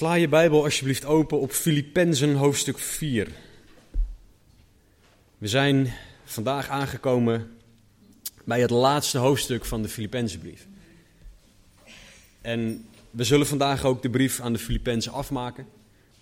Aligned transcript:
Sla 0.00 0.14
je 0.14 0.28
Bijbel 0.28 0.64
alsjeblieft 0.64 1.04
open 1.04 1.40
op 1.40 1.50
Filippenzen 1.50 2.34
hoofdstuk 2.34 2.78
4. 2.78 3.28
We 5.38 5.48
zijn 5.48 5.92
vandaag 6.24 6.68
aangekomen 6.68 7.50
bij 8.44 8.60
het 8.60 8.70
laatste 8.70 9.18
hoofdstuk 9.18 9.64
van 9.64 9.82
de 9.82 9.88
Filippenzenbrief. 9.88 10.66
En 12.40 12.86
we 13.10 13.24
zullen 13.24 13.46
vandaag 13.46 13.84
ook 13.84 14.02
de 14.02 14.10
brief 14.10 14.40
aan 14.40 14.52
de 14.52 14.58
Filippenzen 14.58 15.12
afmaken. 15.12 15.66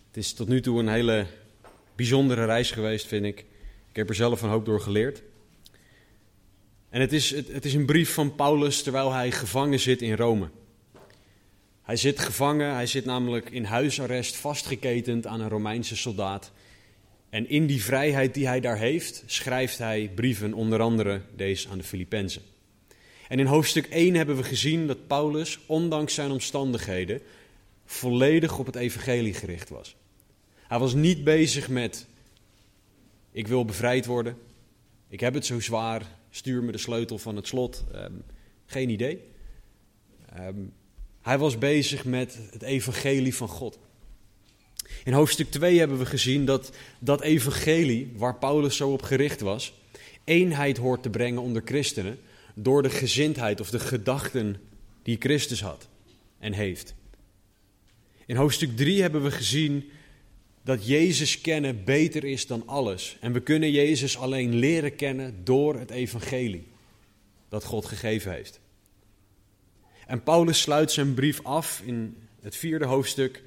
Het 0.07 0.17
is 0.17 0.33
tot 0.33 0.49
nu 0.49 0.61
toe 0.61 0.79
een 0.79 0.89
hele 0.89 1.27
bijzondere 1.97 2.45
reis 2.45 2.71
geweest, 2.71 3.07
vind 3.07 3.25
ik. 3.25 3.39
Ik 3.91 3.97
heb 3.97 4.09
er 4.09 4.15
zelf 4.15 4.43
een 4.43 4.51
hoop 4.51 4.65
door 4.65 4.81
geleerd. 4.81 5.23
En 6.91 7.01
het 7.01 7.13
is, 7.13 7.31
het, 7.31 7.49
het 7.49 7.65
is 7.65 7.75
een 7.75 7.87
brief 7.87 8.13
van 8.15 8.35
Paulus 8.35 8.83
terwijl 8.83 9.13
hij 9.13 9.31
gevangen 9.31 9.81
zit 9.81 10.03
in 10.03 10.17
Rome. 10.17 10.49
Hij 11.89 11.97
zit 11.97 12.19
gevangen, 12.19 12.75
hij 12.75 12.87
zit 12.87 13.05
namelijk 13.05 13.51
in 13.51 13.65
huisarrest 13.65 14.37
vastgeketend 14.37 15.27
aan 15.27 15.41
een 15.41 15.49
Romeinse 15.49 15.97
soldaat. 15.97 16.53
En 17.31 17.49
in 17.49 17.67
die 17.67 17.83
vrijheid 17.83 18.35
die 18.35 18.47
hij 18.47 18.61
daar 18.61 18.79
heeft, 18.79 19.23
schrijft 19.27 19.79
hij 19.79 20.11
brieven, 20.15 20.55
onder 20.55 20.81
andere 20.81 21.21
deze 21.37 21.69
aan 21.69 21.79
de 21.79 21.85
Filippenzen. 21.85 22.43
En 23.29 23.39
in 23.39 23.47
hoofdstuk 23.47 23.87
1 23.87 24.15
hebben 24.15 24.37
we 24.37 24.43
gezien 24.43 24.87
dat 24.87 25.07
Paulus, 25.07 25.59
ondanks 25.67 26.15
zijn 26.15 26.31
omstandigheden, 26.31 27.21
volledig 27.85 28.59
op 28.59 28.67
het 28.67 28.77
evangelie 28.77 29.35
gericht 29.35 29.69
was. 29.69 29.97
Hij 30.55 30.79
was 30.79 30.95
niet 30.95 31.25
bezig 31.25 31.69
met, 31.69 32.07
ik 33.33 33.47
wil 33.47 33.65
bevrijd 33.65 34.07
worden, 34.07 34.37
ik 35.09 35.21
heb 35.21 35.35
het 35.35 35.47
zo 35.47 35.61
zwaar, 35.61 36.03
stuur 36.31 36.63
me 36.63 36.73
de 36.73 36.79
sleutel 36.79 37.19
van 37.19 37.37
het 37.37 37.47
slot. 37.47 37.85
Um, 37.95 38.23
geen 38.67 38.89
idee. 38.89 39.23
Um, 40.39 40.73
hij 41.29 41.39
was 41.39 41.59
bezig 41.59 42.05
met 42.05 42.39
het 42.51 42.63
evangelie 42.63 43.35
van 43.35 43.49
God. 43.49 43.79
In 45.05 45.13
hoofdstuk 45.13 45.51
2 45.51 45.79
hebben 45.79 45.99
we 45.99 46.07
gezien 46.07 46.45
dat 46.45 46.73
dat 46.99 47.21
evangelie, 47.21 48.13
waar 48.17 48.35
Paulus 48.35 48.77
zo 48.77 48.93
op 48.93 49.03
gericht 49.03 49.41
was, 49.41 49.73
eenheid 50.25 50.77
hoort 50.77 51.03
te 51.03 51.11
brengen 51.11 51.43
onder 51.43 51.63
christenen 51.65 52.19
door 52.55 52.83
de 52.83 52.91
gezindheid 52.91 53.61
of 53.61 53.71
de 53.71 53.79
gedachten 53.79 54.57
die 55.03 55.17
Christus 55.19 55.63
had 55.63 55.89
en 56.39 56.53
heeft. 56.53 56.95
In 58.27 58.37
hoofdstuk 58.37 58.77
3 58.77 59.01
hebben 59.01 59.23
we 59.23 59.31
gezien 59.31 59.91
dat 60.65 60.87
Jezus 60.87 61.41
kennen 61.41 61.85
beter 61.85 62.25
is 62.25 62.47
dan 62.47 62.63
alles. 62.67 63.17
En 63.21 63.33
we 63.33 63.41
kunnen 63.41 63.71
Jezus 63.71 64.19
alleen 64.19 64.55
leren 64.55 64.97
kennen 64.97 65.45
door 65.45 65.79
het 65.79 65.91
evangelie 65.91 66.67
dat 67.49 67.65
God 67.65 67.87
gegeven 67.87 68.33
heeft. 68.33 68.61
En 70.09 70.23
Paulus 70.23 70.61
sluit 70.61 70.93
zijn 70.93 71.15
brief 71.15 71.41
af 71.43 71.83
in 71.85 72.17
het 72.41 72.57
vierde 72.57 72.85
hoofdstuk 72.85 73.43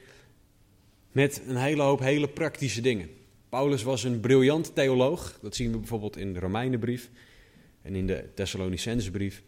met 1.12 1.42
een 1.48 1.56
hele 1.56 1.82
hoop 1.82 2.00
hele 2.00 2.28
praktische 2.28 2.82
dingen. 2.82 3.10
Paulus 3.50 3.84
was 3.84 4.04
een 4.04 4.20
briljant 4.20 4.76
theoloog, 4.76 5.40
dat 5.42 5.56
zien 5.56 5.72
we 5.72 5.78
bijvoorbeeld 5.78 6.18
in 6.18 6.34
de 6.34 6.40
Romeinenbrief 6.40 7.10
en 7.82 7.96
in 7.96 8.08
de 8.08 8.30
Thessalonicensebrief. 8.36 9.44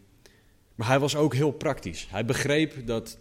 Maar 0.74 0.86
hij 0.86 0.98
was 0.98 1.16
ook 1.16 1.34
heel 1.34 1.50
praktisch. 1.52 2.06
Hij 2.10 2.24
begreep 2.24 2.86
dat 2.86 3.18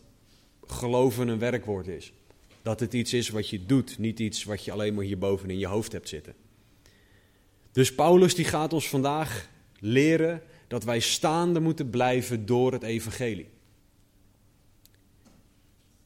geloven 0.66 1.28
een 1.28 1.40
werkwoord 1.40 1.88
is. 1.88 2.14
Dat 2.62 2.80
het 2.80 2.94
iets 2.94 3.14
is 3.14 3.30
wat 3.30 3.50
je 3.50 3.66
doet, 3.66 3.98
niet 3.98 4.20
iets 4.20 4.44
wat 4.44 4.66
je 4.66 4.72
alleen 4.72 4.94
maar 4.94 5.04
hierboven 5.04 5.50
in 5.50 5.60
je 5.60 5.68
hoofd 5.68 5.92
hebt 5.92 6.10
zitten. 6.10 6.34
Dus 7.72 7.96
Paulus 7.96 8.36
die 8.36 8.46
gaat 8.46 8.74
ons 8.74 8.90
vandaag 8.90 9.50
leren 9.80 10.42
dat 10.68 10.84
wij 10.84 11.00
staande 11.00 11.60
moeten 11.60 11.90
blijven 11.90 12.46
door 12.46 12.72
het 12.72 12.84
evangelie. 12.84 13.53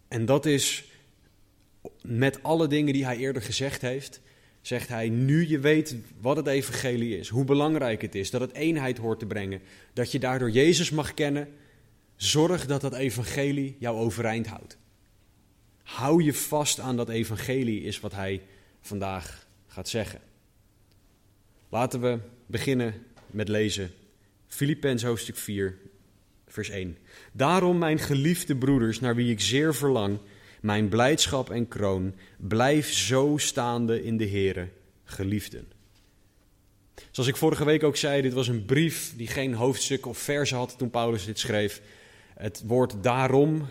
En 0.08 0.26
dat 0.26 0.46
is 0.46 0.84
met 2.02 2.44
alle 2.44 2.68
dingen 2.68 2.94
die 2.94 3.06
hij 3.06 3.18
eerder 3.18 3.42
gezegd 3.42 3.82
heeft, 3.82 4.22
zegt 4.62 4.88
hij, 4.88 5.10
nu 5.10 5.48
je 5.48 5.60
weet 5.60 5.96
wat 6.22 6.38
het 6.38 6.48
evangelie 6.48 7.18
is, 7.18 7.30
hoe 7.30 7.46
belangrijk 7.46 8.02
het 8.02 8.16
is, 8.16 8.30
dat 8.30 8.42
het 8.42 8.54
eenheid 8.54 8.98
hoort 8.98 9.20
te 9.20 9.26
brengen, 9.26 9.62
dat 9.94 10.12
je 10.12 10.20
daardoor 10.20 10.50
Jezus 10.50 10.90
mag 10.90 11.14
kennen, 11.14 11.48
zorg 12.16 12.66
dat 12.66 12.82
dat 12.82 12.94
evangelie 12.94 13.76
jou 13.80 13.98
overeind 13.98 14.48
houdt. 14.48 14.78
Hou 15.84 16.24
je 16.24 16.34
vast 16.34 16.80
aan 16.80 16.96
dat 16.96 17.10
evangelie, 17.10 17.82
is 17.82 18.00
wat 18.00 18.14
hij 18.14 18.42
vandaag 18.82 19.48
gaat 19.68 19.90
zeggen. 19.90 20.22
Laten 21.70 22.02
we 22.02 22.20
beginnen 22.46 22.94
met 23.32 23.48
lezen 23.48 23.92
Filippenzen 24.48 25.08
hoofdstuk 25.08 25.38
4, 25.38 25.78
vers 26.64 26.70
1. 26.70 26.98
Daarom, 27.32 27.78
mijn 27.78 28.00
geliefde 28.00 28.56
broeders, 28.56 29.00
naar 29.00 29.16
wie 29.16 29.32
ik 29.32 29.42
zeer 29.42 29.76
verlang, 29.76 30.20
mijn 30.62 30.88
blijdschap 30.88 31.50
en 31.50 31.68
kroon, 31.68 32.14
blijf 32.38 32.94
zo 32.94 33.34
staande 33.38 34.04
in 34.04 34.18
de 34.18 34.30
Here, 34.30 34.68
geliefden. 35.04 35.68
Zoals 37.12 37.30
ik 37.30 37.36
vorige 37.36 37.66
week 37.66 37.84
ook 37.84 37.96
zei, 37.96 38.22
dit 38.22 38.34
was 38.34 38.48
een 38.48 38.66
brief 38.66 39.14
die 39.16 39.28
geen 39.28 39.54
hoofdstuk 39.54 40.06
of 40.06 40.18
verse 40.18 40.56
had 40.56 40.78
toen 40.78 40.90
Paulus 40.90 41.26
dit 41.26 41.40
schreef. 41.40 41.82
Het 42.34 42.64
woord 42.66 43.04
daarom 43.04 43.68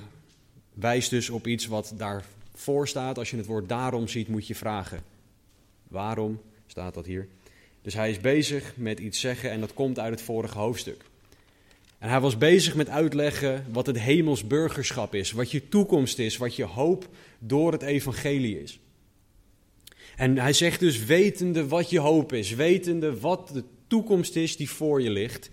wijst 0.74 1.10
dus 1.10 1.30
op 1.30 1.46
iets 1.46 1.66
wat 1.66 1.94
daarvoor 1.96 2.88
staat. 2.88 3.18
Als 3.18 3.30
je 3.30 3.36
het 3.36 3.46
woord 3.46 3.68
daarom 3.68 4.08
ziet, 4.08 4.28
moet 4.28 4.46
je 4.46 4.54
vragen. 4.54 5.02
Waarom 5.88 6.40
staat 6.66 6.94
dat 6.94 7.06
hier? 7.06 7.28
Dus 7.82 7.94
hij 7.94 8.10
is 8.10 8.20
bezig 8.20 8.72
met 8.76 8.98
iets 8.98 9.20
zeggen 9.20 9.50
en 9.50 9.60
dat 9.60 9.74
komt 9.74 9.98
uit 9.98 10.10
het 10.10 10.22
vorige 10.22 10.58
hoofdstuk. 10.58 11.04
En 11.98 12.08
hij 12.08 12.20
was 12.20 12.38
bezig 12.38 12.74
met 12.74 12.88
uitleggen 12.88 13.64
wat 13.72 13.86
het 13.86 13.98
hemels 13.98 14.46
burgerschap 14.46 15.14
is, 15.14 15.32
wat 15.32 15.50
je 15.50 15.68
toekomst 15.68 16.18
is, 16.18 16.36
wat 16.36 16.56
je 16.56 16.64
hoop 16.64 17.08
door 17.38 17.72
het 17.72 17.82
evangelie 17.82 18.62
is. 18.62 18.80
En 20.16 20.38
hij 20.38 20.52
zegt 20.52 20.80
dus, 20.80 21.04
wetende 21.04 21.68
wat 21.68 21.90
je 21.90 21.98
hoop 21.98 22.32
is, 22.32 22.54
wetende 22.54 23.20
wat 23.20 23.48
de 23.52 23.64
toekomst 23.86 24.36
is 24.36 24.56
die 24.56 24.70
voor 24.70 25.02
je 25.02 25.10
ligt, 25.10 25.50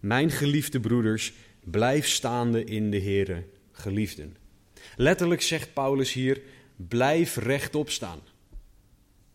mijn 0.00 0.30
geliefde 0.30 0.80
broeders, 0.80 1.32
blijf 1.64 2.08
staande 2.08 2.64
in 2.64 2.90
de 2.90 3.00
Here, 3.00 3.44
geliefden. 3.72 4.36
Letterlijk 4.96 5.42
zegt 5.42 5.72
Paulus 5.72 6.12
hier, 6.12 6.40
blijf 6.76 7.36
rechtop 7.36 7.90
staan 7.90 8.20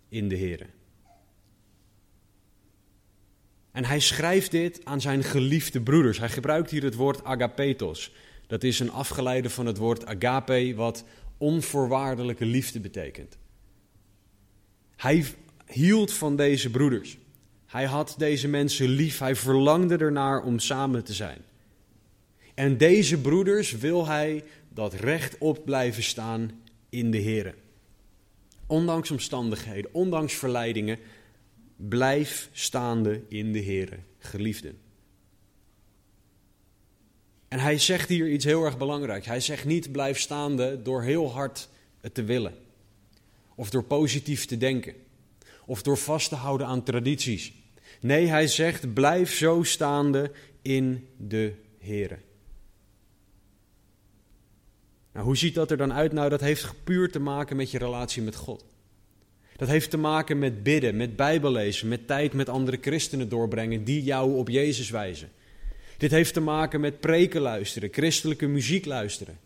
in 0.10 0.28
de 0.28 0.38
Here. 0.38 0.66
En 3.74 3.86
hij 3.86 4.00
schrijft 4.00 4.52
dit 4.52 4.86
aan 4.86 5.02
zijn 5.02 5.24
geliefde 5.24 5.82
broeders. 5.82 6.18
Hij 6.20 6.30
gebruikt 6.30 6.70
hier 6.70 6.84
het 6.84 6.96
woord 6.96 7.24
agapetos. 7.24 8.12
Dat 8.48 8.64
is 8.64 8.80
een 8.80 8.92
afgeleide 8.92 9.50
van 9.50 9.66
het 9.66 9.78
woord 9.78 10.06
agape, 10.06 10.74
wat 10.76 11.04
onvoorwaardelijke 11.38 12.46
liefde 12.46 12.80
betekent. 12.80 13.38
Hij 14.96 15.26
hield 15.66 16.14
van 16.14 16.36
deze 16.36 16.70
broeders. 16.70 17.18
Hij 17.66 17.86
had 17.86 18.16
deze 18.18 18.48
mensen 18.48 18.88
lief. 18.88 19.20
Hij 19.20 19.36
verlangde 19.36 19.98
ernaar 19.98 20.44
om 20.44 20.60
samen 20.60 21.04
te 21.04 21.14
zijn. 21.14 21.42
En 22.54 22.78
deze 22.78 23.22
broeders 23.22 23.72
wil 23.72 24.08
hij 24.08 24.44
dat 24.70 24.94
rechtop 24.94 25.66
blijven 25.66 26.04
staan 26.04 26.52
in 26.90 27.12
de 27.12 27.18
Heer. 27.18 27.56
Ondanks 28.68 29.12
omstandigheden, 29.12 29.94
ondanks 29.94 30.34
verleidingen, 30.34 31.00
Blijf 31.76 32.50
staande 32.52 33.22
in 33.28 33.52
de 33.52 33.64
Heere, 33.64 34.00
geliefden. 34.18 34.78
En 37.48 37.60
hij 37.60 37.78
zegt 37.78 38.10
hier 38.10 38.30
iets 38.30 38.46
heel 38.46 38.64
erg 38.64 38.78
belangrijks. 38.78 39.26
Hij 39.26 39.40
zegt 39.40 39.66
niet 39.66 39.92
blijf 39.92 40.20
staande 40.20 40.82
door 40.82 41.04
heel 41.04 41.32
hard 41.32 41.70
te 42.12 42.24
willen. 42.24 42.54
Of 43.56 43.70
door 43.70 43.84
positief 43.84 44.46
te 44.46 44.58
denken. 44.58 44.94
Of 45.66 45.82
door 45.82 45.98
vast 45.98 46.30
te 46.30 46.36
houden 46.36 46.68
aan 46.68 46.84
tradities. 46.84 47.54
Nee, 48.02 48.28
hij 48.28 48.48
zegt 48.48 48.94
blijf 48.94 49.34
zo 49.34 49.64
staande 49.64 50.32
in 50.62 51.08
de 51.18 51.54
Heere. 51.80 52.18
Nou, 55.14 55.26
hoe 55.26 55.38
ziet 55.38 55.56
dat 55.56 55.72
er 55.72 55.78
dan 55.78 55.94
uit? 55.94 56.12
Nou, 56.12 56.30
dat 56.30 56.42
heeft 56.42 56.84
puur 56.84 57.12
te 57.12 57.20
maken 57.20 57.56
met 57.56 57.72
je 57.72 57.78
relatie 57.78 58.22
met 58.22 58.36
God. 58.36 58.66
Dat 59.56 59.68
heeft 59.68 59.90
te 59.90 59.98
maken 59.98 60.40
met 60.40 60.64
bidden, 60.64 60.98
met 60.98 61.16
bijbellezen, 61.16 61.88
met 61.88 62.08
tijd 62.08 62.34
met 62.34 62.50
andere 62.50 62.78
christenen 62.82 63.30
doorbrengen 63.30 63.84
die 63.84 64.04
jou 64.04 64.38
op 64.38 64.50
Jezus 64.50 64.90
wijzen. 64.90 65.30
Dit 65.98 66.12
heeft 66.12 66.34
te 66.34 66.40
maken 66.40 66.80
met 66.80 67.00
preken 67.00 67.42
luisteren, 67.42 67.90
christelijke 67.92 68.48
muziek 68.48 68.86
luisteren. 68.86 69.40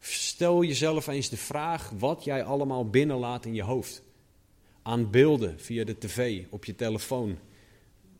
Stel 0.00 0.64
jezelf 0.64 1.06
eens 1.06 1.28
de 1.28 1.36
vraag 1.36 1.90
wat 1.98 2.24
jij 2.24 2.44
allemaal 2.44 2.90
binnenlaat 2.90 3.44
in 3.44 3.54
je 3.54 3.62
hoofd 3.62 4.02
aan 4.82 5.10
beelden 5.10 5.60
via 5.60 5.84
de 5.84 5.98
tv, 5.98 6.42
op 6.50 6.64
je 6.64 6.74
telefoon, 6.74 7.38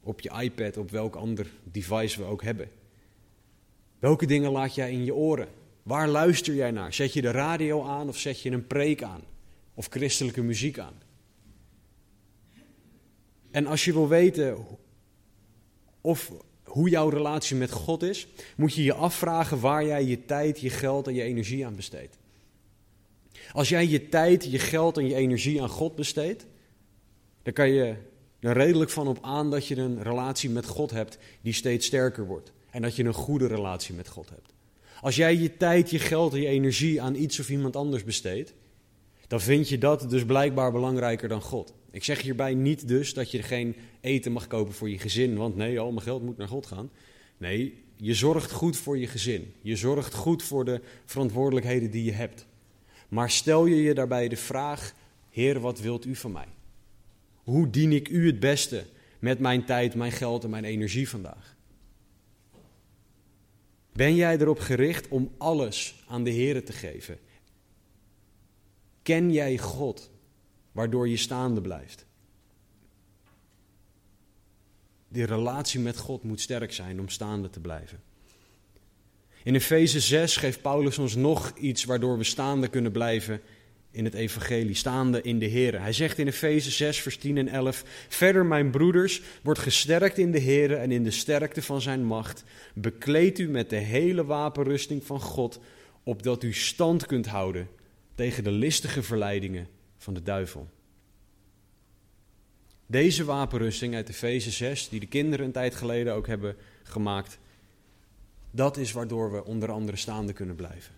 op 0.03 0.20
je 0.20 0.31
iPad, 0.41 0.76
op 0.76 0.91
welk 0.91 1.14
ander 1.14 1.47
device 1.62 2.20
we 2.20 2.26
ook 2.26 2.43
hebben? 2.43 2.70
Welke 3.99 4.26
dingen 4.26 4.50
laat 4.50 4.75
jij 4.75 4.93
in 4.93 5.05
je 5.05 5.14
oren? 5.14 5.49
Waar 5.82 6.08
luister 6.08 6.55
jij 6.55 6.70
naar? 6.70 6.94
Zet 6.94 7.12
je 7.12 7.20
de 7.20 7.31
radio 7.31 7.85
aan 7.85 8.08
of 8.08 8.19
zet 8.19 8.41
je 8.41 8.50
een 8.50 8.67
preek 8.67 9.03
aan? 9.03 9.23
Of 9.76 9.87
christelijke 9.90 10.43
muziek 10.43 10.78
aan? 10.78 11.02
En 13.50 13.67
als 13.67 13.84
je 13.84 13.93
wil 13.93 14.08
weten 14.08 14.56
of 16.00 16.32
hoe 16.64 16.88
jouw 16.88 17.08
relatie 17.08 17.56
met 17.56 17.70
God 17.70 18.02
is, 18.02 18.26
moet 18.56 18.75
je 18.75 18.82
je 18.82 18.94
afvragen 18.94 19.61
waar 19.61 19.87
jij 19.87 20.05
je 20.05 20.25
tijd, 20.25 20.61
je 20.61 20.70
geld 20.70 21.06
en 21.06 21.14
je 21.14 21.23
energie 21.23 21.67
aan 21.67 21.76
besteedt. 21.76 22.17
Als 23.52 23.69
jij 23.69 23.87
je 23.87 24.08
tijd, 24.08 24.50
je 24.50 24.58
geld 24.58 24.99
en 24.99 25.08
je 25.08 25.14
energie 25.14 25.62
aan 25.62 25.69
God 25.69 25.94
besteedt, 25.94 26.46
dan 27.43 27.52
kan 27.52 27.69
je 27.69 27.94
er 28.40 28.52
redelijk 28.52 28.90
van 28.90 29.08
op 29.08 29.19
aan 29.22 29.50
dat 29.50 29.67
je 29.67 29.76
een 29.76 30.02
relatie 30.02 30.50
met 30.50 30.67
God 30.67 30.90
hebt 30.90 31.19
die 31.40 31.52
steeds 31.52 31.87
sterker 31.87 32.26
wordt. 32.26 32.52
En 32.70 32.82
dat 32.82 32.96
je 32.96 33.05
een 33.05 33.14
goede 33.14 33.46
relatie 33.46 33.94
met 33.94 34.08
God 34.08 34.29
hebt. 34.29 34.52
Als 35.00 35.17
jij 35.17 35.37
je 35.37 35.56
tijd, 35.56 35.90
je 35.90 35.99
geld 35.99 36.32
en 36.32 36.40
je 36.40 36.46
energie 36.46 37.02
aan 37.02 37.14
iets 37.14 37.40
of 37.40 37.50
iemand 37.50 37.76
anders 37.76 38.05
besteedt, 38.05 38.55
dan 39.26 39.40
vind 39.40 39.69
je 39.69 39.78
dat 39.78 40.11
dus 40.11 40.25
blijkbaar 40.25 40.73
belangrijker 40.73 41.28
dan 41.28 41.40
God. 41.40 41.75
Ik 41.90 42.05
zeg 42.05 42.23
hierbij 42.23 42.55
niet 42.55 42.88
dus 42.88 43.14
dat 43.14 43.31
je 43.31 43.43
geen 43.43 43.76
eten 44.00 44.32
mag 44.32 44.46
kopen 44.46 44.75
voor 44.75 44.90
je 44.90 44.99
gezin, 44.99 45.37
want 45.37 45.56
nee, 45.56 45.78
al 45.78 45.90
mijn 45.93 46.02
geld 46.02 46.23
moet 46.23 46.37
naar 46.37 46.49
God 46.49 46.67
gaan. 46.67 46.90
Nee, 47.37 47.84
je 47.96 48.14
zorgt 48.14 48.50
goed 48.50 48.76
voor 48.76 48.99
je 48.99 49.06
gezin. 49.06 49.55
Je 49.61 49.76
zorgt 49.76 50.14
goed 50.14 50.43
voor 50.43 50.64
de 50.64 50.81
verantwoordelijkheden 51.05 51.90
die 51.90 52.05
je 52.05 52.12
hebt. 52.12 52.46
Maar 53.08 53.31
stel 53.31 53.67
je 53.67 53.82
je 53.82 53.94
daarbij 53.94 54.28
de 54.28 54.37
vraag: 54.37 54.94
Heer, 55.31 55.61
wat 55.61 55.81
wilt 55.81 56.05
u 56.05 56.14
van 56.14 56.32
mij? 56.32 56.49
Hoe 57.34 57.70
dien 57.70 57.93
ik 57.93 58.08
u 58.08 58.26
het 58.26 58.40
beste 58.40 58.84
met 59.19 59.38
mijn 59.38 59.64
tijd, 59.64 59.94
mijn 59.94 60.12
geld 60.12 60.44
en 60.44 60.50
mijn 60.50 60.64
energie 60.64 61.08
vandaag? 61.08 61.56
Ben 63.93 64.14
jij 64.14 64.38
erop 64.38 64.58
gericht 64.58 65.08
om 65.08 65.31
alles 65.38 66.05
aan 66.08 66.25
de 66.25 66.31
Heer 66.31 66.64
te 66.64 66.72
geven? 66.72 67.19
Ken 69.06 69.32
jij 69.32 69.58
God, 69.58 70.11
waardoor 70.73 71.08
je 71.08 71.17
staande 71.17 71.61
blijft? 71.61 72.06
Die 75.08 75.25
relatie 75.25 75.81
met 75.81 75.97
God 75.97 76.23
moet 76.23 76.41
sterk 76.41 76.73
zijn 76.73 77.00
om 77.00 77.08
staande 77.08 77.50
te 77.50 77.61
blijven. 77.61 78.03
In 79.43 79.55
Efeze 79.55 80.00
6 80.00 80.37
geeft 80.37 80.62
Paulus 80.62 80.99
ons 80.99 81.14
nog 81.14 81.53
iets 81.56 81.85
waardoor 81.85 82.19
we 82.19 82.25
staande 82.25 82.69
kunnen 82.69 82.93
blijven 82.93 83.41
in 83.91 84.05
het 84.05 84.14
evangelie, 84.14 84.75
staande 84.75 85.23
in 85.23 85.38
de 85.38 85.47
Heer. 85.47 85.81
Hij 85.81 85.93
zegt 85.93 86.19
in 86.19 86.26
Efeze 86.26 86.70
6, 86.70 87.00
vers 87.00 87.17
10 87.17 87.37
en 87.37 87.49
11, 87.49 87.85
Verder, 88.08 88.47
mijn 88.47 88.70
broeders, 88.70 89.23
wordt 89.43 89.61
gesterkt 89.61 90.19
in 90.19 90.31
de 90.31 90.41
Heer 90.41 90.76
en 90.76 90.93
in 90.93 91.05
de 91.05 91.11
sterkte 91.11 91.62
van 91.62 91.81
zijn 91.81 92.05
macht. 92.05 92.44
Bekleed 92.75 93.38
u 93.38 93.49
met 93.49 93.70
de 93.70 93.76
hele 93.76 94.25
wapenrusting 94.25 95.05
van 95.05 95.20
God, 95.20 95.61
opdat 96.03 96.43
u 96.43 96.53
stand 96.53 97.06
kunt 97.06 97.26
houden 97.26 97.69
tegen 98.16 98.44
de 98.44 98.50
listige 98.50 99.02
verleidingen 99.02 99.68
van 99.98 100.14
de 100.14 100.22
duivel. 100.22 100.68
Deze 102.86 103.24
wapenrusting 103.24 103.94
uit 103.94 104.08
Efeze 104.08 104.50
6, 104.50 104.88
die 104.88 105.00
de 105.00 105.06
kinderen 105.06 105.46
een 105.46 105.52
tijd 105.52 105.74
geleden 105.74 106.14
ook 106.14 106.26
hebben 106.26 106.56
gemaakt, 106.82 107.38
dat 108.50 108.76
is 108.76 108.92
waardoor 108.92 109.32
we 109.32 109.44
onder 109.44 109.70
andere 109.70 109.96
staande 109.96 110.32
kunnen 110.32 110.56
blijven. 110.56 110.94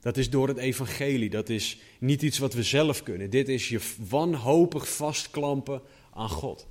Dat 0.00 0.16
is 0.16 0.30
door 0.30 0.48
het 0.48 0.56
evangelie, 0.56 1.30
dat 1.30 1.48
is 1.48 1.78
niet 1.98 2.22
iets 2.22 2.38
wat 2.38 2.54
we 2.54 2.62
zelf 2.62 3.02
kunnen. 3.02 3.30
Dit 3.30 3.48
is 3.48 3.68
je 3.68 3.80
wanhopig 4.08 4.94
vastklampen 4.94 5.82
aan 6.14 6.28
God. 6.28 6.66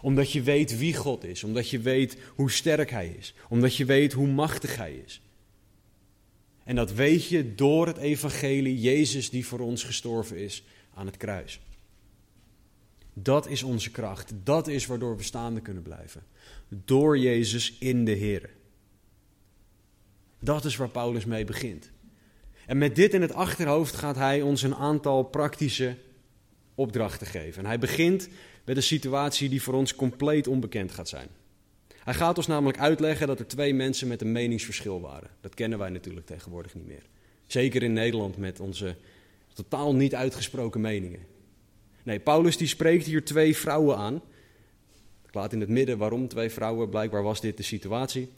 Omdat 0.00 0.32
je 0.32 0.42
weet 0.42 0.78
wie 0.78 0.94
God 0.94 1.24
is, 1.24 1.44
omdat 1.44 1.70
je 1.70 1.78
weet 1.78 2.16
hoe 2.34 2.50
sterk 2.50 2.90
Hij 2.90 3.14
is, 3.18 3.34
omdat 3.48 3.76
je 3.76 3.84
weet 3.84 4.12
hoe 4.12 4.28
machtig 4.28 4.76
Hij 4.76 4.94
is. 5.06 5.20
En 6.68 6.74
dat 6.74 6.92
weet 6.92 7.28
je 7.28 7.54
door 7.54 7.86
het 7.86 7.96
evangelie, 7.96 8.80
Jezus 8.80 9.30
die 9.30 9.46
voor 9.46 9.60
ons 9.60 9.84
gestorven 9.84 10.36
is 10.36 10.64
aan 10.94 11.06
het 11.06 11.16
kruis. 11.16 11.60
Dat 13.12 13.48
is 13.48 13.62
onze 13.62 13.90
kracht, 13.90 14.32
dat 14.44 14.66
is 14.66 14.86
waardoor 14.86 15.16
we 15.16 15.22
staande 15.22 15.60
kunnen 15.60 15.82
blijven. 15.82 16.22
Door 16.68 17.18
Jezus 17.18 17.76
in 17.78 18.04
de 18.04 18.12
Heer. 18.12 18.50
Dat 20.40 20.64
is 20.64 20.76
waar 20.76 20.88
Paulus 20.88 21.24
mee 21.24 21.44
begint. 21.44 21.90
En 22.66 22.78
met 22.78 22.96
dit 22.96 23.14
in 23.14 23.22
het 23.22 23.32
achterhoofd 23.32 23.94
gaat 23.94 24.16
hij 24.16 24.42
ons 24.42 24.62
een 24.62 24.74
aantal 24.74 25.22
praktische 25.22 25.96
opdrachten 26.74 27.26
geven. 27.26 27.62
En 27.62 27.68
hij 27.68 27.78
begint 27.78 28.28
met 28.64 28.76
een 28.76 28.82
situatie 28.82 29.48
die 29.48 29.62
voor 29.62 29.74
ons 29.74 29.94
compleet 29.94 30.46
onbekend 30.46 30.92
gaat 30.92 31.08
zijn. 31.08 31.28
Hij 32.08 32.16
gaat 32.16 32.36
ons 32.36 32.46
namelijk 32.46 32.78
uitleggen 32.78 33.26
dat 33.26 33.38
er 33.38 33.46
twee 33.46 33.74
mensen 33.74 34.08
met 34.08 34.20
een 34.20 34.32
meningsverschil 34.32 35.00
waren. 35.00 35.30
Dat 35.40 35.54
kennen 35.54 35.78
wij 35.78 35.90
natuurlijk 35.90 36.26
tegenwoordig 36.26 36.74
niet 36.74 36.86
meer. 36.86 37.02
Zeker 37.46 37.82
in 37.82 37.92
Nederland 37.92 38.36
met 38.36 38.60
onze 38.60 38.96
totaal 39.54 39.94
niet 39.94 40.14
uitgesproken 40.14 40.80
meningen. 40.80 41.20
Nee, 42.02 42.20
Paulus 42.20 42.56
die 42.56 42.66
spreekt 42.66 43.06
hier 43.06 43.24
twee 43.24 43.56
vrouwen 43.56 43.96
aan. 43.96 44.14
Ik 45.26 45.34
laat 45.34 45.52
in 45.52 45.60
het 45.60 45.68
midden 45.68 45.98
waarom 45.98 46.28
twee 46.28 46.50
vrouwen, 46.50 46.88
blijkbaar 46.88 47.22
was 47.22 47.40
dit 47.40 47.56
de 47.56 47.62
situatie. 47.62 48.28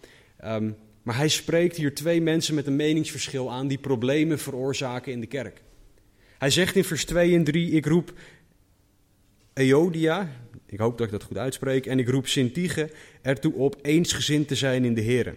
Um, 0.45 0.77
maar 1.03 1.17
hij 1.17 1.29
spreekt 1.29 1.77
hier 1.77 1.95
twee 1.95 2.21
mensen 2.21 2.55
met 2.55 2.67
een 2.67 2.77
meningsverschil 2.77 3.51
aan 3.51 3.69
die 3.69 3.79
problemen 3.79 4.39
veroorzaken 4.39 5.13
in 5.13 5.21
de 5.21 5.27
kerk. 5.27 5.63
Hij 6.39 6.51
zegt 6.51 6.77
in 6.77 6.85
vers 6.85 7.05
2 7.05 7.35
en 7.35 7.45
3: 7.45 7.71
Ik 7.71 7.87
roep 7.87 8.13
Eodia, 9.53 10.29
ik 10.71 10.79
hoop 10.79 10.99
dat 10.99 11.07
ik 11.07 11.13
dat 11.13 11.23
goed 11.23 11.39
uitspreek, 11.39 11.87
en 11.87 11.99
ik 11.99 12.09
roep 12.09 12.27
Sintige 12.27 12.91
ertoe 13.23 13.55
op 13.55 13.79
eensgezind 13.83 14.49
te 14.49 14.55
zijn 14.55 14.85
in 14.85 14.95
de 14.95 15.01
Heer. 15.01 15.35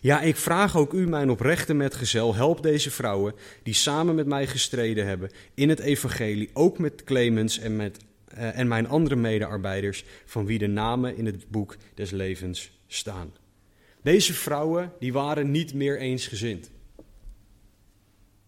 Ja, 0.00 0.20
ik 0.20 0.36
vraag 0.36 0.76
ook 0.76 0.92
u, 0.92 1.08
mijn 1.08 1.30
oprechte 1.30 1.74
metgezel, 1.74 2.34
help 2.34 2.62
deze 2.62 2.90
vrouwen 2.90 3.34
die 3.62 3.74
samen 3.74 4.14
met 4.14 4.26
mij 4.26 4.46
gestreden 4.46 5.06
hebben 5.06 5.30
in 5.54 5.68
het 5.68 5.78
evangelie, 5.78 6.50
ook 6.52 6.78
met 6.78 7.04
Clemens 7.04 7.58
en, 7.58 7.76
met, 7.76 7.98
uh, 8.34 8.58
en 8.58 8.68
mijn 8.68 8.88
andere 8.88 9.16
medearbeiders, 9.16 10.04
van 10.24 10.46
wie 10.46 10.58
de 10.58 10.66
namen 10.66 11.16
in 11.16 11.26
het 11.26 11.48
boek 11.48 11.76
des 11.94 12.10
levens 12.10 12.80
staan. 12.86 13.34
Deze 14.02 14.34
vrouwen 14.34 14.92
die 14.98 15.12
waren 15.12 15.50
niet 15.50 15.74
meer 15.74 15.98
eensgezind. 15.98 16.70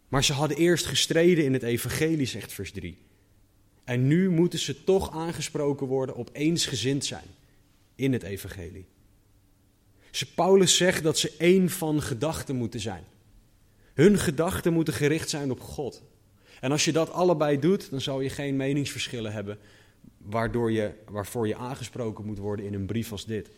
Maar 0.09 0.25
ze 0.25 0.33
hadden 0.33 0.57
eerst 0.57 0.87
gestreden 0.87 1.45
in 1.45 1.53
het 1.53 1.63
evangelie, 1.63 2.27
zegt 2.27 2.53
vers 2.53 2.73
3. 2.73 2.99
En 3.89 4.07
nu 4.07 4.31
moeten 4.31 4.59
ze 4.59 4.85
toch 4.85 5.13
aangesproken 5.13 5.87
worden 5.87 6.15
op 6.15 6.31
eensgezind 6.33 7.05
zijn 7.05 7.27
in 7.95 8.13
het 8.13 8.23
evangelie. 8.23 8.87
Paulus 10.35 10.77
zegt 10.77 11.03
dat 11.03 11.19
ze 11.19 11.35
één 11.39 11.71
van 11.71 12.03
gedachten 12.03 12.57
moeten 12.57 12.81
zijn. 12.81 13.05
Hun 13.95 14.19
gedachten 14.19 14.73
moeten 14.73 14.95
gericht 14.95 15.29
zijn 15.29 15.51
op 15.51 15.61
God. 15.61 16.03
En 16.61 16.71
als 16.71 16.85
je 16.85 16.93
dat 16.93 17.11
allebei 17.11 17.59
doet, 17.59 17.91
dan 17.91 18.01
zal 18.01 18.21
je 18.21 18.31
geen 18.31 18.57
meningsverschillen 18.57 19.33
hebben 19.33 19.59
waardoor 20.19 20.73
je, 20.73 20.93
waarvoor 21.11 21.49
je 21.49 21.57
aangesproken 21.57 22.25
moet 22.25 22.39
worden 22.39 22.65
in 22.67 22.75
een 22.75 22.87
brief 22.87 23.13
als 23.13 23.27
dit. 23.27 23.51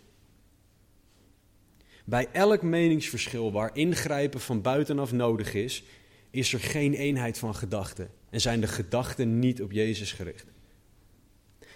Bij 2.04 2.28
elk 2.32 2.62
meningsverschil 2.62 3.52
waar 3.52 3.76
ingrijpen 3.76 4.40
van 4.40 4.62
buitenaf 4.62 5.12
nodig 5.12 5.54
is, 5.54 5.84
is 6.30 6.52
er 6.52 6.60
geen 6.60 6.94
eenheid 6.94 7.38
van 7.38 7.54
gedachten 7.54 8.10
en 8.30 8.40
zijn 8.40 8.60
de 8.60 8.66
gedachten 8.66 9.38
niet 9.38 9.62
op 9.62 9.72
Jezus 9.72 10.12
gericht. 10.12 10.46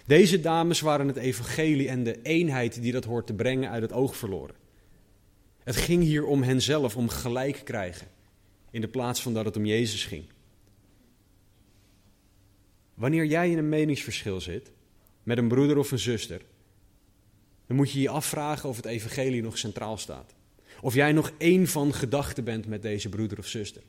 Deze 0.05 0.39
dames 0.39 0.79
waren 0.79 1.07
het 1.07 1.17
evangelie 1.17 1.89
en 1.89 2.03
de 2.03 2.21
eenheid 2.21 2.81
die 2.81 2.91
dat 2.91 3.03
hoort 3.03 3.27
te 3.27 3.33
brengen 3.33 3.69
uit 3.69 3.81
het 3.81 3.93
oog 3.93 4.17
verloren. 4.17 4.55
Het 5.63 5.75
ging 5.75 6.03
hier 6.03 6.25
om 6.25 6.43
henzelf, 6.43 6.97
om 6.97 7.09
gelijk 7.09 7.61
krijgen, 7.63 8.07
in 8.71 8.81
de 8.81 8.87
plaats 8.87 9.21
van 9.21 9.33
dat 9.33 9.45
het 9.45 9.57
om 9.57 9.65
Jezus 9.65 10.05
ging. 10.05 10.25
Wanneer 12.93 13.25
jij 13.25 13.51
in 13.51 13.57
een 13.57 13.69
meningsverschil 13.69 14.41
zit 14.41 14.71
met 15.23 15.37
een 15.37 15.47
broeder 15.47 15.77
of 15.77 15.91
een 15.91 15.99
zuster, 15.99 16.41
dan 17.67 17.75
moet 17.75 17.91
je 17.91 18.01
je 18.01 18.09
afvragen 18.09 18.69
of 18.69 18.75
het 18.75 18.85
evangelie 18.85 19.41
nog 19.41 19.57
centraal 19.57 19.97
staat. 19.97 20.33
Of 20.81 20.93
jij 20.93 21.11
nog 21.11 21.31
één 21.37 21.67
van 21.67 21.93
gedachten 21.93 22.43
bent 22.43 22.67
met 22.67 22.81
deze 22.81 23.09
broeder 23.09 23.37
of 23.37 23.47
zuster. 23.47 23.81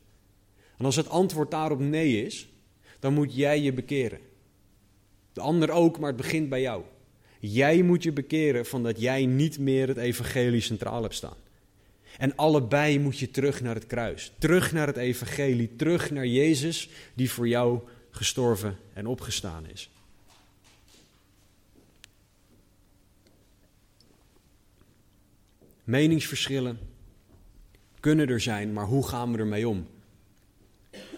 En 0.78 0.84
als 0.84 0.96
het 0.96 1.08
antwoord 1.08 1.50
daarop 1.50 1.78
nee 1.78 2.24
is, 2.24 2.48
dan 3.06 3.14
moet 3.14 3.34
jij 3.34 3.60
je 3.60 3.72
bekeren. 3.72 4.18
De 5.32 5.40
ander 5.40 5.70
ook, 5.70 5.98
maar 5.98 6.08
het 6.08 6.16
begint 6.16 6.48
bij 6.48 6.60
jou. 6.60 6.82
Jij 7.40 7.82
moet 7.82 8.02
je 8.02 8.12
bekeren 8.12 8.66
van 8.66 8.82
dat 8.82 9.00
jij 9.00 9.26
niet 9.26 9.58
meer 9.58 9.88
het 9.88 9.96
evangelie 9.96 10.60
centraal 10.60 11.02
hebt 11.02 11.14
staan. 11.14 11.36
En 12.18 12.36
allebei 12.36 12.98
moet 12.98 13.18
je 13.18 13.30
terug 13.30 13.60
naar 13.60 13.74
het 13.74 13.86
kruis. 13.86 14.32
Terug 14.38 14.72
naar 14.72 14.86
het 14.86 14.96
evangelie. 14.96 15.76
Terug 15.76 16.10
naar 16.10 16.26
Jezus 16.26 16.88
die 17.14 17.30
voor 17.30 17.48
jou 17.48 17.80
gestorven 18.10 18.76
en 18.92 19.06
opgestaan 19.06 19.66
is. 19.66 19.90
Meningsverschillen 25.84 26.78
kunnen 28.00 28.28
er 28.28 28.40
zijn, 28.40 28.72
maar 28.72 28.86
hoe 28.86 29.08
gaan 29.08 29.32
we 29.32 29.38
ermee 29.38 29.68
om? 29.68 29.86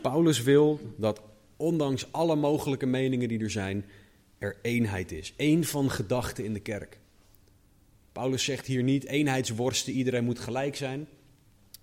Paulus 0.02 0.42
wil 0.42 0.80
dat 0.96 1.20
ondanks 1.58 2.12
alle 2.12 2.36
mogelijke 2.36 2.86
meningen 2.86 3.28
die 3.28 3.40
er 3.40 3.50
zijn, 3.50 3.84
er 4.38 4.56
eenheid 4.62 5.12
is. 5.12 5.34
Eén 5.36 5.64
van 5.64 5.90
gedachten 5.90 6.44
in 6.44 6.52
de 6.52 6.60
kerk. 6.60 6.98
Paulus 8.12 8.44
zegt 8.44 8.66
hier 8.66 8.82
niet 8.82 9.04
eenheidsworsten, 9.04 9.92
iedereen 9.92 10.24
moet 10.24 10.38
gelijk 10.38 10.76
zijn. 10.76 11.08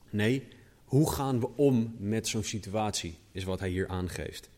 Nee, 0.09 0.47
hoe 0.85 1.11
gaan 1.11 1.39
we 1.39 1.49
om 1.55 1.95
met 1.97 2.27
zo'n 2.27 2.43
situatie, 2.43 3.15
is 3.31 3.43
wat 3.43 3.59
hij 3.59 3.69
hier 3.69 3.87
aangeeft. 3.87 4.49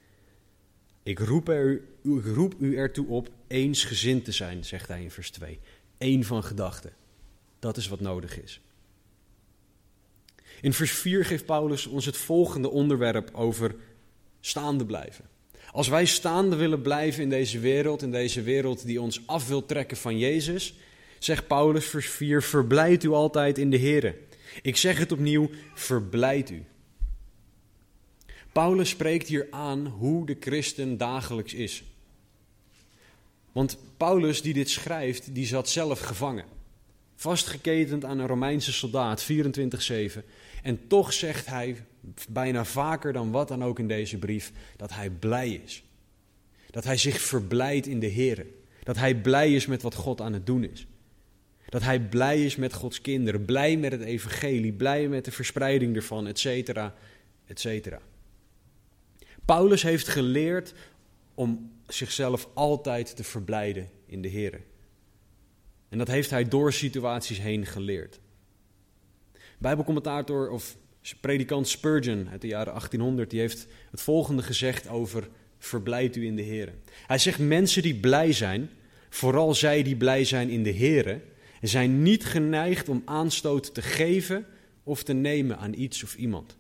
Ik 1.04 1.20
roep, 1.20 1.50
er, 1.50 1.82
ik 2.04 2.26
roep 2.26 2.56
u 2.60 2.78
ertoe 2.78 3.08
op 3.08 3.30
eensgezind 3.48 4.26
te 4.26 4.32
zijn, 4.32 4.66
zegt 4.66 4.88
hij 4.88 5.02
in 5.02 5.12
vers 5.12 5.32
2. 5.32 5.60
Eén 5.98 6.24
van 6.24 6.44
gedachten. 6.44 6.94
Dat 7.60 7.78
is 7.78 7.88
wat 7.88 8.00
nodig 8.00 8.42
is. 8.42 8.62
In 10.62 10.74
vers 10.74 10.92
4 10.92 11.26
geeft 11.26 11.46
Paulus 11.46 11.86
ons 11.86 12.06
het 12.06 12.18
volgende 12.18 12.70
onderwerp 12.70 13.30
over 13.34 13.76
staande 14.48 14.86
blijven. 14.86 15.26
Als 15.72 15.88
wij 15.88 16.06
staande 16.06 16.56
willen 16.56 16.82
blijven 16.82 17.24
in 17.24 17.30
deze 17.30 17.60
wereld, 17.60 18.02
in 18.02 18.12
deze 18.12 18.42
wereld 18.42 18.86
die 18.86 19.02
ons 19.02 19.28
af 19.28 19.48
wil 19.48 19.66
trekken 19.66 19.98
van 19.98 20.18
Jezus, 20.18 20.74
zegt 21.20 21.48
Paulus 21.48 21.86
vers 21.86 22.10
4, 22.10 22.44
verblijd 22.44 23.04
u 23.04 23.10
altijd 23.10 23.58
in 23.58 23.70
de 23.70 23.80
Here. 23.80 24.16
Ik 24.62 24.78
zeg 24.78 24.98
het 24.98 25.12
opnieuw, 25.12 25.50
verblijd 25.74 26.50
u. 26.50 26.64
Paulus 28.52 28.90
spreekt 28.90 29.28
hier 29.28 29.48
aan 29.50 29.86
hoe 29.86 30.26
de 30.26 30.38
christen 30.40 30.98
dagelijks 30.98 31.54
is. 31.54 31.84
Want 33.52 33.78
Paulus 33.98 34.42
die 34.42 34.54
dit 34.54 34.70
schrijft, 34.70 35.36
die 35.36 35.46
zat 35.46 35.70
zelf 35.70 36.00
gevangen. 36.00 36.46
Vastgeketend 37.20 38.06
aan 38.06 38.20
een 38.20 38.28
Romeinse 38.28 38.74
soldaat, 38.74 39.24
24-7. 39.24 40.24
En 40.64 40.88
toch 40.88 41.14
zegt 41.14 41.46
hij 41.46 41.86
bijna 42.30 42.66
vaker 42.66 43.14
dan 43.14 43.32
wat 43.32 43.48
dan 43.48 43.64
ook 43.64 43.80
in 43.80 43.88
deze 43.88 44.18
brief 44.18 44.52
dat 44.76 44.94
hij 44.94 45.10
blij 45.10 45.62
is. 45.66 45.84
Dat 46.70 46.84
hij 46.84 46.98
zich 46.98 47.22
verblijdt 47.22 47.88
in 47.88 48.00
de 48.00 48.08
Heer. 48.08 48.46
Dat 48.84 48.98
hij 48.98 49.16
blij 49.16 49.54
is 49.54 49.66
met 49.66 49.82
wat 49.82 49.96
God 49.96 50.22
aan 50.22 50.34
het 50.34 50.46
doen 50.46 50.64
is. 50.64 50.88
Dat 51.70 51.84
hij 51.84 52.00
blij 52.00 52.46
is 52.46 52.56
met 52.56 52.74
Gods 52.74 53.02
kinderen, 53.02 53.46
blij 53.46 53.78
met 53.78 53.92
het 53.92 54.02
evangelie, 54.02 54.74
blij 54.74 55.08
met 55.08 55.26
de 55.26 55.32
verspreiding 55.32 55.96
ervan, 55.96 56.28
et 56.28 56.40
cetera, 56.40 56.96
et 57.46 57.60
cetera. 57.60 58.02
Paulus 59.46 59.82
heeft 59.82 60.08
geleerd 60.08 60.74
om 61.34 61.72
zichzelf 61.88 62.48
altijd 62.54 63.16
te 63.16 63.24
verblijden 63.24 63.90
in 64.06 64.22
de 64.22 64.28
Heer. 64.28 64.62
En 65.90 65.98
dat 65.98 66.08
heeft 66.08 66.30
hij 66.30 66.48
door 66.48 66.74
situaties 66.74 67.40
heen 67.40 67.66
geleerd. 67.66 68.20
Bijbelcommentator 69.58 70.50
of 70.50 70.78
predikant 71.22 71.68
Spurgeon 71.68 72.30
uit 72.30 72.42
de 72.42 72.48
jaren 72.48 72.74
1800, 72.74 73.30
die 73.30 73.40
heeft 73.40 73.68
het 73.92 74.02
volgende 74.02 74.44
gezegd 74.44 74.90
over 74.90 75.30
verblijd 75.58 76.16
u 76.16 76.26
in 76.26 76.36
de 76.36 76.42
Heer. 76.42 76.74
Hij 77.08 77.18
zegt 77.18 77.40
mensen 77.40 77.82
die 77.82 77.96
blij 77.96 78.34
zijn, 78.34 78.70
vooral 79.10 79.54
zij 79.54 79.84
die 79.84 79.96
blij 79.96 80.24
zijn 80.24 80.50
in 80.50 80.64
de 80.64 80.70
Heer, 80.70 81.22
zijn 81.62 82.02
niet 82.02 82.26
geneigd 82.26 82.90
om 82.90 83.02
aanstoot 83.06 83.74
te 83.74 83.82
geven 83.82 84.46
of 84.84 85.04
te 85.04 85.14
nemen 85.14 85.58
aan 85.58 85.74
iets 85.74 86.04
of 86.04 86.16
iemand. 86.16 86.58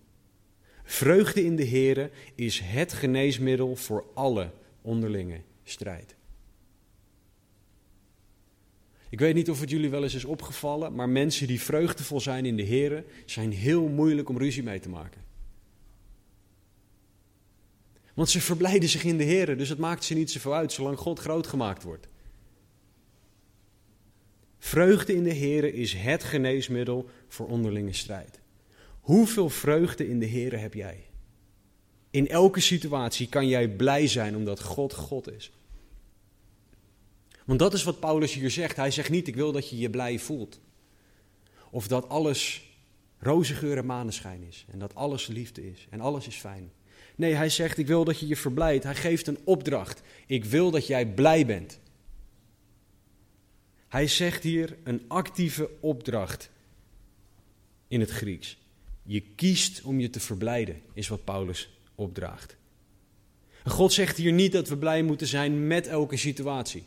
Vreugde 0.84 1.44
in 1.44 1.56
de 1.56 1.64
Heer 1.64 2.10
is 2.36 2.60
het 2.64 2.94
geneesmiddel 2.94 3.76
voor 3.76 4.06
alle 4.14 4.52
onderlinge 4.82 5.42
strijd. 5.64 6.17
Ik 9.10 9.20
weet 9.20 9.36
niet 9.36 9.50
of 9.50 9.60
het 9.60 9.70
jullie 9.70 9.90
wel 9.90 10.04
eens 10.04 10.14
is 10.14 10.26
opgevallen, 10.26 10.96
maar 10.96 11.10
mensen 11.10 11.48
die 11.48 11.62
vreugdevol 11.62 12.20
zijn 12.20 12.46
in 12.46 12.56
de 12.56 12.64
Heer 12.64 13.04
zijn 13.26 13.52
heel 13.52 13.88
moeilijk 13.88 14.30
om 14.30 14.38
ruzie 14.38 14.64
mee 14.64 14.80
te 14.80 14.90
maken. 14.90 15.22
Want 18.14 18.30
ze 18.30 18.42
verblijden 18.42 18.90
zich 18.90 19.04
in 19.04 19.18
de 19.18 19.24
Heer, 19.24 19.58
dus 19.58 19.70
het 19.70 19.78
maakt 19.78 20.04
ze 20.04 20.14
niet 20.14 20.32
zoveel 20.32 20.54
uit 20.54 20.72
zolang 20.72 20.98
God 20.98 21.20
groot 21.20 21.48
gemaakt 21.48 21.84
wordt. 21.84 22.08
Vreugde 24.60 25.16
in 25.16 25.24
de 25.24 25.34
Heer 25.34 25.74
is 25.74 25.94
het 25.94 26.24
geneesmiddel 26.24 27.10
voor 27.28 27.48
onderlinge 27.48 27.94
strijd. 27.94 28.40
Hoeveel 29.00 29.50
vreugde 29.50 30.08
in 30.08 30.20
de 30.20 30.26
Heer 30.26 30.60
heb 30.60 30.74
jij? 30.74 31.06
In 32.10 32.28
elke 32.28 32.60
situatie 32.60 33.30
kan 33.30 33.48
jij 33.48 33.70
blij 33.70 34.08
zijn 34.08 34.36
omdat 34.36 34.62
God 34.62 34.94
God 34.94 35.32
is. 35.32 35.52
Want 37.48 37.60
dat 37.60 37.74
is 37.74 37.84
wat 37.84 38.00
Paulus 38.00 38.34
hier 38.34 38.52
zegt. 38.52 38.76
Hij 38.76 38.92
zegt 38.92 39.10
niet: 39.10 39.28
Ik 39.28 39.36
wil 39.36 39.52
dat 39.52 39.70
je 39.70 39.78
je 39.78 39.90
blij 39.90 40.20
voelt. 40.20 40.60
Of 41.70 41.88
dat 41.88 42.10
alles 42.10 42.70
roze 43.20 43.54
geur 43.54 43.78
en 43.78 43.86
maneschijn 43.86 44.44
is. 44.44 44.66
En 44.72 44.80
dat 44.80 44.96
alles 44.96 45.28
liefde 45.28 45.70
is. 45.70 45.88
En 45.90 46.02
alles 46.02 46.28
is 46.28 46.36
fijn. 46.36 46.72
Nee, 47.16 47.34
hij 47.34 47.50
zegt: 47.50 47.78
Ik 47.78 47.88
wil 47.88 48.04
dat 48.04 48.20
je 48.20 48.28
je 48.28 48.36
verblijdt. 48.36 48.84
Hij 48.84 48.96
geeft 48.96 49.28
een 49.28 49.40
opdracht. 49.44 50.02
Ik 50.26 50.46
wil 50.46 50.72
dat 50.72 50.88
jij 50.88 51.06
blij 51.06 51.46
bent. 51.46 51.80
Hij 53.88 54.08
zegt 54.08 54.44
hier 54.44 54.78
een 54.84 55.02
actieve 55.08 55.70
opdracht 55.80 56.50
in 57.88 58.00
het 58.00 58.10
Grieks. 58.10 58.58
Je 59.04 59.22
kiest 59.22 59.82
om 59.82 60.00
je 60.00 60.10
te 60.10 60.20
verblijden, 60.20 60.82
is 60.94 61.08
wat 61.08 61.24
Paulus 61.24 61.70
opdraagt. 61.96 62.56
God 63.66 63.94
zegt 63.94 64.18
hier 64.18 64.32
niet 64.32 64.52
dat 64.52 64.68
we 64.68 64.78
blij 64.78 65.04
moeten 65.04 65.28
zijn 65.28 65.68
met 65.68 65.88
elke 65.88 66.18
situatie. 66.18 66.84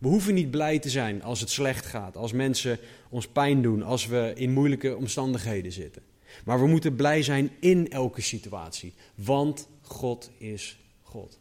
We 0.00 0.08
hoeven 0.08 0.34
niet 0.34 0.50
blij 0.50 0.78
te 0.78 0.90
zijn 0.90 1.22
als 1.22 1.40
het 1.40 1.50
slecht 1.50 1.86
gaat, 1.86 2.16
als 2.16 2.32
mensen 2.32 2.78
ons 3.08 3.28
pijn 3.28 3.62
doen, 3.62 3.82
als 3.82 4.06
we 4.06 4.32
in 4.34 4.52
moeilijke 4.52 4.96
omstandigheden 4.96 5.72
zitten. 5.72 6.02
Maar 6.44 6.60
we 6.60 6.66
moeten 6.66 6.94
blij 6.94 7.22
zijn 7.22 7.50
in 7.60 7.90
elke 7.90 8.20
situatie, 8.20 8.94
want 9.14 9.68
God 9.80 10.30
is 10.38 10.78
God. 11.02 11.38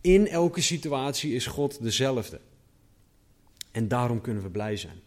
In 0.00 0.28
elke 0.28 0.60
situatie 0.60 1.34
is 1.34 1.46
God 1.46 1.82
dezelfde. 1.82 2.40
En 3.72 3.88
daarom 3.88 4.20
kunnen 4.20 4.42
we 4.42 4.50
blij 4.50 4.76
zijn. 4.76 5.00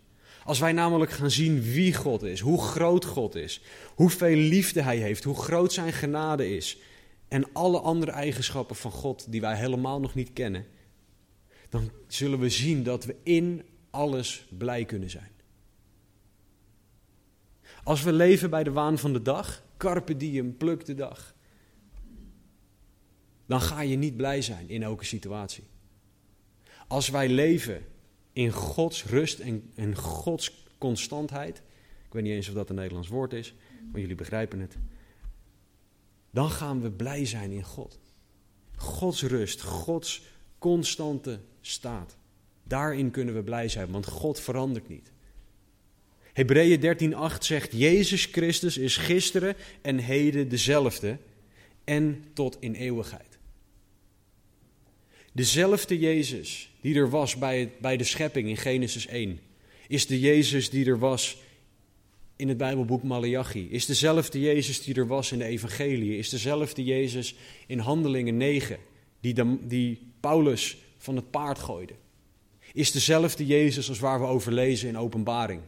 Als 0.46 0.60
wij 0.60 0.72
namelijk 0.72 1.12
gaan 1.12 1.32
zien 1.32 1.62
wie 1.62 1.94
God 1.94 2.24
is, 2.24 2.40
hoe 2.40 2.62
groot 2.62 3.06
God 3.06 3.36
is, 3.36 3.62
hoeveel 3.96 4.36
liefde 4.36 4.82
Hij 4.82 4.98
heeft, 4.98 5.24
hoe 5.24 5.42
groot 5.42 5.74
Zijn 5.74 5.94
genade 5.94 6.56
is 6.56 6.78
en 7.28 7.54
alle 7.54 7.80
andere 7.80 8.12
eigenschappen 8.12 8.76
van 8.76 8.92
God 8.92 9.32
die 9.32 9.42
wij 9.42 9.56
helemaal 9.56 10.00
nog 10.00 10.16
niet 10.16 10.34
kennen, 10.34 10.66
dan 11.72 11.92
zullen 12.08 12.40
we 12.40 12.50
zien 12.50 12.84
dat 12.84 13.06
we 13.06 13.16
in 13.24 13.66
alles 13.90 14.48
blij 14.58 14.86
kunnen 14.86 15.10
zijn. 15.10 15.32
Als 17.84 18.04
we 18.04 18.14
leven 18.14 18.50
bij 18.50 18.64
de 18.64 18.72
waan 18.72 18.98
van 18.98 19.14
de 19.14 19.22
dag, 19.22 19.64
carpe 19.78 20.18
diem, 20.18 20.58
pluk 20.58 20.86
de 20.86 20.96
dag, 20.96 21.36
dan 23.46 23.62
ga 23.62 23.82
je 23.82 23.96
niet 23.96 24.18
blij 24.18 24.42
zijn 24.42 24.70
in 24.70 24.84
elke 24.84 25.06
situatie. 25.06 25.64
Als 26.88 27.10
wij 27.10 27.30
leven 27.30 27.86
in 28.34 28.52
Gods 28.52 29.06
rust 29.06 29.40
en, 29.40 29.72
en 29.76 29.96
Gods 29.96 30.66
constantheid, 30.78 31.58
ik 32.06 32.14
weet 32.14 32.24
niet 32.24 32.34
eens 32.34 32.48
of 32.48 32.54
dat 32.54 32.70
een 32.70 32.76
Nederlands 32.76 33.08
woord 33.08 33.34
is, 33.34 33.54
maar 33.92 34.02
jullie 34.02 34.16
begrijpen 34.16 34.60
het, 34.60 34.78
dan 36.32 36.50
gaan 36.50 36.82
we 36.82 36.92
blij 36.92 37.26
zijn 37.26 37.52
in 37.52 37.64
God. 37.64 38.00
Gods 38.76 39.24
rust, 39.24 39.62
Gods 39.62 40.24
constante 40.58 41.40
staat. 41.62 42.18
Daarin 42.64 43.12
kunnen 43.12 43.36
we 43.36 43.44
blij 43.44 43.70
zijn, 43.70 43.92
want 43.92 44.06
God 44.08 44.40
verandert 44.40 44.90
niet. 44.90 45.12
Hebreeën 46.34 46.80
13:8 47.34 47.38
zegt: 47.40 47.72
Jezus 47.72 48.26
Christus 48.26 48.78
is 48.78 48.98
gisteren 48.98 49.56
en 49.82 49.98
heden 49.98 50.50
dezelfde 50.50 51.18
en 51.84 52.24
tot 52.34 52.58
in 52.60 52.74
eeuwigheid. 52.74 53.38
Dezelfde 55.32 56.00
Jezus 56.00 56.72
die 56.82 56.96
er 56.96 57.10
was 57.10 57.36
bij, 57.36 57.72
bij 57.82 57.98
de 57.98 58.04
schepping 58.04 58.48
in 58.48 58.58
Genesis 58.58 59.08
1, 59.08 59.40
is 59.88 60.08
de 60.08 60.20
Jezus 60.20 60.70
die 60.70 60.86
er 60.86 61.00
was 61.00 61.38
in 62.36 62.48
het 62.48 62.58
Bijbelboek 62.58 63.04
Malachi, 63.04 63.68
is 63.70 63.86
dezelfde 63.86 64.40
Jezus 64.40 64.84
die 64.84 64.96
er 64.96 65.08
was 65.08 65.32
in 65.32 65.38
de 65.38 65.46
Evangelie, 65.46 66.18
is 66.18 66.30
dezelfde 66.30 66.84
Jezus 66.84 67.36
in 67.68 67.80
Handelingen 67.80 68.38
9, 68.38 68.78
die, 69.20 69.36
die 69.68 70.00
Paulus 70.20 70.78
van 71.02 71.16
het 71.16 71.32
paard 71.32 71.60
gooide. 71.60 71.94
Is 72.74 72.92
dezelfde 72.92 73.46
Jezus 73.46 73.90
als 73.90 74.00
waar 74.00 74.20
we 74.20 74.26
over 74.26 74.52
lezen 74.52 74.90
in 74.90 74.98
Openbaring. 74.98 75.62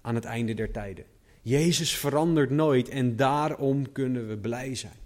Aan 0.00 0.14
het 0.14 0.24
einde 0.24 0.54
der 0.54 0.70
tijden. 0.70 1.04
Jezus 1.42 1.96
verandert 1.96 2.50
nooit 2.50 2.88
en 2.88 3.16
daarom 3.16 3.92
kunnen 3.92 4.28
we 4.28 4.38
blij 4.38 4.74
zijn. 4.74 5.00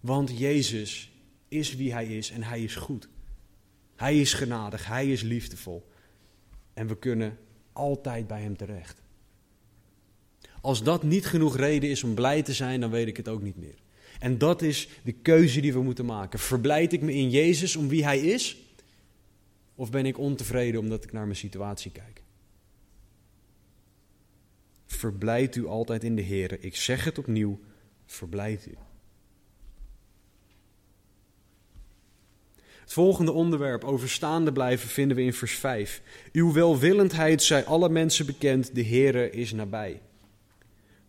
Want 0.00 0.38
Jezus 0.38 1.12
is 1.48 1.76
wie 1.76 1.92
Hij 1.92 2.06
is 2.06 2.30
en 2.30 2.42
Hij 2.42 2.62
is 2.62 2.76
goed. 2.76 3.08
Hij 3.96 4.20
is 4.20 4.32
genadig, 4.32 4.86
Hij 4.86 5.12
is 5.12 5.22
liefdevol. 5.22 5.88
En 6.72 6.86
we 6.86 6.96
kunnen 6.98 7.38
altijd 7.72 8.26
bij 8.26 8.42
Hem 8.42 8.56
terecht. 8.56 9.02
Als 10.60 10.82
dat 10.82 11.02
niet 11.02 11.26
genoeg 11.26 11.56
reden 11.56 11.90
is 11.90 12.04
om 12.04 12.14
blij 12.14 12.42
te 12.42 12.52
zijn, 12.52 12.80
dan 12.80 12.90
weet 12.90 13.06
ik 13.06 13.16
het 13.16 13.28
ook 13.28 13.42
niet 13.42 13.56
meer. 13.56 13.83
En 14.24 14.38
dat 14.38 14.62
is 14.62 14.88
de 15.02 15.12
keuze 15.12 15.60
die 15.60 15.72
we 15.72 15.82
moeten 15.82 16.04
maken. 16.04 16.38
Verblijd 16.38 16.92
ik 16.92 17.00
me 17.00 17.12
in 17.12 17.30
Jezus 17.30 17.76
om 17.76 17.88
wie 17.88 18.04
Hij 18.04 18.18
is? 18.18 18.56
Of 19.74 19.90
ben 19.90 20.06
ik 20.06 20.18
ontevreden 20.18 20.80
omdat 20.80 21.04
ik 21.04 21.12
naar 21.12 21.24
mijn 21.24 21.36
situatie 21.36 21.90
kijk? 21.90 22.22
Verblijd 24.86 25.56
u 25.56 25.66
altijd 25.66 26.04
in 26.04 26.16
de 26.16 26.22
Heer. 26.22 26.64
Ik 26.64 26.76
zeg 26.76 27.04
het 27.04 27.18
opnieuw, 27.18 27.60
verblijdt 28.06 28.66
u. 28.66 28.74
Het 32.80 32.92
volgende 32.92 33.32
onderwerp 33.32 33.84
over 33.84 34.08
staande 34.08 34.52
blijven 34.52 34.88
vinden 34.88 35.16
we 35.16 35.22
in 35.22 35.32
vers 35.32 35.54
5. 35.54 36.02
Uw 36.32 36.52
welwillendheid 36.52 37.42
zij 37.42 37.64
alle 37.64 37.88
mensen 37.88 38.26
bekend, 38.26 38.74
de 38.74 38.84
Heere 38.84 39.30
is 39.30 39.52
nabij. 39.52 40.00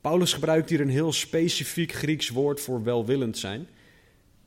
Paulus 0.06 0.34
gebruikt 0.34 0.70
hier 0.70 0.82
een 0.82 0.90
heel 0.90 1.14
specifiek 1.14 1.92
Grieks 1.92 2.30
woord 2.30 2.62
voor 2.62 2.84
welwillend 2.84 3.38
zijn. 3.38 3.68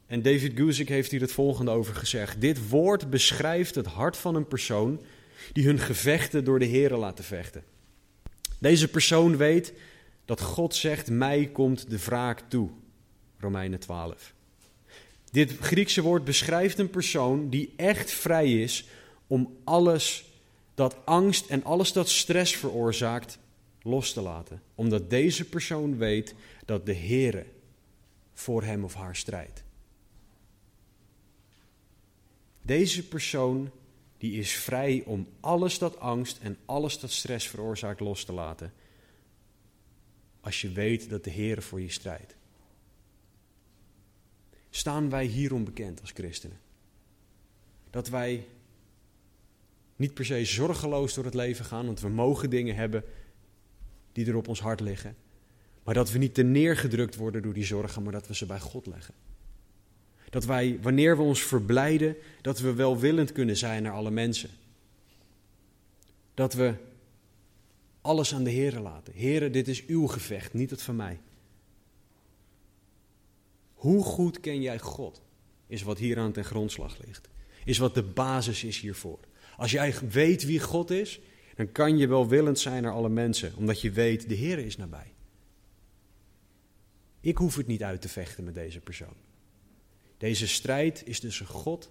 En 0.07 0.23
David 0.23 0.53
Guzik 0.57 0.88
heeft 0.88 1.11
hier 1.11 1.21
het 1.21 1.33
volgende 1.33 1.71
over 1.71 1.95
gezegd. 1.95 2.41
Dit 2.41 2.69
woord 2.69 3.11
beschrijft 3.11 3.75
het 3.75 3.87
hart 3.87 4.17
van 4.17 4.35
een 4.35 4.47
persoon 4.47 5.00
die 5.53 5.65
hun 5.65 5.79
gevechten 5.79 6.45
door 6.45 6.59
de 6.59 6.67
Heere 6.67 6.97
laten 6.97 7.25
vechten. 7.25 7.65
Deze 8.59 8.88
persoon 8.88 9.37
weet 9.37 9.73
dat 10.25 10.41
God 10.41 10.75
zegt, 10.75 11.11
mij 11.11 11.47
komt 11.47 11.91
de 11.91 11.99
wraak 11.99 12.43
toe. 12.49 12.69
Romeinen 13.38 13.81
12. 13.81 14.35
Dit 15.31 15.53
Griekse 15.61 16.03
woord 16.03 16.25
beschrijft 16.25 16.79
een 16.79 16.91
persoon 16.91 17.49
die 17.49 17.73
echt 17.77 18.11
vrij 18.11 18.62
is 18.62 18.85
om 19.27 19.57
alles 19.65 20.25
dat 20.75 20.97
angst 21.05 21.47
en 21.47 21.65
alles 21.65 21.93
dat 21.93 22.09
stress 22.09 22.57
veroorzaakt 22.57 23.38
los 23.88 24.12
te 24.12 24.21
laten. 24.21 24.62
Omdat 24.75 25.11
deze 25.11 25.45
persoon 25.49 25.97
weet 25.97 26.35
dat 26.64 26.87
de 26.87 26.95
Heere 26.95 27.47
voor 28.33 28.62
hem 28.62 28.85
of 28.85 28.95
haar 28.95 29.16
strijdt. 29.16 29.64
Deze 32.62 33.09
persoon 33.09 33.71
die 34.18 34.38
is 34.38 34.52
vrij 34.52 35.02
om 35.07 35.28
alles 35.40 35.78
dat 35.78 35.99
angst 35.99 36.38
en 36.38 36.57
alles 36.64 36.99
dat 36.99 37.11
stress 37.11 37.49
veroorzaakt 37.49 38.00
los 38.00 38.25
te 38.25 38.33
laten. 38.33 38.73
Als 40.40 40.61
je 40.61 40.73
weet 40.73 41.11
dat 41.11 41.25
de 41.25 41.30
Heer 41.30 41.62
voor 41.62 41.80
je 41.80 41.90
strijdt. 41.90 42.37
Staan 44.71 45.11
wij 45.11 45.25
hierom 45.25 45.64
bekend 45.64 46.00
als 46.00 46.11
christenen? 46.11 46.61
Dat 47.90 48.09
wij 48.09 48.47
niet 49.97 50.14
per 50.14 50.25
se 50.25 50.45
zorgeloos 50.45 51.14
door 51.14 51.25
het 51.25 51.35
leven 51.35 51.64
gaan, 51.64 51.87
want 51.87 52.00
we 52.00 52.09
mogen 52.09 52.50
dingen 52.50 52.75
hebben 52.75 53.04
die 54.18 54.26
er 54.26 54.37
op 54.37 54.48
ons 54.48 54.60
hart 54.60 54.80
liggen. 54.80 55.16
Maar 55.82 55.94
dat 55.94 56.10
we 56.10 56.18
niet 56.18 56.34
te 56.34 56.42
neergedrukt 56.42 57.16
worden 57.16 57.42
door 57.42 57.52
die 57.52 57.64
zorgen, 57.64 58.02
maar 58.02 58.12
dat 58.12 58.26
we 58.26 58.34
ze 58.34 58.46
bij 58.46 58.60
God 58.60 58.87
leggen. 58.87 59.14
Dat 60.30 60.44
wij, 60.44 60.78
wanneer 60.82 61.16
we 61.16 61.22
ons 61.22 61.42
verblijden, 61.42 62.16
dat 62.40 62.58
we 62.58 62.75
welwillend 62.75 63.32
kunnen 63.32 63.56
zijn 63.56 63.82
naar 63.82 63.92
alle 63.92 64.10
mensen. 64.10 64.50
Dat 66.34 66.54
we 66.54 66.75
alles 68.00 68.34
aan 68.34 68.44
de 68.44 68.50
Heer 68.50 68.78
laten. 68.78 69.12
Heere, 69.16 69.50
dit 69.50 69.68
is 69.68 69.87
uw 69.87 70.06
gevecht, 70.06 70.54
niet 70.54 70.70
het 70.70 70.82
van 70.82 70.96
mij. 70.96 71.20
Hoe 73.75 74.04
goed 74.04 74.40
ken 74.40 74.60
jij 74.60 74.78
God? 74.78 75.22
Is 75.66 75.82
wat 75.82 75.98
hier 75.98 76.18
aan 76.18 76.32
ten 76.32 76.44
grondslag 76.44 76.98
ligt. 77.04 77.28
Is 77.64 77.78
wat 77.78 77.94
de 77.94 78.02
basis 78.02 78.64
is 78.64 78.80
hiervoor. 78.80 79.18
Als 79.56 79.70
jij 79.70 79.94
weet 80.10 80.44
wie 80.44 80.60
God 80.60 80.90
is, 80.90 81.20
dan 81.59 81.73
kan 81.73 81.99
je 81.99 82.07
welwillend 82.07 82.59
zijn 82.59 82.83
naar 82.83 82.93
alle 82.93 83.09
mensen, 83.09 83.57
omdat 83.57 83.81
je 83.81 83.91
weet, 83.91 84.29
de 84.29 84.35
Heer 84.35 84.59
is 84.59 84.77
nabij. 84.77 85.15
Ik 87.21 87.37
hoef 87.37 87.57
het 87.57 87.67
niet 87.67 87.83
uit 87.83 88.00
te 88.00 88.09
vechten 88.09 88.45
met 88.45 88.55
deze 88.55 88.81
persoon. 88.81 89.17
Deze 90.17 90.49
strijd 90.49 91.07
is 91.07 91.21
tussen 91.21 91.47
God 91.47 91.91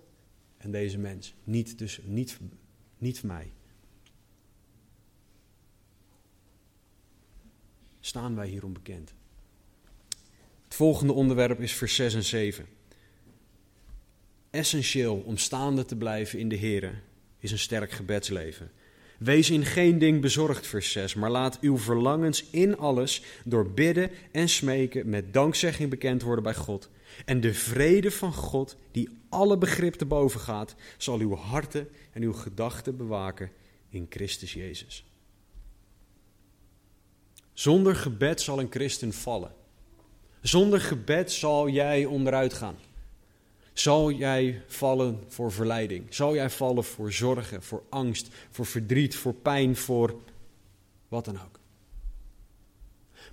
en 0.57 0.71
deze 0.71 0.97
mens, 0.97 1.33
niet, 1.43 1.77
tussen, 1.77 2.13
niet, 2.13 2.39
niet 2.97 3.23
mij. 3.23 3.51
Staan 7.99 8.35
wij 8.35 8.47
hierom 8.47 8.73
bekend? 8.73 9.13
Het 10.63 10.75
volgende 10.75 11.13
onderwerp 11.13 11.59
is 11.59 11.73
vers 11.73 11.95
6 11.95 12.13
en 12.13 12.23
7. 12.23 12.65
Essentieel 14.49 15.15
om 15.15 15.37
staande 15.37 15.85
te 15.85 15.95
blijven 15.95 16.39
in 16.39 16.49
de 16.49 16.55
Heer 16.55 17.03
is 17.39 17.51
een 17.51 17.59
sterk 17.59 17.91
gebedsleven. 17.91 18.71
Wees 19.17 19.49
in 19.49 19.65
geen 19.65 19.99
ding 19.99 20.21
bezorgd, 20.21 20.67
vers 20.67 20.91
6, 20.91 21.13
maar 21.13 21.31
laat 21.31 21.59
uw 21.61 21.77
verlangens 21.77 22.45
in 22.49 22.77
alles 22.77 23.21
door 23.43 23.71
bidden 23.71 24.09
en 24.31 24.49
smeken 24.49 25.09
met 25.09 25.33
dankzegging 25.33 25.89
bekend 25.89 26.21
worden 26.21 26.43
bij 26.43 26.55
God. 26.55 26.89
En 27.25 27.41
de 27.41 27.53
vrede 27.53 28.11
van 28.11 28.33
God, 28.33 28.77
die 28.91 29.09
alle 29.29 29.57
begrip 29.57 29.93
te 29.93 30.05
boven 30.05 30.39
gaat, 30.39 30.75
zal 30.97 31.19
uw 31.19 31.35
harten 31.35 31.87
en 32.11 32.21
uw 32.21 32.33
gedachten 32.33 32.97
bewaken 32.97 33.51
in 33.89 34.05
Christus 34.09 34.53
Jezus. 34.53 35.05
Zonder 37.53 37.95
gebed 37.95 38.41
zal 38.41 38.59
een 38.59 38.71
christen 38.71 39.13
vallen. 39.13 39.51
Zonder 40.41 40.81
gebed 40.81 41.31
zal 41.31 41.69
jij 41.69 42.05
onderuit 42.05 42.53
gaan. 42.53 42.77
Zal 43.79 44.11
jij 44.11 44.61
vallen 44.67 45.23
voor 45.27 45.51
verleiding? 45.51 46.13
Zal 46.13 46.35
jij 46.35 46.49
vallen 46.49 46.83
voor 46.83 47.13
zorgen, 47.13 47.63
voor 47.63 47.83
angst, 47.89 48.27
voor 48.49 48.65
verdriet, 48.65 49.15
voor 49.15 49.33
pijn, 49.33 49.75
voor 49.75 50.15
wat 51.07 51.25
dan 51.25 51.41
ook? 51.41 51.59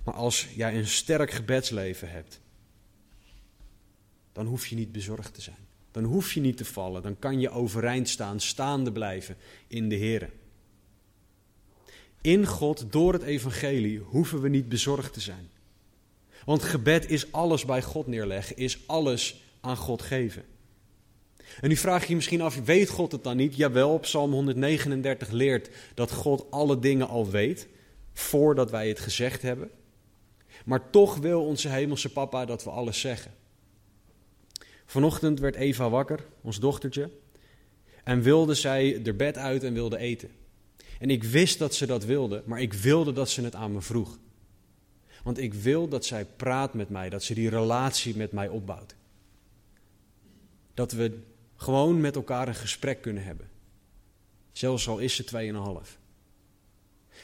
Maar 0.03 0.13
als 0.13 0.47
jij 0.55 0.77
een 0.77 0.87
sterk 0.87 1.31
gebedsleven 1.31 2.09
hebt, 2.09 2.41
dan 4.31 4.45
hoef 4.45 4.67
je 4.67 4.75
niet 4.75 4.91
bezorgd 4.91 5.33
te 5.33 5.41
zijn. 5.41 5.67
Dan 5.91 6.03
hoef 6.03 6.33
je 6.33 6.39
niet 6.39 6.57
te 6.57 6.65
vallen. 6.65 7.01
Dan 7.01 7.19
kan 7.19 7.39
je 7.39 7.49
overeind 7.49 8.09
staan, 8.09 8.39
staande 8.39 8.91
blijven 8.91 9.37
in 9.67 9.89
de 9.89 9.95
Heer. 9.95 10.31
In 12.21 12.45
God, 12.45 12.91
door 12.91 13.13
het 13.13 13.23
evangelie, 13.23 13.99
hoeven 13.99 14.41
we 14.41 14.49
niet 14.49 14.69
bezorgd 14.69 15.13
te 15.13 15.21
zijn. 15.21 15.49
Want 16.45 16.63
gebed 16.63 17.09
is 17.09 17.31
alles 17.31 17.65
bij 17.65 17.81
God 17.81 18.07
neerleggen, 18.07 18.57
is 18.57 18.87
alles 18.87 19.43
aan 19.65 19.77
God 19.77 20.01
geven. 20.01 20.43
En 21.61 21.69
nu 21.69 21.75
vraag 21.75 22.01
je 22.01 22.09
je 22.09 22.15
misschien 22.15 22.41
af, 22.41 22.59
weet 22.63 22.89
God 22.89 23.11
het 23.11 23.23
dan 23.23 23.37
niet? 23.37 23.55
Jawel, 23.55 23.99
Psalm 23.99 24.31
139 24.31 25.29
leert 25.29 25.69
dat 25.93 26.11
God 26.11 26.51
alle 26.51 26.79
dingen 26.79 27.07
al 27.07 27.29
weet, 27.29 27.67
voordat 28.13 28.71
wij 28.71 28.87
het 28.87 28.99
gezegd 28.99 29.41
hebben. 29.41 29.69
Maar 30.65 30.89
toch 30.89 31.17
wil 31.17 31.45
onze 31.45 31.69
hemelse 31.69 32.11
papa 32.11 32.45
dat 32.45 32.63
we 32.63 32.69
alles 32.69 32.99
zeggen. 32.99 33.31
Vanochtend 34.85 35.39
werd 35.39 35.55
Eva 35.55 35.89
wakker, 35.89 36.25
ons 36.41 36.59
dochtertje, 36.59 37.09
en 38.03 38.21
wilde 38.21 38.53
zij 38.53 39.01
er 39.03 39.15
bed 39.15 39.37
uit 39.37 39.63
en 39.63 39.73
wilde 39.73 39.97
eten. 39.97 40.29
En 40.99 41.09
ik 41.09 41.23
wist 41.23 41.59
dat 41.59 41.75
ze 41.75 41.85
dat 41.85 42.05
wilde, 42.05 42.43
maar 42.45 42.61
ik 42.61 42.73
wilde 42.73 43.13
dat 43.13 43.29
ze 43.29 43.41
het 43.41 43.55
aan 43.55 43.71
me 43.71 43.81
vroeg. 43.81 44.17
Want 45.23 45.37
ik 45.37 45.53
wil 45.53 45.87
dat 45.87 46.05
zij 46.05 46.25
praat 46.25 46.73
met 46.73 46.89
mij, 46.89 47.09
dat 47.09 47.23
ze 47.23 47.33
die 47.33 47.49
relatie 47.49 48.15
met 48.15 48.31
mij 48.31 48.47
opbouwt. 48.47 48.95
Dat 50.75 50.91
we 50.91 51.19
gewoon 51.55 52.01
met 52.01 52.15
elkaar 52.15 52.47
een 52.47 52.55
gesprek 52.55 53.01
kunnen 53.01 53.23
hebben. 53.23 53.49
Zelfs 54.51 54.87
al 54.87 54.97
is 54.97 55.15
ze 55.15 55.23
tweeënhalf. 55.23 55.99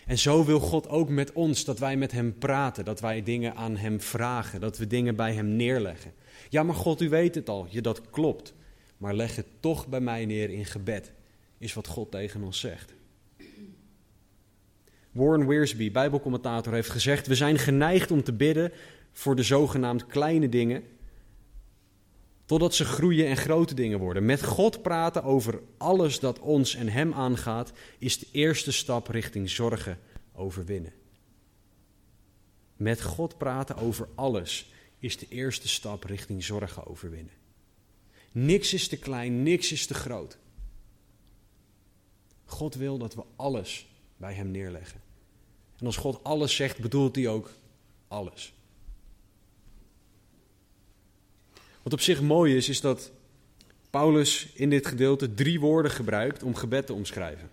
En 0.05 0.17
zo 0.17 0.45
wil 0.45 0.59
God 0.59 0.89
ook 0.89 1.09
met 1.09 1.31
ons, 1.31 1.65
dat 1.65 1.79
wij 1.79 1.97
met 1.97 2.11
Hem 2.11 2.37
praten, 2.37 2.85
dat 2.85 2.99
wij 2.99 3.23
dingen 3.23 3.55
aan 3.55 3.77
Hem 3.77 4.01
vragen, 4.01 4.59
dat 4.59 4.77
we 4.77 4.87
dingen 4.87 5.15
bij 5.15 5.33
Hem 5.33 5.47
neerleggen. 5.47 6.13
Ja, 6.49 6.63
maar 6.63 6.75
God, 6.75 7.01
u 7.01 7.09
weet 7.09 7.35
het 7.35 7.49
al, 7.49 7.67
je, 7.69 7.81
dat 7.81 8.09
klopt. 8.09 8.53
Maar 8.97 9.13
leg 9.13 9.35
het 9.35 9.47
toch 9.59 9.87
bij 9.87 9.99
mij 9.99 10.25
neer 10.25 10.49
in 10.49 10.65
gebed, 10.65 11.11
is 11.57 11.73
wat 11.73 11.87
God 11.87 12.11
tegen 12.11 12.43
ons 12.43 12.59
zegt. 12.59 12.93
Warren 15.11 15.47
Wiersbe, 15.47 15.91
Bijbelcommentator, 15.91 16.73
heeft 16.73 16.89
gezegd: 16.89 17.27
We 17.27 17.35
zijn 17.35 17.57
geneigd 17.57 18.11
om 18.11 18.23
te 18.23 18.33
bidden 18.33 18.71
voor 19.11 19.35
de 19.35 19.43
zogenaamd 19.43 20.05
kleine 20.05 20.49
dingen, 20.49 20.83
totdat 22.51 22.75
ze 22.75 22.85
groeien 22.85 23.27
en 23.27 23.37
grote 23.37 23.73
dingen 23.73 23.99
worden. 23.99 24.25
Met 24.25 24.43
God 24.43 24.81
praten 24.81 25.23
over 25.23 25.61
alles 25.77 26.19
dat 26.19 26.39
ons 26.39 26.75
en 26.75 26.89
Hem 26.89 27.13
aangaat, 27.13 27.71
is 27.97 28.19
de 28.19 28.27
eerste 28.31 28.71
stap 28.71 29.07
richting 29.07 29.49
zorgen 29.49 29.99
overwinnen. 30.33 30.93
Met 32.75 33.01
God 33.01 33.37
praten 33.37 33.77
over 33.77 34.07
alles 34.15 34.71
is 34.99 35.17
de 35.17 35.25
eerste 35.29 35.67
stap 35.67 36.03
richting 36.03 36.43
zorgen 36.43 36.87
overwinnen. 36.87 37.33
Niks 38.31 38.73
is 38.73 38.87
te 38.87 38.97
klein, 38.97 39.43
niks 39.43 39.71
is 39.71 39.85
te 39.85 39.93
groot. 39.93 40.37
God 42.45 42.75
wil 42.75 42.97
dat 42.97 43.15
we 43.15 43.23
alles 43.35 43.87
bij 44.17 44.33
Hem 44.33 44.51
neerleggen. 44.51 45.01
En 45.79 45.85
als 45.85 45.97
God 45.97 46.23
alles 46.23 46.55
zegt, 46.55 46.79
bedoelt 46.79 47.15
Hij 47.15 47.27
ook 47.27 47.51
alles. 48.07 48.53
Wat 51.83 51.93
op 51.93 52.01
zich 52.01 52.21
mooi 52.21 52.55
is, 52.55 52.69
is 52.69 52.81
dat 52.81 53.11
Paulus 53.89 54.49
in 54.53 54.69
dit 54.69 54.87
gedeelte 54.87 55.33
drie 55.33 55.59
woorden 55.59 55.91
gebruikt 55.91 56.43
om 56.43 56.55
gebed 56.55 56.85
te 56.85 56.93
omschrijven. 56.93 57.49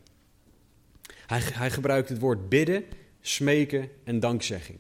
Hij, 1.27 1.41
hij 1.41 1.71
gebruikt 1.71 2.09
het 2.09 2.19
woord 2.19 2.49
bidden, 2.49 2.85
smeken 3.21 3.91
en 4.05 4.21
dankzegging. 4.21 4.79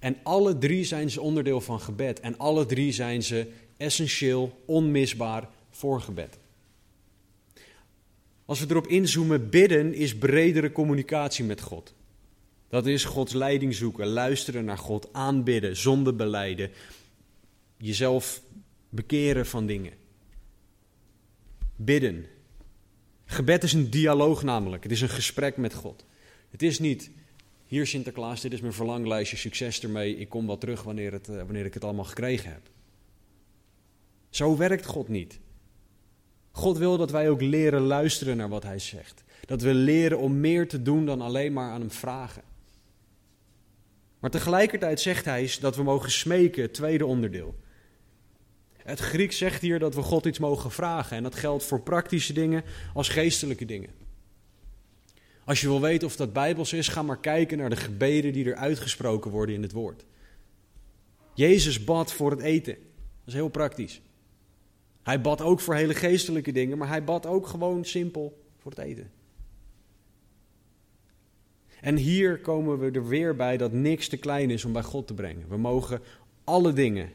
En 0.00 0.16
alle 0.22 0.58
drie 0.58 0.84
zijn 0.84 1.10
ze 1.10 1.20
onderdeel 1.20 1.60
van 1.60 1.80
gebed. 1.80 2.20
En 2.20 2.38
alle 2.38 2.66
drie 2.66 2.92
zijn 2.92 3.22
ze 3.22 3.46
essentieel, 3.76 4.62
onmisbaar 4.64 5.48
voor 5.70 6.00
gebed. 6.00 6.38
Als 8.44 8.60
we 8.60 8.66
erop 8.68 8.86
inzoomen, 8.86 9.50
bidden 9.50 9.94
is 9.94 10.16
bredere 10.16 10.72
communicatie 10.72 11.44
met 11.44 11.60
God. 11.60 11.94
Dat 12.68 12.86
is 12.86 13.04
Gods 13.04 13.32
leiding 13.32 13.74
zoeken, 13.74 14.06
luisteren 14.06 14.64
naar 14.64 14.78
God, 14.78 15.08
aanbidden, 15.12 15.76
zonde 15.76 16.12
beleiden, 16.12 16.70
jezelf 17.78 18.42
bekeren 18.88 19.46
van 19.46 19.66
dingen. 19.66 19.92
Bidden. 21.76 22.26
Gebed 23.24 23.62
is 23.62 23.72
een 23.72 23.90
dialoog 23.90 24.42
namelijk, 24.42 24.82
het 24.82 24.92
is 24.92 25.00
een 25.00 25.08
gesprek 25.08 25.56
met 25.56 25.74
God. 25.74 26.04
Het 26.50 26.62
is 26.62 26.78
niet, 26.78 27.10
hier 27.66 27.86
Sinterklaas, 27.86 28.40
dit 28.40 28.52
is 28.52 28.60
mijn 28.60 28.72
verlanglijstje, 28.72 29.36
succes 29.36 29.82
ermee, 29.82 30.16
ik 30.16 30.28
kom 30.28 30.46
wel 30.46 30.58
terug 30.58 30.82
wanneer, 30.82 31.12
het, 31.12 31.28
eh, 31.28 31.36
wanneer 31.36 31.64
ik 31.64 31.74
het 31.74 31.84
allemaal 31.84 32.04
gekregen 32.04 32.52
heb. 32.52 32.70
Zo 34.30 34.56
werkt 34.56 34.86
God 34.86 35.08
niet. 35.08 35.38
God 36.50 36.78
wil 36.78 36.96
dat 36.96 37.10
wij 37.10 37.28
ook 37.30 37.40
leren 37.40 37.80
luisteren 37.80 38.36
naar 38.36 38.48
wat 38.48 38.62
Hij 38.62 38.78
zegt. 38.78 39.24
Dat 39.46 39.62
we 39.62 39.74
leren 39.74 40.18
om 40.18 40.40
meer 40.40 40.68
te 40.68 40.82
doen 40.82 41.06
dan 41.06 41.20
alleen 41.20 41.52
maar 41.52 41.70
aan 41.70 41.80
Hem 41.80 41.90
vragen. 41.90 42.42
Maar 44.18 44.30
tegelijkertijd 44.30 45.00
zegt 45.00 45.24
Hij 45.24 45.50
dat 45.60 45.76
we 45.76 45.82
mogen 45.82 46.10
smeken, 46.10 46.62
het 46.62 46.74
tweede 46.74 47.06
onderdeel. 47.06 47.54
Het 48.88 48.98
Grieks 48.98 49.38
zegt 49.38 49.62
hier 49.62 49.78
dat 49.78 49.94
we 49.94 50.02
God 50.02 50.26
iets 50.26 50.38
mogen 50.38 50.70
vragen. 50.70 51.16
En 51.16 51.22
dat 51.22 51.34
geldt 51.34 51.64
voor 51.64 51.80
praktische 51.80 52.32
dingen 52.32 52.64
als 52.94 53.08
geestelijke 53.08 53.64
dingen. 53.64 53.90
Als 55.44 55.60
je 55.60 55.66
wil 55.66 55.80
weten 55.80 56.06
of 56.06 56.16
dat 56.16 56.32
bijbels 56.32 56.72
is, 56.72 56.88
ga 56.88 57.02
maar 57.02 57.18
kijken 57.18 57.58
naar 57.58 57.70
de 57.70 57.76
gebeden 57.76 58.32
die 58.32 58.44
er 58.44 58.56
uitgesproken 58.56 59.30
worden 59.30 59.54
in 59.54 59.62
het 59.62 59.72
woord. 59.72 60.04
Jezus 61.34 61.84
bad 61.84 62.12
voor 62.12 62.30
het 62.30 62.40
eten. 62.40 62.74
Dat 62.74 63.26
is 63.26 63.32
heel 63.32 63.48
praktisch. 63.48 64.00
Hij 65.02 65.20
bad 65.20 65.40
ook 65.40 65.60
voor 65.60 65.74
hele 65.74 65.94
geestelijke 65.94 66.52
dingen, 66.52 66.78
maar 66.78 66.88
hij 66.88 67.04
bad 67.04 67.26
ook 67.26 67.46
gewoon 67.46 67.84
simpel 67.84 68.42
voor 68.58 68.70
het 68.70 68.80
eten. 68.80 69.10
En 71.80 71.96
hier 71.96 72.38
komen 72.38 72.78
we 72.78 72.90
er 72.90 73.08
weer 73.08 73.36
bij 73.36 73.56
dat 73.56 73.72
niks 73.72 74.08
te 74.08 74.16
klein 74.16 74.50
is 74.50 74.64
om 74.64 74.72
bij 74.72 74.82
God 74.82 75.06
te 75.06 75.14
brengen. 75.14 75.48
We 75.48 75.56
mogen 75.56 76.00
alle 76.44 76.72
dingen 76.72 77.12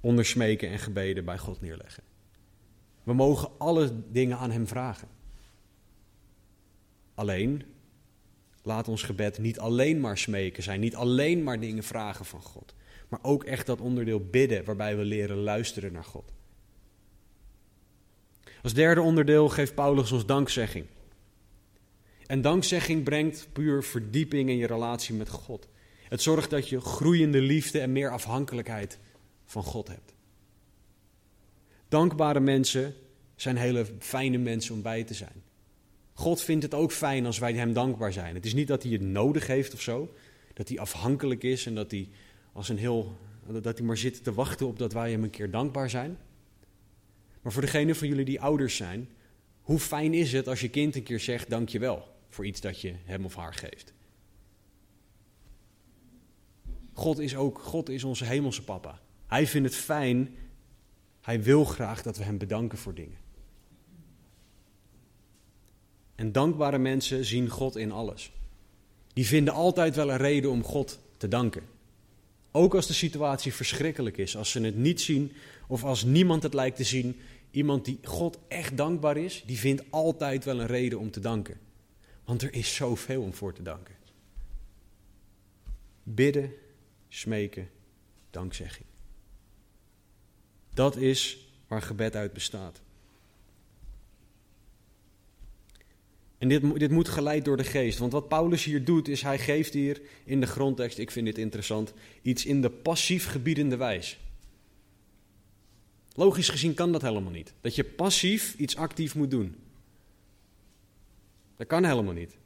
onder 0.00 0.24
smeken 0.24 0.68
en 0.68 0.78
gebeden 0.78 1.24
bij 1.24 1.38
God 1.38 1.60
neerleggen. 1.60 2.02
We 3.02 3.12
mogen 3.12 3.50
alle 3.58 3.92
dingen 4.10 4.38
aan 4.38 4.50
Hem 4.50 4.66
vragen. 4.66 5.08
Alleen, 7.14 7.62
laat 8.62 8.88
ons 8.88 9.02
gebed 9.02 9.38
niet 9.38 9.58
alleen 9.58 10.00
maar 10.00 10.18
smeken 10.18 10.62
zijn, 10.62 10.80
niet 10.80 10.96
alleen 10.96 11.42
maar 11.42 11.60
dingen 11.60 11.82
vragen 11.82 12.24
van 12.24 12.42
God, 12.42 12.74
maar 13.08 13.20
ook 13.22 13.44
echt 13.44 13.66
dat 13.66 13.80
onderdeel 13.80 14.20
bidden 14.30 14.64
waarbij 14.64 14.96
we 14.96 15.04
leren 15.04 15.36
luisteren 15.36 15.92
naar 15.92 16.04
God. 16.04 16.32
Als 18.62 18.74
derde 18.74 19.00
onderdeel 19.00 19.48
geeft 19.48 19.74
Paulus 19.74 20.12
ons 20.12 20.26
dankzegging. 20.26 20.86
En 22.26 22.40
dankzegging 22.40 23.04
brengt 23.04 23.48
puur 23.52 23.82
verdieping 23.82 24.48
in 24.48 24.56
je 24.56 24.66
relatie 24.66 25.14
met 25.14 25.28
God. 25.28 25.68
Het 26.08 26.22
zorgt 26.22 26.50
dat 26.50 26.68
je 26.68 26.80
groeiende 26.80 27.40
liefde 27.40 27.80
en 27.80 27.92
meer 27.92 28.10
afhankelijkheid 28.10 28.98
van 29.50 29.62
God 29.62 29.88
hebt. 29.88 30.14
Dankbare 31.88 32.40
mensen 32.40 32.94
zijn 33.36 33.56
hele 33.56 33.86
fijne 33.98 34.38
mensen 34.38 34.74
om 34.74 34.82
bij 34.82 35.04
te 35.04 35.14
zijn. 35.14 35.42
God 36.12 36.42
vindt 36.42 36.62
het 36.62 36.74
ook 36.74 36.92
fijn 36.92 37.26
als 37.26 37.38
wij 37.38 37.52
hem 37.52 37.72
dankbaar 37.72 38.12
zijn. 38.12 38.34
Het 38.34 38.46
is 38.46 38.54
niet 38.54 38.68
dat 38.68 38.82
hij 38.82 38.92
het 38.92 39.00
nodig 39.00 39.46
heeft 39.46 39.74
of 39.74 39.80
zo, 39.80 40.14
dat 40.54 40.68
hij 40.68 40.78
afhankelijk 40.78 41.42
is 41.42 41.66
en 41.66 41.74
dat 41.74 41.90
hij 41.90 42.08
als 42.52 42.68
een 42.68 42.78
heel 42.78 43.16
dat 43.46 43.78
hij 43.78 43.86
maar 43.86 43.96
zit 43.96 44.24
te 44.24 44.32
wachten 44.32 44.66
op 44.66 44.78
dat 44.78 44.92
wij 44.92 45.10
hem 45.10 45.22
een 45.22 45.30
keer 45.30 45.50
dankbaar 45.50 45.90
zijn. 45.90 46.18
Maar 47.42 47.52
voor 47.52 47.62
degene 47.62 47.94
van 47.94 48.08
jullie 48.08 48.24
die 48.24 48.40
ouders 48.40 48.76
zijn, 48.76 49.08
hoe 49.62 49.78
fijn 49.78 50.14
is 50.14 50.32
het 50.32 50.48
als 50.48 50.60
je 50.60 50.68
kind 50.68 50.96
een 50.96 51.02
keer 51.02 51.20
zegt 51.20 51.50
dankjewel 51.50 52.08
voor 52.28 52.46
iets 52.46 52.60
dat 52.60 52.80
je 52.80 52.94
hem 53.04 53.24
of 53.24 53.34
haar 53.34 53.54
geeft? 53.54 53.92
God 56.92 57.18
is 57.18 57.36
ook, 57.36 57.58
God 57.58 57.88
is 57.88 58.04
onze 58.04 58.24
hemelse 58.24 58.64
papa. 58.64 59.00
Hij 59.30 59.46
vindt 59.46 59.68
het 59.68 59.76
fijn, 59.76 60.36
hij 61.20 61.42
wil 61.42 61.64
graag 61.64 62.02
dat 62.02 62.16
we 62.16 62.24
hem 62.24 62.38
bedanken 62.38 62.78
voor 62.78 62.94
dingen. 62.94 63.18
En 66.14 66.32
dankbare 66.32 66.78
mensen 66.78 67.24
zien 67.24 67.48
God 67.48 67.76
in 67.76 67.92
alles. 67.92 68.32
Die 69.12 69.26
vinden 69.26 69.54
altijd 69.54 69.96
wel 69.96 70.10
een 70.10 70.16
reden 70.16 70.50
om 70.50 70.64
God 70.64 70.98
te 71.16 71.28
danken. 71.28 71.62
Ook 72.50 72.74
als 72.74 72.86
de 72.86 72.92
situatie 72.92 73.54
verschrikkelijk 73.54 74.16
is, 74.16 74.36
als 74.36 74.50
ze 74.50 74.60
het 74.60 74.76
niet 74.76 75.00
zien 75.00 75.32
of 75.68 75.84
als 75.84 76.04
niemand 76.04 76.42
het 76.42 76.54
lijkt 76.54 76.76
te 76.76 76.84
zien. 76.84 77.20
Iemand 77.50 77.84
die 77.84 77.98
God 78.02 78.38
echt 78.48 78.76
dankbaar 78.76 79.16
is, 79.16 79.42
die 79.46 79.58
vindt 79.58 79.82
altijd 79.90 80.44
wel 80.44 80.60
een 80.60 80.66
reden 80.66 80.98
om 80.98 81.10
te 81.10 81.20
danken. 81.20 81.58
Want 82.24 82.42
er 82.42 82.54
is 82.54 82.74
zoveel 82.74 83.22
om 83.22 83.34
voor 83.34 83.52
te 83.52 83.62
danken. 83.62 83.94
Bidden, 86.02 86.52
smeken, 87.08 87.68
dankzegging. 88.30 88.88
Dat 90.80 90.96
is 90.96 91.38
waar 91.66 91.82
gebed 91.82 92.16
uit 92.16 92.32
bestaat. 92.32 92.80
En 96.38 96.48
dit, 96.48 96.78
dit 96.78 96.90
moet 96.90 97.08
geleid 97.08 97.44
door 97.44 97.56
de 97.56 97.64
geest. 97.64 97.98
Want 97.98 98.12
wat 98.12 98.28
Paulus 98.28 98.64
hier 98.64 98.84
doet, 98.84 99.08
is 99.08 99.22
hij 99.22 99.38
geeft 99.38 99.72
hier 99.72 100.00
in 100.24 100.40
de 100.40 100.46
grondtekst, 100.46 100.98
ik 100.98 101.10
vind 101.10 101.26
dit 101.26 101.38
interessant, 101.38 101.92
iets 102.22 102.44
in 102.44 102.60
de 102.60 102.70
passief 102.70 103.26
gebiedende 103.26 103.76
wijs. 103.76 104.18
Logisch 106.14 106.48
gezien 106.48 106.74
kan 106.74 106.92
dat 106.92 107.02
helemaal 107.02 107.32
niet. 107.32 107.54
Dat 107.60 107.74
je 107.74 107.84
passief 107.84 108.54
iets 108.58 108.76
actief 108.76 109.14
moet 109.14 109.30
doen. 109.30 109.56
Dat 111.56 111.66
kan 111.66 111.84
helemaal 111.84 112.14
niet. 112.14 112.36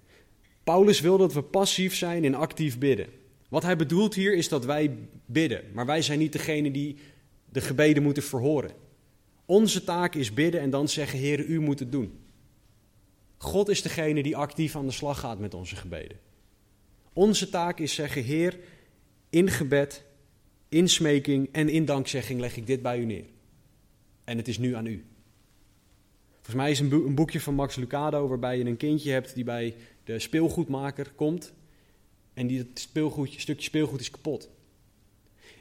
Paulus 0.64 1.00
wil 1.00 1.18
dat 1.18 1.32
we 1.32 1.42
passief 1.42 1.94
zijn 1.94 2.24
in 2.24 2.34
actief 2.34 2.78
bidden. 2.78 3.08
Wat 3.48 3.62
hij 3.62 3.76
bedoelt 3.76 4.14
hier 4.14 4.34
is 4.34 4.48
dat 4.48 4.64
wij 4.64 4.96
bidden, 5.26 5.64
maar 5.72 5.86
wij 5.86 6.02
zijn 6.02 6.18
niet 6.18 6.32
degene 6.32 6.70
die 6.70 6.96
de 7.54 7.60
gebeden 7.60 8.02
moeten 8.02 8.22
verhoren. 8.22 8.70
Onze 9.44 9.84
taak 9.84 10.14
is 10.14 10.34
bidden 10.34 10.60
en 10.60 10.70
dan 10.70 10.88
zeggen: 10.88 11.18
Heer, 11.18 11.44
u 11.44 11.60
moet 11.60 11.78
het 11.78 11.92
doen. 11.92 12.18
God 13.36 13.68
is 13.68 13.82
degene 13.82 14.22
die 14.22 14.36
actief 14.36 14.76
aan 14.76 14.86
de 14.86 14.92
slag 14.92 15.20
gaat 15.20 15.38
met 15.38 15.54
onze 15.54 15.76
gebeden. 15.76 16.18
Onze 17.12 17.48
taak 17.48 17.78
is 17.78 17.94
zeggen: 17.94 18.22
Heer, 18.22 18.58
in 19.30 19.50
gebed, 19.50 20.04
in 20.68 20.88
smeking 20.88 21.48
en 21.52 21.68
in 21.68 21.84
dankzegging 21.84 22.40
leg 22.40 22.56
ik 22.56 22.66
dit 22.66 22.82
bij 22.82 22.98
u 22.98 23.04
neer. 23.04 23.26
En 24.24 24.36
het 24.36 24.48
is 24.48 24.58
nu 24.58 24.74
aan 24.74 24.86
u. 24.86 25.04
Volgens 26.32 26.56
mij 26.56 26.70
is 26.70 26.80
een, 26.80 27.14
boekje 27.14 27.40
van 27.40 27.54
Max 27.54 27.76
Lucado 27.76 28.28
waarbij 28.28 28.58
je 28.58 28.64
een 28.64 28.76
kindje 28.76 29.10
hebt 29.10 29.34
die 29.34 29.44
bij 29.44 29.74
de 30.04 30.18
speelgoedmaker 30.18 31.12
komt. 31.14 31.52
En 32.34 32.46
die 32.46 32.70
speelgoedje, 32.74 33.40
stukje 33.40 33.64
speelgoed 33.64 34.00
is 34.00 34.10
kapot. 34.10 34.50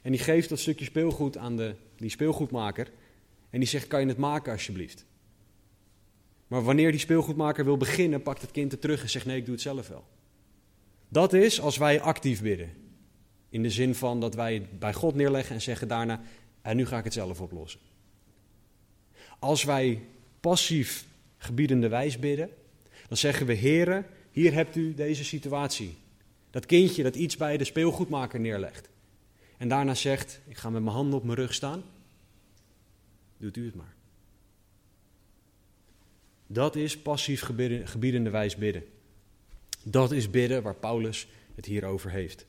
En 0.03 0.11
die 0.11 0.19
geeft 0.19 0.49
dat 0.49 0.59
stukje 0.59 0.85
speelgoed 0.85 1.37
aan 1.37 1.57
de, 1.57 1.75
die 1.95 2.09
speelgoedmaker. 2.09 2.91
En 3.49 3.59
die 3.59 3.67
zegt: 3.67 3.87
Kan 3.87 4.01
je 4.01 4.07
het 4.07 4.17
maken 4.17 4.51
alsjeblieft? 4.51 5.05
Maar 6.47 6.63
wanneer 6.63 6.91
die 6.91 6.99
speelgoedmaker 6.99 7.65
wil 7.65 7.77
beginnen, 7.77 8.21
pakt 8.21 8.41
het 8.41 8.51
kind 8.51 8.71
het 8.71 8.81
terug 8.81 9.01
en 9.01 9.09
zegt: 9.09 9.25
Nee, 9.25 9.37
ik 9.37 9.45
doe 9.45 9.53
het 9.53 9.63
zelf 9.63 9.87
wel. 9.87 10.03
Dat 11.07 11.33
is 11.33 11.61
als 11.61 11.77
wij 11.77 12.01
actief 12.01 12.41
bidden. 12.41 12.69
In 13.49 13.63
de 13.63 13.69
zin 13.69 13.95
van 13.95 14.19
dat 14.19 14.35
wij 14.35 14.53
het 14.53 14.79
bij 14.79 14.93
God 14.93 15.15
neerleggen 15.15 15.55
en 15.55 15.61
zeggen 15.61 15.87
daarna: 15.87 16.21
En 16.61 16.75
nu 16.75 16.85
ga 16.85 16.97
ik 16.97 17.03
het 17.03 17.13
zelf 17.13 17.41
oplossen. 17.41 17.79
Als 19.39 19.63
wij 19.63 20.01
passief 20.39 21.05
gebiedende 21.37 21.87
wijs 21.87 22.19
bidden, 22.19 22.49
dan 23.07 23.17
zeggen 23.17 23.45
we: 23.45 23.53
Heren, 23.53 24.05
hier 24.31 24.53
hebt 24.53 24.75
u 24.75 24.93
deze 24.93 25.23
situatie. 25.23 25.97
Dat 26.49 26.65
kindje 26.65 27.03
dat 27.03 27.15
iets 27.15 27.37
bij 27.37 27.57
de 27.57 27.63
speelgoedmaker 27.63 28.39
neerlegt. 28.39 28.91
En 29.63 29.69
daarna 29.69 29.95
zegt: 29.95 30.39
Ik 30.47 30.58
ga 30.58 30.69
met 30.69 30.84
mijn 30.84 30.95
handen 30.95 31.19
op 31.19 31.23
mijn 31.23 31.38
rug 31.38 31.54
staan. 31.54 31.84
Doet 33.38 33.58
u 33.58 33.65
het 33.65 33.76
maar. 33.76 33.95
Dat 36.47 36.76
is 36.76 36.97
passief 36.97 37.41
gebiedende 37.84 38.30
wijs 38.30 38.56
bidden. 38.56 38.84
Dat 39.84 40.12
is 40.12 40.30
bidden 40.30 40.63
waar 40.63 40.76
Paulus 40.76 41.28
het 41.56 41.65
hier 41.65 41.86
over 41.86 42.12
heeft. 42.12 42.45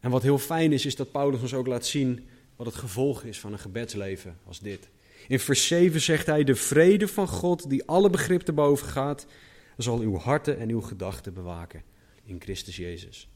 En 0.00 0.10
wat 0.10 0.22
heel 0.22 0.38
fijn 0.38 0.72
is, 0.72 0.86
is 0.86 0.96
dat 0.96 1.12
Paulus 1.12 1.40
ons 1.40 1.54
ook 1.54 1.66
laat 1.66 1.86
zien 1.86 2.28
wat 2.56 2.66
het 2.66 2.76
gevolg 2.76 3.22
is 3.22 3.40
van 3.40 3.52
een 3.52 3.58
gebedsleven 3.58 4.38
als 4.46 4.60
dit. 4.60 4.88
In 5.28 5.40
vers 5.40 5.66
7 5.66 6.00
zegt 6.00 6.26
hij: 6.26 6.44
De 6.44 6.54
vrede 6.54 7.08
van 7.08 7.28
God, 7.28 7.70
die 7.70 7.84
alle 7.84 8.10
begrip 8.10 8.40
te 8.40 8.52
boven 8.52 8.86
gaat, 8.88 9.26
zal 9.76 9.98
uw 9.98 10.16
harten 10.16 10.58
en 10.58 10.68
uw 10.68 10.80
gedachten 10.80 11.34
bewaken 11.34 11.90
in 12.24 12.40
Christus 12.40 12.76
Jezus. 12.76 13.28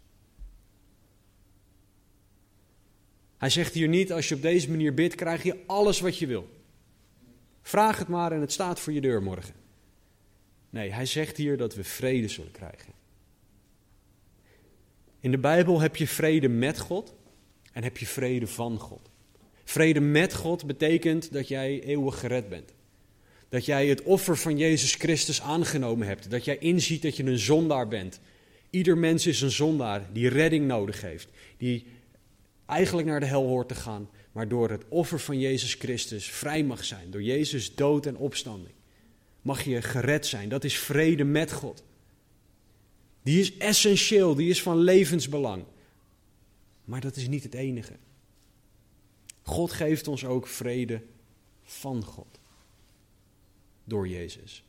Hij 3.38 3.50
zegt 3.50 3.74
hier 3.74 3.88
niet, 3.88 4.12
als 4.12 4.28
je 4.28 4.34
op 4.34 4.42
deze 4.42 4.70
manier 4.70 4.94
bidt, 4.94 5.14
krijg 5.14 5.42
je 5.42 5.56
alles 5.66 6.00
wat 6.00 6.18
je 6.18 6.26
wil. 6.26 6.48
Vraag 7.62 7.98
het 7.98 8.08
maar 8.08 8.32
en 8.32 8.40
het 8.40 8.52
staat 8.52 8.80
voor 8.80 8.92
je 8.92 9.00
deur 9.00 9.22
morgen. 9.22 9.54
Nee, 10.70 10.90
hij 10.90 11.06
zegt 11.06 11.36
hier 11.36 11.56
dat 11.56 11.74
we 11.74 11.84
vrede 11.84 12.28
zullen 12.28 12.52
krijgen. 12.52 12.92
In 15.20 15.30
de 15.30 15.38
Bijbel 15.38 15.80
heb 15.80 15.96
je 15.96 16.06
vrede 16.06 16.48
met 16.48 16.78
God 16.78 17.14
en 17.72 17.82
heb 17.82 17.96
je 17.98 18.06
vrede 18.06 18.46
van 18.46 18.78
God. 18.78 19.10
Vrede 19.64 20.00
met 20.00 20.34
God 20.34 20.66
betekent 20.66 21.32
dat 21.32 21.48
jij 21.48 21.82
eeuwig 21.82 22.18
gered 22.18 22.48
bent. 22.48 22.74
Dat 23.48 23.64
jij 23.64 23.86
het 23.86 24.02
offer 24.02 24.36
van 24.36 24.58
Jezus 24.58 24.94
Christus 24.94 25.42
aangenomen 25.42 26.06
hebt. 26.06 26.30
Dat 26.30 26.44
jij 26.44 26.58
inziet 26.58 27.02
dat 27.02 27.16
je 27.16 27.24
een 27.24 27.38
zondaar 27.38 27.88
bent. 27.88 28.20
Ieder 28.76 28.98
mens 28.98 29.26
is 29.26 29.40
een 29.40 29.50
zondaar 29.50 30.12
die 30.12 30.28
redding 30.28 30.66
nodig 30.66 31.00
heeft. 31.00 31.28
Die 31.56 31.86
eigenlijk 32.66 33.08
naar 33.08 33.20
de 33.20 33.26
hel 33.26 33.46
hoort 33.46 33.68
te 33.68 33.74
gaan. 33.74 34.08
Maar 34.32 34.48
door 34.48 34.70
het 34.70 34.84
offer 34.88 35.20
van 35.20 35.40
Jezus 35.40 35.74
Christus 35.74 36.30
vrij 36.30 36.64
mag 36.64 36.84
zijn. 36.84 37.10
Door 37.10 37.22
Jezus 37.22 37.74
dood 37.74 38.06
en 38.06 38.16
opstanding. 38.16 38.74
Mag 39.42 39.62
je 39.62 39.82
gered 39.82 40.26
zijn. 40.26 40.48
Dat 40.48 40.64
is 40.64 40.78
vrede 40.78 41.24
met 41.24 41.52
God. 41.52 41.84
Die 43.22 43.40
is 43.40 43.56
essentieel. 43.56 44.34
Die 44.34 44.50
is 44.50 44.62
van 44.62 44.76
levensbelang. 44.78 45.64
Maar 46.84 47.00
dat 47.00 47.16
is 47.16 47.28
niet 47.28 47.42
het 47.42 47.54
enige. 47.54 47.96
God 49.42 49.72
geeft 49.72 50.08
ons 50.08 50.24
ook 50.24 50.46
vrede 50.46 51.02
van 51.62 52.04
God. 52.04 52.38
Door 53.84 54.08
Jezus. 54.08 54.65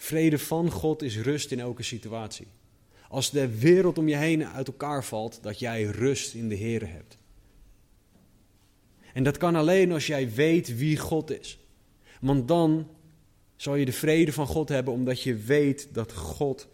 Vrede 0.00 0.38
van 0.38 0.70
God 0.70 1.02
is 1.02 1.18
rust 1.18 1.50
in 1.50 1.60
elke 1.60 1.82
situatie. 1.82 2.46
Als 3.08 3.30
de 3.30 3.58
wereld 3.58 3.98
om 3.98 4.08
je 4.08 4.16
heen 4.16 4.46
uit 4.46 4.66
elkaar 4.66 5.04
valt, 5.04 5.38
dat 5.42 5.58
jij 5.58 5.82
rust 5.82 6.34
in 6.34 6.48
de 6.48 6.54
Heer 6.54 6.88
hebt. 6.88 7.18
En 9.12 9.22
dat 9.22 9.36
kan 9.36 9.54
alleen 9.54 9.92
als 9.92 10.06
jij 10.06 10.32
weet 10.32 10.76
wie 10.76 10.96
God 10.96 11.40
is. 11.40 11.58
Want 12.20 12.48
dan 12.48 12.88
zal 13.56 13.74
je 13.74 13.84
de 13.84 13.92
vrede 13.92 14.32
van 14.32 14.46
God 14.46 14.68
hebben, 14.68 14.94
omdat 14.94 15.22
je 15.22 15.36
weet 15.36 15.88
dat 15.92 16.12
God 16.12 16.68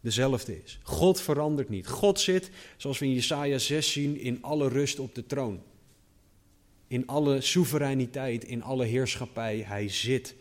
dezelfde 0.00 0.62
is. 0.62 0.78
God 0.82 1.20
verandert 1.20 1.68
niet. 1.68 1.86
God 1.86 2.20
zit, 2.20 2.50
zoals 2.76 2.98
we 2.98 3.06
in 3.06 3.12
Jesaja 3.12 3.58
6 3.58 3.92
zien, 3.92 4.20
in 4.20 4.42
alle 4.42 4.68
rust 4.68 4.98
op 4.98 5.14
de 5.14 5.26
troon. 5.26 5.62
In 6.86 7.06
alle 7.06 7.40
soevereiniteit, 7.40 8.44
in 8.44 8.62
alle 8.62 8.84
heerschappij. 8.84 9.58
Hij 9.66 9.88
zit 9.88 10.34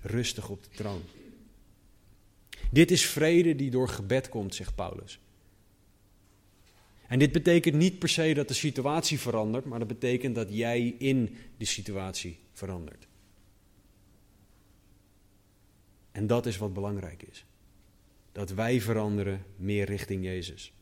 rustig 0.00 0.48
op 0.48 0.62
de 0.62 0.68
troon. 0.76 1.02
Dit 2.72 2.90
is 2.90 3.06
vrede 3.06 3.56
die 3.56 3.70
door 3.70 3.88
gebed 3.88 4.28
komt, 4.28 4.54
zegt 4.54 4.74
Paulus. 4.74 5.20
En 7.06 7.18
dit 7.18 7.32
betekent 7.32 7.74
niet 7.74 7.98
per 7.98 8.08
se 8.08 8.34
dat 8.34 8.48
de 8.48 8.54
situatie 8.54 9.20
verandert, 9.20 9.64
maar 9.64 9.78
dat 9.78 9.88
betekent 9.88 10.34
dat 10.34 10.48
jij 10.50 10.94
in 10.98 11.36
de 11.56 11.64
situatie 11.64 12.38
verandert. 12.52 13.06
En 16.12 16.26
dat 16.26 16.46
is 16.46 16.56
wat 16.56 16.72
belangrijk 16.72 17.22
is. 17.22 17.44
Dat 18.32 18.50
wij 18.50 18.80
veranderen 18.80 19.44
meer 19.56 19.84
richting 19.84 20.24
Jezus. 20.24 20.72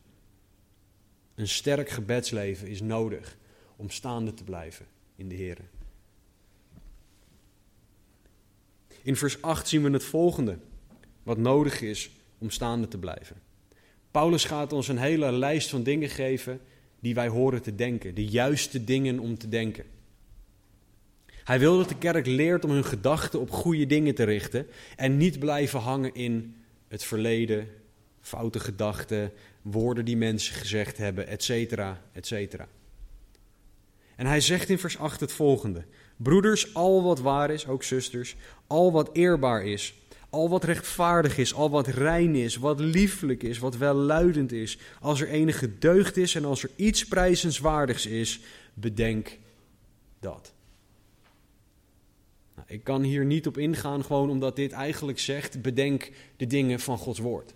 Een 1.35 1.47
sterk 1.47 1.89
gebedsleven 1.89 2.67
is 2.67 2.81
nodig 2.81 3.37
om 3.75 3.89
staande 3.89 4.33
te 4.33 4.43
blijven 4.43 4.85
in 5.15 5.29
de 5.29 5.35
Heer. 5.35 5.57
In 9.03 9.15
vers 9.15 9.41
8 9.41 9.67
zien 9.67 9.83
we 9.83 9.89
het 9.89 10.03
volgende, 10.03 10.57
wat 11.23 11.37
nodig 11.37 11.81
is 11.81 12.09
om 12.37 12.49
staande 12.49 12.87
te 12.87 12.97
blijven. 12.97 13.35
Paulus 14.11 14.43
gaat 14.43 14.73
ons 14.73 14.87
een 14.87 14.97
hele 14.97 15.31
lijst 15.31 15.69
van 15.69 15.83
dingen 15.83 16.09
geven 16.09 16.59
die 16.99 17.13
wij 17.13 17.27
horen 17.27 17.61
te 17.61 17.75
denken, 17.75 18.15
de 18.15 18.25
juiste 18.25 18.83
dingen 18.83 19.19
om 19.19 19.37
te 19.37 19.49
denken. 19.49 19.85
Hij 21.43 21.59
wil 21.59 21.77
dat 21.77 21.89
de 21.89 21.97
kerk 21.97 22.25
leert 22.25 22.65
om 22.65 22.71
hun 22.71 22.85
gedachten 22.85 23.39
op 23.39 23.51
goede 23.51 23.85
dingen 23.85 24.15
te 24.15 24.23
richten 24.23 24.67
en 24.95 25.17
niet 25.17 25.39
blijven 25.39 25.79
hangen 25.79 26.13
in 26.13 26.55
het 26.87 27.03
verleden, 27.03 27.67
foute 28.19 28.59
gedachten, 28.59 29.31
woorden 29.61 30.05
die 30.05 30.17
mensen 30.17 30.55
gezegd 30.55 30.97
hebben, 30.97 31.27
etc. 31.27 31.51
etc. 32.13 32.55
En 34.15 34.25
hij 34.25 34.41
zegt 34.41 34.69
in 34.69 34.79
vers 34.79 34.97
8 34.97 35.19
het 35.19 35.31
volgende: 35.31 35.85
Broeders, 36.17 36.73
al 36.73 37.03
wat 37.03 37.19
waar 37.19 37.51
is, 37.51 37.67
ook 37.67 37.83
zusters, 37.83 38.35
al 38.67 38.91
wat 38.91 39.09
eerbaar 39.13 39.65
is, 39.65 39.93
al 40.31 40.49
wat 40.49 40.63
rechtvaardig 40.63 41.37
is, 41.37 41.53
al 41.53 41.69
wat 41.69 41.87
rein 41.87 42.35
is, 42.35 42.55
wat 42.55 42.79
lieflijk 42.79 43.43
is, 43.43 43.59
wat 43.59 43.77
welluidend 43.77 44.51
is, 44.51 44.77
als 44.99 45.21
er 45.21 45.27
enige 45.27 45.77
deugd 45.77 46.17
is 46.17 46.35
en 46.35 46.45
als 46.45 46.63
er 46.63 46.69
iets 46.75 47.05
prijzenswaardigs 47.05 48.05
is, 48.05 48.39
bedenk 48.73 49.37
dat. 50.19 50.53
Nou, 52.55 52.67
ik 52.67 52.83
kan 52.83 53.01
hier 53.01 53.25
niet 53.25 53.47
op 53.47 53.57
ingaan, 53.57 54.03
gewoon 54.03 54.29
omdat 54.29 54.55
dit 54.55 54.71
eigenlijk 54.71 55.19
zegt: 55.19 55.61
bedenk 55.61 56.11
de 56.37 56.47
dingen 56.47 56.79
van 56.79 56.97
Gods 56.97 57.19
woord. 57.19 57.53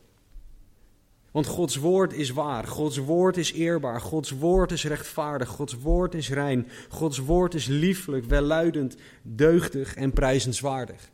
Want 1.31 1.47
Gods 1.47 1.75
woord 1.75 2.13
is 2.13 2.29
waar, 2.29 2.67
Gods 2.67 2.97
woord 2.97 3.37
is 3.37 3.51
eerbaar, 3.51 4.01
Gods 4.01 4.31
woord 4.31 4.71
is 4.71 4.83
rechtvaardig, 4.83 5.49
Gods 5.49 5.73
woord 5.73 6.13
is 6.13 6.29
rein, 6.29 6.67
Gods 6.89 7.17
woord 7.17 7.53
is 7.53 7.65
lieflijk, 7.65 8.25
welluidend, 8.25 8.95
deugdig 9.21 9.95
en 9.95 10.11
prijzenswaardig. 10.11 11.13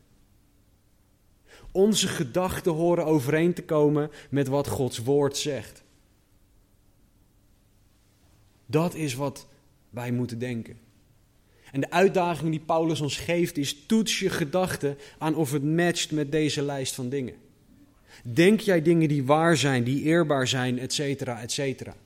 Onze 1.72 2.08
gedachten 2.08 2.72
horen 2.72 3.04
overeen 3.04 3.54
te 3.54 3.62
komen 3.62 4.10
met 4.30 4.48
wat 4.48 4.68
Gods 4.68 4.98
woord 4.98 5.36
zegt. 5.36 5.82
Dat 8.66 8.94
is 8.94 9.14
wat 9.14 9.46
wij 9.90 10.12
moeten 10.12 10.38
denken. 10.38 10.78
En 11.72 11.80
de 11.80 11.90
uitdaging 11.90 12.50
die 12.50 12.60
Paulus 12.60 13.00
ons 13.00 13.16
geeft 13.16 13.56
is: 13.56 13.86
toets 13.86 14.18
je 14.18 14.30
gedachten 14.30 14.98
aan 15.18 15.34
of 15.34 15.52
het 15.52 15.64
matcht 15.64 16.10
met 16.10 16.32
deze 16.32 16.62
lijst 16.62 16.94
van 16.94 17.08
dingen. 17.08 17.34
Denk 18.22 18.60
jij 18.60 18.82
dingen 18.82 19.08
die 19.08 19.24
waar 19.24 19.56
zijn, 19.56 19.84
die 19.84 20.02
eerbaar 20.02 20.48
zijn, 20.48 20.78
et 20.78 20.92
cetera, 20.92 21.40
et 21.40 21.52
cetera? 21.52 21.96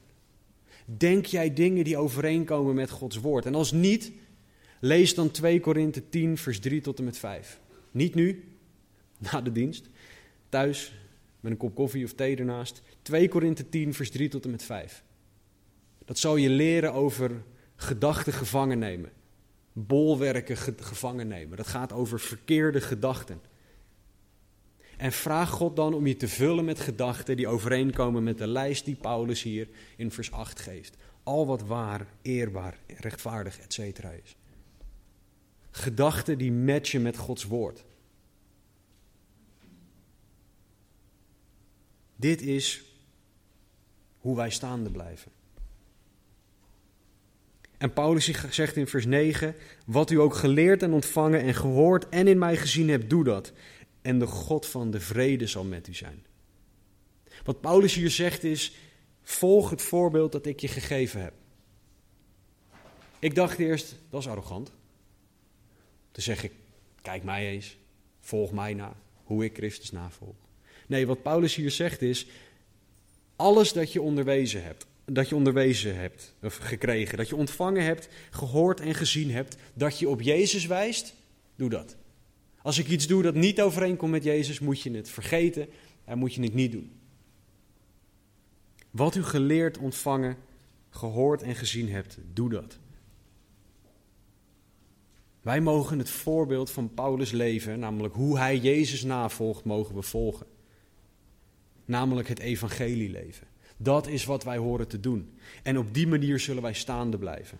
Denk 0.85 1.27
jij 1.27 1.55
dingen 1.55 1.85
die 1.85 1.97
overeenkomen 1.97 2.75
met 2.75 2.91
Gods 2.91 3.17
woord? 3.17 3.47
En 3.47 3.55
als 3.55 3.73
niet, 3.73 4.13
lees 4.81 5.15
dan 5.15 5.31
2 5.31 5.61
Korinthe 5.61 6.09
10, 6.09 6.37
vers 6.37 6.59
3 6.59 6.81
tot 6.81 6.99
en 6.99 7.05
met 7.05 7.19
5. 7.19 7.61
Niet 7.91 8.15
nu, 8.15 8.45
na 9.33 9.41
de 9.41 9.53
dienst, 9.53 9.89
thuis, 10.49 10.95
met 11.41 11.53
een 11.53 11.59
kop 11.59 11.75
koffie 11.75 12.05
of 12.05 12.13
thee 12.13 12.37
ernaast. 12.37 12.83
2 13.03 13.29
Korinthe 13.29 13.69
10, 13.69 13.95
vers 13.95 14.11
3 14.11 14.29
tot 14.29 14.45
en 14.45 14.51
met 14.51 14.63
5. 14.63 15.05
Dat 16.05 16.19
zal 16.19 16.37
je 16.37 16.51
leren 16.51 16.93
over 16.93 17.43
gedachten 17.77 18.33
gevangen 18.33 18.79
nemen 18.79 19.11
bolwerken 19.79 20.57
gevangen 20.57 21.29
nemen. 21.29 21.57
Dat 21.57 21.67
gaat 21.67 21.93
over 21.93 22.21
verkeerde 22.21 22.81
gedachten. 22.81 23.41
En 24.97 25.13
vraag 25.13 25.51
God 25.51 25.77
dan 25.77 25.95
om 25.95 26.07
je 26.07 26.17
te 26.17 26.29
vullen 26.29 26.65
met 26.65 26.81
gedachten 26.81 27.37
die 27.37 27.49
overeenkomen 27.49 28.25
met 28.25 28.39
de 28.39 28.47
lijst 28.47 28.85
die 28.85 28.95
Paulus 28.95 29.43
hier 29.43 29.69
in 29.97 30.11
vers 30.11 30.33
8 30.33 30.61
geeft. 30.61 30.97
Al 31.23 31.47
wat 31.47 31.63
waar, 31.63 32.07
eerbaar, 32.23 32.79
rechtvaardig, 32.97 33.59
etc. 33.59 33.79
is. 34.25 34.37
Gedachten 35.71 36.39
die 36.39 36.53
matchen 36.53 37.03
met 37.03 37.17
Gods 37.17 37.45
woord. 37.45 37.85
Dit 42.17 42.43
is 42.43 42.85
hoe 44.19 44.37
wij 44.37 44.51
staande 44.51 44.91
blijven. 44.91 45.33
En 47.79 47.93
Paulus 47.93 48.31
zegt 48.51 48.77
in 48.77 48.87
vers 48.87 49.07
9: 49.07 49.55
Wat 49.87 50.11
u 50.11 50.21
ook 50.21 50.35
geleerd 50.35 50.83
en 50.83 50.93
ontvangen 50.93 51.41
en 51.41 51.55
gehoord 51.55 52.09
en 52.09 52.27
in 52.27 52.39
mij 52.39 52.57
gezien 52.57 52.89
hebt, 52.89 53.11
doe 53.11 53.25
dat. 53.25 53.53
En 54.03 54.19
de 54.19 54.27
God 54.27 54.67
van 54.67 54.91
de 54.91 55.01
vrede 55.01 55.47
zal 55.47 55.65
met 55.65 55.89
u 55.89 55.95
zijn. 55.95 56.25
Wat 57.45 57.61
Paulus 57.61 57.95
hier 57.95 58.11
zegt 58.11 58.45
is: 58.45 58.77
volg 59.23 59.71
het 59.71 59.83
voorbeeld 59.83 60.33
dat 60.33 60.47
ik 60.47 60.61
je 60.61 60.69
gegeven 60.69 61.23
heb. 61.23 61.35
Ik 63.19 63.35
dacht 63.35 63.59
eerst, 63.59 63.97
dat 64.11 64.21
is 64.21 64.29
arrogant. 64.29 64.73
Toen 66.11 66.23
zeg 66.23 66.45
ik, 66.45 66.53
kijk 67.03 67.23
mij 67.23 67.49
eens, 67.49 67.77
volg 68.21 68.53
mij 68.53 68.75
na, 68.75 68.97
hoe 69.25 69.45
ik 69.45 69.57
Christus 69.57 69.91
navolg. 69.91 70.46
Nee, 70.87 71.07
wat 71.07 71.23
Paulus 71.23 71.55
hier 71.55 71.71
zegt 71.71 72.03
is, 72.03 72.27
alles 73.37 73.73
dat 73.73 73.93
je 73.93 74.03
onderwezen 74.03 74.65
hebt, 74.65 74.87
dat 75.05 75.29
je 75.29 75.35
onderwezen 75.35 75.97
hebt, 75.97 76.35
of 76.43 76.57
gekregen, 76.57 77.17
dat 77.17 77.29
je 77.29 77.37
ontvangen 77.37 77.85
hebt, 77.85 78.09
gehoord 78.31 78.81
en 78.81 78.95
gezien 78.95 79.31
hebt, 79.31 79.57
dat 79.75 79.99
je 79.99 80.09
op 80.09 80.23
Jezus 80.23 80.67
wijst, 80.67 81.15
doe 81.57 81.69
dat. 81.69 81.97
Als 82.63 82.79
ik 82.79 82.89
iets 82.89 83.07
doe 83.07 83.23
dat 83.23 83.35
niet 83.35 83.61
overeenkomt 83.61 84.11
met 84.11 84.25
Jezus, 84.25 84.59
moet 84.59 84.81
je 84.81 84.91
het 84.91 85.09
vergeten 85.09 85.69
en 86.05 86.19
moet 86.19 86.35
je 86.35 86.43
het 86.43 86.55
niet 86.55 86.73
doen. 86.73 86.93
Wat 88.91 89.15
u 89.15 89.23
geleerd, 89.23 89.79
ontvangen, 89.79 90.37
gehoord 90.91 91.43
en 91.43 91.55
gezien 91.55 91.91
hebt, 91.91 92.19
doe 92.33 92.51
dat. 92.51 92.79
Wij 95.41 95.61
mogen 95.61 95.99
het 95.99 96.11
voorbeeld 96.11 96.71
van 96.71 96.95
Paulus 96.95 97.31
leven, 97.31 97.79
namelijk 97.79 98.15
hoe 98.15 98.39
hij 98.39 98.59
Jezus 98.59 99.03
navolgt, 99.03 99.65
mogen 99.65 99.95
we 99.95 100.03
volgen. 100.03 100.47
Namelijk 101.87 102.29
het 102.29 102.39
evangelie 102.39 103.11
leven. 103.11 103.47
Dat 103.77 104.07
is 104.07 104.25
wat 104.25 104.45
wij 104.45 104.57
horen 104.57 104.89
te 104.89 105.01
doen. 105.01 105.39
En 105.63 105.79
op 105.79 105.95
die 105.95 106.07
manier 106.07 106.41
zullen 106.41 106.63
wij 106.63 106.75
staande 106.75 107.19
blijven. 107.19 107.59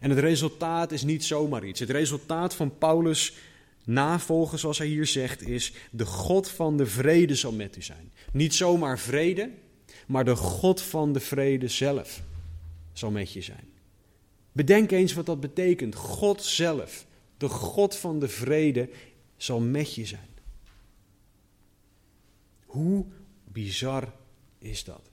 En 0.00 0.10
het 0.10 0.18
resultaat 0.18 0.92
is 0.92 1.02
niet 1.02 1.24
zomaar 1.24 1.64
iets. 1.64 1.80
Het 1.80 1.90
resultaat 1.90 2.54
van 2.54 2.78
Paulus 2.78 3.36
navolgen, 3.84 4.58
zoals 4.58 4.78
hij 4.78 4.86
hier 4.86 5.06
zegt, 5.06 5.42
is: 5.42 5.72
de 5.90 6.06
God 6.06 6.48
van 6.48 6.76
de 6.76 6.86
vrede 6.86 7.34
zal 7.34 7.52
met 7.52 7.76
u 7.76 7.82
zijn. 7.82 8.12
Niet 8.32 8.54
zomaar 8.54 8.98
vrede, 8.98 9.50
maar 10.06 10.24
de 10.24 10.36
God 10.36 10.82
van 10.82 11.12
de 11.12 11.20
vrede 11.20 11.68
zelf 11.68 12.22
zal 12.92 13.10
met 13.10 13.32
je 13.32 13.40
zijn. 13.40 13.68
Bedenk 14.52 14.90
eens 14.90 15.12
wat 15.12 15.26
dat 15.26 15.40
betekent. 15.40 15.94
God 15.94 16.44
zelf 16.44 17.06
De 17.36 17.48
God 17.48 17.96
van 17.96 18.18
de 18.18 18.28
vrede 18.28 18.88
zal 19.36 19.60
met 19.60 19.94
je 19.94 20.06
zijn. 20.06 20.27
Hoe 22.78 23.04
bizar 23.44 24.12
is 24.58 24.84
dat? 24.84 25.10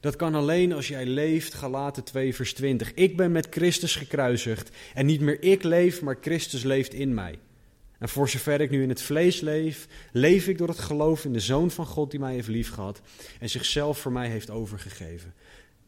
Dat 0.00 0.16
kan 0.16 0.34
alleen 0.34 0.72
als 0.72 0.88
jij 0.88 1.06
leeft, 1.06 1.54
Galaten 1.54 2.04
2 2.04 2.34
vers 2.34 2.54
20. 2.54 2.94
Ik 2.94 3.16
ben 3.16 3.32
met 3.32 3.46
Christus 3.50 3.96
gekruisigd 3.96 4.70
en 4.94 5.06
niet 5.06 5.20
meer 5.20 5.42
ik 5.42 5.62
leef, 5.62 6.02
maar 6.02 6.16
Christus 6.20 6.62
leeft 6.62 6.94
in 6.94 7.14
mij. 7.14 7.38
En 7.98 8.08
voor 8.08 8.28
zover 8.28 8.60
ik 8.60 8.70
nu 8.70 8.82
in 8.82 8.88
het 8.88 9.02
vlees 9.02 9.40
leef, 9.40 9.88
leef 10.12 10.48
ik 10.48 10.58
door 10.58 10.68
het 10.68 10.78
geloof 10.78 11.24
in 11.24 11.32
de 11.32 11.40
Zoon 11.40 11.70
van 11.70 11.86
God 11.86 12.10
die 12.10 12.20
mij 12.20 12.34
heeft 12.34 12.48
liefgehad 12.48 13.00
en 13.40 13.50
zichzelf 13.50 13.98
voor 13.98 14.12
mij 14.12 14.28
heeft 14.28 14.50
overgegeven. 14.50 15.34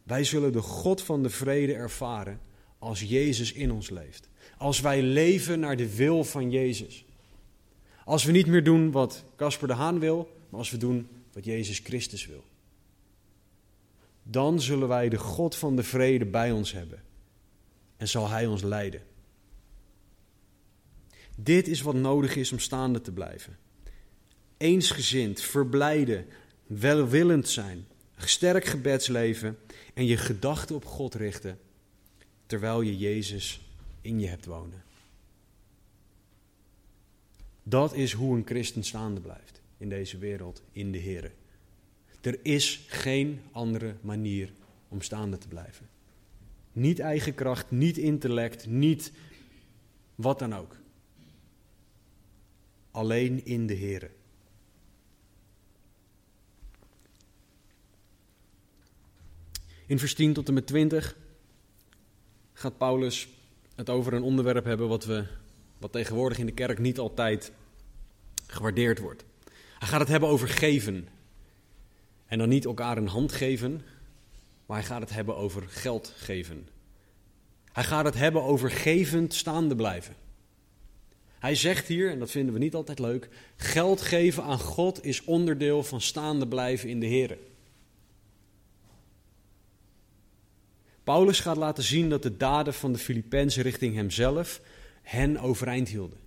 Wij 0.02 0.24
zullen 0.24 0.52
de 0.52 0.62
God 0.62 1.02
van 1.02 1.22
de 1.22 1.30
vrede 1.30 1.74
ervaren 1.74 2.40
als 2.78 3.00
Jezus 3.00 3.52
in 3.52 3.72
ons 3.72 3.90
leeft. 3.90 4.28
Als 4.59 4.80
wij 4.80 5.02
leven 5.02 5.61
naar 5.61 5.76
de 5.76 5.96
wil 5.96 6.24
van 6.24 6.50
Jezus. 6.50 7.06
Als 8.07 8.25
we 8.25 8.33
niet 8.33 8.47
meer 8.47 8.64
doen 8.64 8.90
wat 8.90 9.25
Casper 9.37 9.69
de 9.69 9.75
Haan 9.75 9.99
wil, 9.99 10.31
maar 10.49 10.59
als 10.59 10.71
we 10.71 10.77
doen 10.77 11.09
wat 11.33 11.45
Jezus 11.45 11.79
Christus 11.79 12.27
wil. 12.27 12.45
Dan 14.23 14.61
zullen 14.61 14.88
wij 14.88 15.09
de 15.09 15.19
God 15.19 15.57
van 15.57 15.77
de 15.77 15.83
vrede 15.83 16.25
bij 16.25 16.53
ons 16.53 16.73
hebben 16.73 17.03
en 17.97 18.09
zal 18.09 18.29
Hij 18.29 18.47
ons 18.47 18.62
leiden. 18.62 19.03
Dit 21.37 21.69
is 21.69 21.83
wat 21.83 21.95
nodig 21.95 22.37
is 22.37 22.53
om 22.53 22.59
staande 22.59 23.01
te 23.01 23.12
blijven. 23.12 23.59
Eensgezind, 24.57 25.40
verblijden, 25.40 26.27
welwillend 26.66 27.49
zijn, 27.49 27.87
sterk 28.16 28.64
gebedsleven 28.64 29.59
en 29.95 30.07
je 30.07 30.16
gedachten 30.16 30.77
op 30.77 30.85
God 30.85 31.14
richten 31.14 31.59
terwijl 32.47 32.81
je 32.81 32.97
Jezus 32.97 33.61
in 34.01 34.21
je 34.21 34.27
hebt 34.27 34.45
wonen. 34.45 34.86
Dat 37.68 37.94
is 37.94 38.12
hoe 38.12 38.37
een 38.37 38.46
christen 38.46 38.85
staande 38.85 39.20
blijft 39.20 39.61
in 39.76 39.88
deze 39.88 40.18
wereld, 40.18 40.62
in 40.72 40.92
de 40.92 41.00
Here. 41.00 41.31
Er 42.20 42.38
is 42.42 42.85
geen 42.88 43.40
andere 43.52 43.94
manier 44.00 44.52
om 44.88 45.02
staande 45.02 45.38
te 45.38 45.48
blijven. 45.48 45.88
Niet 46.72 46.98
eigen 46.98 47.35
kracht, 47.35 47.70
niet 47.70 47.98
intellect, 47.98 48.66
niet 48.66 49.12
wat 50.14 50.38
dan 50.38 50.55
ook. 50.55 50.76
Alleen 52.90 53.44
in 53.44 53.66
de 53.66 53.76
Here. 53.76 54.11
In 59.87 59.98
vers 59.98 60.14
10 60.14 60.33
tot 60.33 60.48
en 60.48 60.55
met 60.55 60.66
20 60.66 61.16
gaat 62.52 62.79
Paulus 62.79 63.29
het 63.74 63.90
over 63.90 64.12
een 64.12 64.22
onderwerp 64.22 64.64
hebben 64.64 64.88
wat, 64.88 65.05
we, 65.05 65.26
wat 65.78 65.92
tegenwoordig 65.92 66.38
in 66.38 66.46
de 66.46 66.52
kerk 66.52 66.78
niet 66.78 66.98
altijd 66.98 67.52
gewaardeerd 68.46 68.98
wordt. 68.98 69.24
Hij 69.78 69.88
gaat 69.88 70.00
het 70.00 70.08
hebben 70.08 70.28
over 70.28 70.48
geven. 70.48 71.08
En 72.26 72.38
dan 72.38 72.48
niet 72.48 72.64
elkaar 72.64 72.96
een 72.96 73.08
hand 73.08 73.32
geven, 73.32 73.82
maar 74.66 74.76
hij 74.76 74.86
gaat 74.86 75.00
het 75.00 75.10
hebben 75.10 75.36
over 75.36 75.62
geld 75.68 76.12
geven. 76.16 76.68
Hij 77.72 77.84
gaat 77.84 78.04
het 78.04 78.14
hebben 78.14 78.42
over 78.42 78.70
gevend 78.70 79.34
staande 79.34 79.74
blijven. 79.74 80.14
Hij 81.38 81.54
zegt 81.54 81.86
hier, 81.86 82.10
en 82.10 82.18
dat 82.18 82.30
vinden 82.30 82.54
we 82.54 82.60
niet 82.60 82.74
altijd 82.74 82.98
leuk, 82.98 83.28
geld 83.56 84.00
geven 84.00 84.42
aan 84.42 84.58
God 84.58 85.04
is 85.04 85.24
onderdeel 85.24 85.82
van 85.82 86.00
staande 86.00 86.48
blijven 86.48 86.88
in 86.88 87.00
de 87.00 87.06
Heer. 87.06 87.38
Paulus 91.04 91.40
gaat 91.40 91.56
laten 91.56 91.84
zien 91.84 92.08
dat 92.08 92.22
de 92.22 92.36
daden 92.36 92.74
van 92.74 92.92
de 92.92 92.98
Filippenzen 92.98 93.62
richting 93.62 93.94
hemzelf 93.94 94.60
hen 95.07 95.38
overeind 95.38 95.88
hielden. 95.88 96.19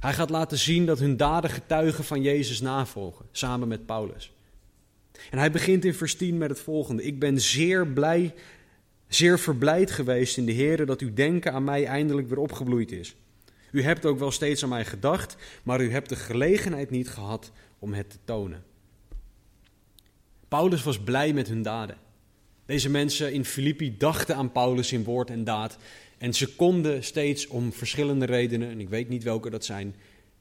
Hij 0.00 0.12
gaat 0.12 0.30
laten 0.30 0.58
zien 0.58 0.86
dat 0.86 0.98
hun 0.98 1.16
daden 1.16 1.50
getuigen 1.50 2.04
van 2.04 2.22
Jezus 2.22 2.60
navolgen, 2.60 3.26
samen 3.32 3.68
met 3.68 3.86
Paulus. 3.86 4.32
En 5.30 5.38
hij 5.38 5.50
begint 5.50 5.84
in 5.84 5.94
vers 5.94 6.14
10 6.14 6.38
met 6.38 6.48
het 6.48 6.60
volgende. 6.60 7.02
Ik 7.02 7.18
ben 7.18 7.40
zeer 7.40 7.86
blij, 7.86 8.34
zeer 9.08 9.38
verblijd 9.38 9.90
geweest 9.90 10.36
in 10.36 10.46
de 10.46 10.52
Heer 10.52 10.86
dat 10.86 11.00
uw 11.00 11.14
denken 11.14 11.52
aan 11.52 11.64
mij 11.64 11.86
eindelijk 11.86 12.28
weer 12.28 12.38
opgebloeid 12.38 12.92
is. 12.92 13.16
U 13.70 13.82
hebt 13.82 14.06
ook 14.06 14.18
wel 14.18 14.30
steeds 14.30 14.62
aan 14.62 14.68
mij 14.68 14.84
gedacht, 14.84 15.36
maar 15.62 15.80
u 15.80 15.90
hebt 15.90 16.08
de 16.08 16.16
gelegenheid 16.16 16.90
niet 16.90 17.08
gehad 17.08 17.52
om 17.78 17.92
het 17.92 18.10
te 18.10 18.18
tonen. 18.24 18.64
Paulus 20.48 20.82
was 20.82 21.00
blij 21.00 21.32
met 21.32 21.48
hun 21.48 21.62
daden. 21.62 21.96
Deze 22.66 22.90
mensen 22.90 23.32
in 23.32 23.44
Filippi 23.44 23.96
dachten 23.96 24.36
aan 24.36 24.52
Paulus 24.52 24.92
in 24.92 25.04
woord 25.04 25.30
en 25.30 25.44
daad. 25.44 25.78
En 26.22 26.34
ze 26.34 26.54
konden 26.54 27.04
steeds 27.04 27.46
om 27.46 27.72
verschillende 27.72 28.24
redenen, 28.24 28.70
en 28.70 28.80
ik 28.80 28.88
weet 28.88 29.08
niet 29.08 29.22
welke 29.22 29.50
dat 29.50 29.64
zijn, 29.64 29.94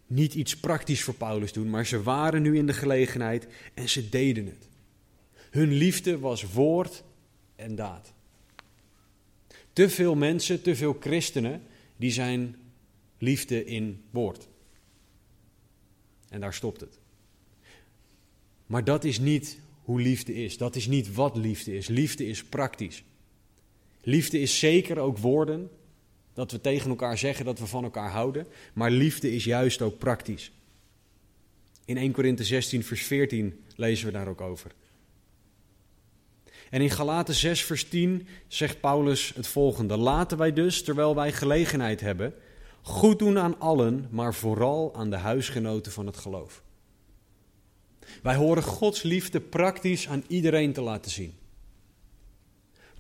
niet 0.08 0.34
iets 0.34 0.58
praktisch 0.58 1.04
voor 1.04 1.14
Paulus 1.14 1.54
doen. 1.54 1.70
Maar 1.70 1.86
ze 1.86 2.04
waren 2.04 2.42
nu 2.42 2.58
in 2.58 2.66
de 2.66 2.74
gelegenheid 2.74 3.48
en 3.74 3.90
ze 3.90 4.10
deden 4.10 4.46
het. 4.46 4.70
Hun 5.50 5.72
liefde 5.72 6.20
was 6.20 6.54
woord 6.54 7.04
en 7.56 7.76
daad. 7.76 8.14
Te 9.74 9.90
veel 9.90 10.16
mensen, 10.16 10.62
te 10.62 10.76
veel 10.76 10.98
christenen, 11.00 11.62
die 11.98 12.12
zijn 12.12 12.56
liefde 13.18 13.66
in 13.66 14.04
woord. 14.10 14.48
En 16.30 16.40
daar 16.40 16.54
stopt 16.54 16.82
het. 16.82 17.00
Maar 18.66 18.84
dat 18.84 19.04
is 19.04 19.20
niet 19.20 19.60
hoe 19.82 20.02
liefde 20.02 20.34
is. 20.34 20.58
Dat 20.58 20.76
is 20.76 20.88
niet 20.88 21.14
wat 21.14 21.36
liefde 21.36 21.76
is. 21.76 21.88
Liefde 21.88 22.26
is 22.26 22.44
praktisch. 22.44 23.04
Liefde 24.02 24.40
is 24.40 24.60
zeker 24.60 25.00
ook 25.00 25.18
woorden, 25.18 25.70
dat 26.34 26.52
we 26.52 26.62
tegen 26.62 26.90
elkaar 26.90 27.18
zeggen 27.18 27.46
dat 27.46 27.60
we 27.60 27.68
van 27.68 27.84
elkaar 27.84 28.12
houden, 28.12 28.48
maar 28.74 28.92
liefde 28.92 29.32
is 29.32 29.44
juist 29.44 29.82
ook 29.82 29.98
praktisch. 29.98 30.52
In 31.86 31.98
1 31.98 32.12
Korinthe 32.12 32.44
16, 32.44 32.84
vers 32.84 33.04
14 33.04 33.64
lezen 33.76 34.06
we 34.06 34.12
daar 34.12 34.28
ook 34.28 34.42
over. 34.42 34.72
En 36.70 36.82
in 36.82 36.90
Galaten 36.90 37.34
6, 37.34 37.64
vers 37.64 37.88
10 37.88 38.28
zegt 38.48 38.80
Paulus 38.80 39.34
het 39.36 39.48
volgende: 39.48 39.98
Laten 39.98 40.38
wij 40.38 40.54
dus, 40.54 40.84
terwijl 40.84 41.16
wij 41.16 41.32
gelegenheid 41.32 42.02
hebben, 42.02 42.34
goed 42.82 43.20
doen 43.20 43.40
aan 43.40 43.60
allen, 43.60 44.08
maar 44.12 44.34
vooral 44.34 44.96
aan 44.96 45.10
de 45.10 45.16
huisgenoten 45.16 45.92
van 45.92 46.06
het 46.06 46.18
geloof. 46.18 46.64
Wij 48.24 48.36
horen 48.36 48.64
Gods 48.64 49.02
liefde 49.02 49.42
praktisch 49.42 50.08
aan 50.08 50.24
iedereen 50.28 50.74
te 50.74 50.82
laten 50.82 51.12
zien. 51.12 51.34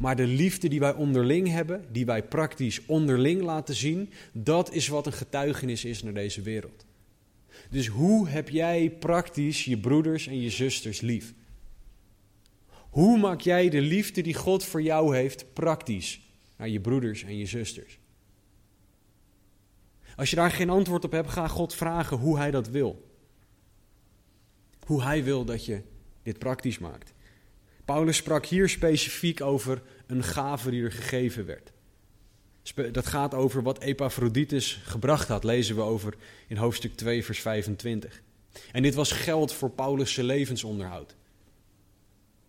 Maar 0.01 0.15
de 0.15 0.27
liefde 0.27 0.67
die 0.67 0.79
wij 0.79 0.93
onderling 0.93 1.47
hebben, 1.47 1.85
die 1.91 2.05
wij 2.05 2.23
praktisch 2.23 2.85
onderling 2.85 3.41
laten 3.41 3.75
zien, 3.75 4.09
dat 4.31 4.73
is 4.73 4.87
wat 4.87 5.05
een 5.05 5.13
getuigenis 5.13 5.85
is 5.85 6.03
naar 6.03 6.13
deze 6.13 6.41
wereld. 6.41 6.85
Dus 7.69 7.87
hoe 7.87 8.27
heb 8.27 8.49
jij 8.49 8.89
praktisch 8.99 9.65
je 9.65 9.77
broeders 9.77 10.27
en 10.27 10.41
je 10.41 10.49
zusters 10.49 11.01
lief? 11.01 11.33
Hoe 12.89 13.19
maak 13.19 13.41
jij 13.41 13.69
de 13.69 13.81
liefde 13.81 14.21
die 14.21 14.33
God 14.33 14.63
voor 14.63 14.81
jou 14.81 15.15
heeft 15.15 15.53
praktisch 15.53 16.21
naar 16.57 16.69
je 16.69 16.79
broeders 16.79 17.23
en 17.23 17.37
je 17.37 17.45
zusters? 17.45 17.99
Als 20.15 20.29
je 20.29 20.35
daar 20.35 20.51
geen 20.51 20.69
antwoord 20.69 21.05
op 21.05 21.11
hebt, 21.11 21.29
ga 21.29 21.47
God 21.47 21.75
vragen 21.75 22.17
hoe 22.17 22.37
hij 22.37 22.51
dat 22.51 22.67
wil 22.67 23.09
hoe 24.85 25.03
hij 25.03 25.23
wil 25.23 25.45
dat 25.45 25.65
je 25.65 25.81
dit 26.23 26.39
praktisch 26.39 26.79
maakt. 26.79 27.13
Paulus 27.91 28.17
sprak 28.17 28.45
hier 28.45 28.69
specifiek 28.69 29.41
over 29.41 29.81
een 30.07 30.23
gave 30.23 30.69
die 30.69 30.83
er 30.83 30.91
gegeven 30.91 31.45
werd. 31.45 31.71
Dat 32.93 33.07
gaat 33.07 33.33
over 33.33 33.63
wat 33.63 33.81
Epaphroditus 33.81 34.81
gebracht 34.83 35.27
had, 35.27 35.43
lezen 35.43 35.75
we 35.75 35.81
over 35.81 36.13
in 36.47 36.57
hoofdstuk 36.57 36.95
2, 36.95 37.25
vers 37.25 37.39
25. 37.39 38.21
En 38.71 38.83
dit 38.83 38.93
was 38.93 39.11
geld 39.11 39.53
voor 39.53 39.69
Paulus' 39.69 40.15
levensonderhoud. 40.15 41.15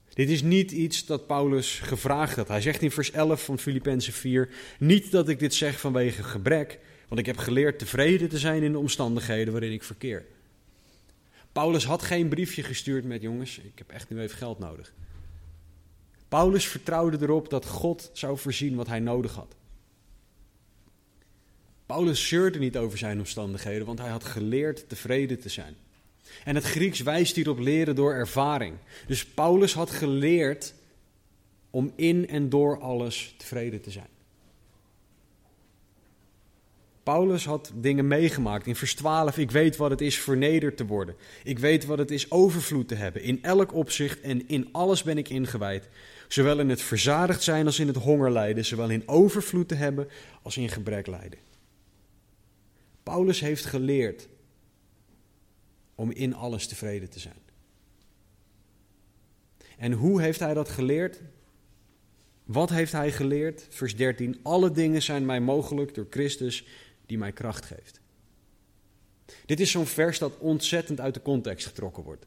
Dit 0.09 0.29
is 0.29 0.43
niet 0.43 0.71
iets 0.71 1.07
dat 1.07 1.27
Paulus 1.27 1.79
gevraagd 1.79 2.37
had. 2.37 2.49
Hij 2.49 2.61
zegt 2.61 2.83
in 2.83 2.91
vers 2.91 3.11
11 3.11 3.45
van 3.45 3.59
Filippenzen 3.59 4.13
4: 4.13 4.49
Niet 4.79 5.11
dat 5.11 5.29
ik 5.29 5.39
dit 5.39 5.55
zeg 5.55 5.81
vanwege 5.81 6.23
gebrek, 6.23 6.79
want 7.09 7.21
ik 7.21 7.27
heb 7.27 7.37
geleerd 7.37 7.79
tevreden 7.79 8.29
te 8.29 8.39
zijn 8.39 8.63
in 8.63 8.73
de 8.73 8.79
omstandigheden 8.79 9.53
waarin 9.53 9.73
ik 9.73 9.83
verkeer. 9.83 10.25
Paulus 11.53 11.85
had 11.85 12.03
geen 12.03 12.29
briefje 12.29 12.63
gestuurd 12.63 13.05
met 13.05 13.23
jongens, 13.23 13.59
ik 13.59 13.79
heb 13.79 13.91
echt 13.91 14.11
nu 14.11 14.21
even 14.21 14.37
geld 14.37 14.59
nodig. 14.59 14.93
Paulus 16.33 16.67
vertrouwde 16.67 17.19
erop 17.21 17.51
dat 17.51 17.67
God 17.67 18.11
zou 18.13 18.39
voorzien 18.39 18.75
wat 18.75 18.87
hij 18.87 19.01
nodig 19.01 19.35
had. 19.35 19.55
Paulus 21.87 22.29
zeurde 22.29 22.59
niet 22.59 22.77
over 22.77 22.99
zijn 22.99 23.19
omstandigheden, 23.19 23.87
want 23.87 23.99
hij 23.99 24.09
had 24.11 24.25
geleerd 24.25 24.89
tevreden 24.89 25.41
te 25.41 25.49
zijn. 25.49 25.77
En 26.45 26.55
het 26.55 26.65
Grieks 26.65 27.01
wijst 27.01 27.37
hierop 27.37 27.59
leren 27.59 27.95
door 27.95 28.13
ervaring. 28.13 28.77
Dus 29.07 29.27
Paulus 29.27 29.75
had 29.75 29.91
geleerd 29.91 30.75
om 31.71 31.93
in 31.97 32.29
en 32.29 32.49
door 32.49 32.81
alles 32.81 33.35
tevreden 33.39 33.81
te 33.81 33.91
zijn. 33.91 34.11
Paulus 37.03 37.45
had 37.45 37.73
dingen 37.75 38.07
meegemaakt. 38.07 38.67
In 38.67 38.77
vers 38.77 38.95
12, 38.95 39.39
ik 39.39 39.51
weet 39.51 39.77
wat 39.77 39.91
het 39.91 40.01
is 40.01 40.19
vernederd 40.19 40.77
te 40.77 40.87
worden. 40.87 41.15
Ik 41.45 41.59
weet 41.59 41.85
wat 41.85 41.99
het 41.99 42.11
is 42.11 42.31
overvloed 42.31 42.89
te 42.89 42.95
hebben. 42.95 43.23
In 43.23 43.43
elk 43.43 43.75
opzicht 43.75 44.21
en 44.21 44.49
in 44.49 44.69
alles 44.73 45.03
ben 45.03 45.19
ik 45.19 45.29
ingewijd. 45.29 45.89
Zowel 46.33 46.59
in 46.59 46.69
het 46.69 46.83
verzadigd 46.83 47.43
zijn 47.43 47.67
als 47.67 47.79
in 47.79 47.87
het 47.87 47.97
honger 47.97 48.31
lijden. 48.31 48.65
Zowel 48.65 48.91
in 48.91 49.09
overvloed 49.09 49.69
te 49.69 49.75
hebben 49.75 50.09
als 50.43 50.57
in 50.57 50.69
gebrek 50.69 51.07
lijden. 51.07 51.39
Paulus 53.03 53.41
heeft 53.41 53.65
geleerd 53.65 54.29
om 55.95 56.11
in 56.11 56.35
alles 56.35 56.67
tevreden 56.67 57.11
te 57.11 57.19
zijn. 57.19 57.43
En 59.79 59.93
hoe 59.93 60.21
heeft 60.21 60.41
hij 60.41 60.55
dat 60.55 60.69
geleerd? 60.69 61.21
Wat 62.45 62.71
heeft 62.71 62.93
hij 62.93 63.13
geleerd? 63.13 63.67
Vers 63.71 63.97
13. 63.97 64.39
Alle 64.43 64.71
dingen 64.71 65.03
zijn 65.03 65.27
mij 65.27 65.41
mogelijk 65.41 65.95
door 65.95 66.07
Christus 66.11 66.67
die 67.07 67.19
mij 67.19 67.33
kracht 67.33 67.65
geeft. 67.65 68.01
Dit 69.47 69.61
is 69.61 69.71
zo'n 69.71 69.87
vers 69.87 70.19
dat 70.19 70.39
ontzettend 70.39 71.01
uit 71.01 71.15
de 71.15 71.23
context 71.23 71.67
getrokken 71.67 72.03
wordt. 72.03 72.27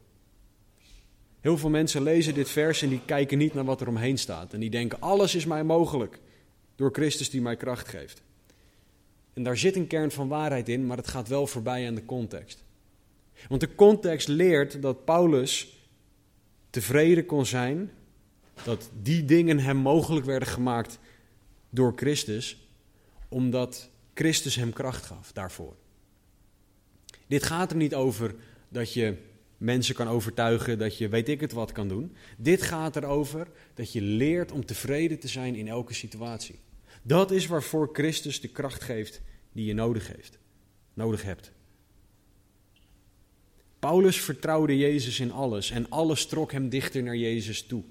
Heel 1.46 1.58
veel 1.58 1.70
mensen 1.70 2.02
lezen 2.02 2.34
dit 2.34 2.50
vers 2.50 2.82
en 2.82 2.88
die 2.88 3.00
kijken 3.04 3.38
niet 3.38 3.54
naar 3.54 3.64
wat 3.64 3.80
er 3.80 3.88
omheen 3.88 4.18
staat. 4.18 4.52
En 4.52 4.60
die 4.60 4.70
denken, 4.70 5.00
alles 5.00 5.34
is 5.34 5.44
mij 5.44 5.64
mogelijk 5.64 6.18
door 6.76 6.90
Christus 6.92 7.30
die 7.30 7.40
mij 7.40 7.56
kracht 7.56 7.88
geeft. 7.88 8.22
En 9.32 9.42
daar 9.42 9.56
zit 9.56 9.76
een 9.76 9.86
kern 9.86 10.10
van 10.10 10.28
waarheid 10.28 10.68
in, 10.68 10.86
maar 10.86 10.96
het 10.96 11.08
gaat 11.08 11.28
wel 11.28 11.46
voorbij 11.46 11.86
aan 11.86 11.94
de 11.94 12.04
context. 12.04 12.64
Want 13.48 13.60
de 13.60 13.74
context 13.74 14.28
leert 14.28 14.82
dat 14.82 15.04
Paulus 15.04 15.78
tevreden 16.70 17.26
kon 17.26 17.46
zijn 17.46 17.90
dat 18.64 18.90
die 19.02 19.24
dingen 19.24 19.58
hem 19.58 19.76
mogelijk 19.76 20.26
werden 20.26 20.48
gemaakt 20.48 20.98
door 21.70 21.92
Christus, 21.96 22.68
omdat 23.28 23.90
Christus 24.14 24.56
hem 24.56 24.72
kracht 24.72 25.04
gaf 25.04 25.32
daarvoor. 25.32 25.76
Dit 27.26 27.42
gaat 27.42 27.70
er 27.70 27.76
niet 27.76 27.94
over 27.94 28.34
dat 28.68 28.92
je 28.92 29.34
mensen 29.58 29.94
kan 29.94 30.08
overtuigen, 30.08 30.78
dat 30.78 30.98
je 30.98 31.08
weet 31.08 31.28
ik 31.28 31.40
het 31.40 31.52
wat 31.52 31.72
kan 31.72 31.88
doen. 31.88 32.16
Dit 32.36 32.62
gaat 32.62 32.96
erover 32.96 33.48
dat 33.74 33.92
je 33.92 34.00
leert 34.00 34.52
om 34.52 34.64
tevreden 34.64 35.18
te 35.18 35.28
zijn 35.28 35.54
in 35.54 35.68
elke 35.68 35.94
situatie. 35.94 36.58
Dat 37.02 37.30
is 37.30 37.46
waarvoor 37.46 37.88
Christus 37.92 38.40
de 38.40 38.48
kracht 38.48 38.82
geeft 38.82 39.20
die 39.52 39.64
je 39.64 39.74
nodig 39.74 40.08
heeft, 40.08 40.38
nodig 40.94 41.22
hebt. 41.22 41.52
Paulus 43.78 44.20
vertrouwde 44.20 44.76
Jezus 44.76 45.20
in 45.20 45.32
alles 45.32 45.70
en 45.70 45.90
alles 45.90 46.26
trok 46.26 46.52
hem 46.52 46.68
dichter 46.68 47.02
naar 47.02 47.16
Jezus 47.16 47.62
toe. 47.62 47.82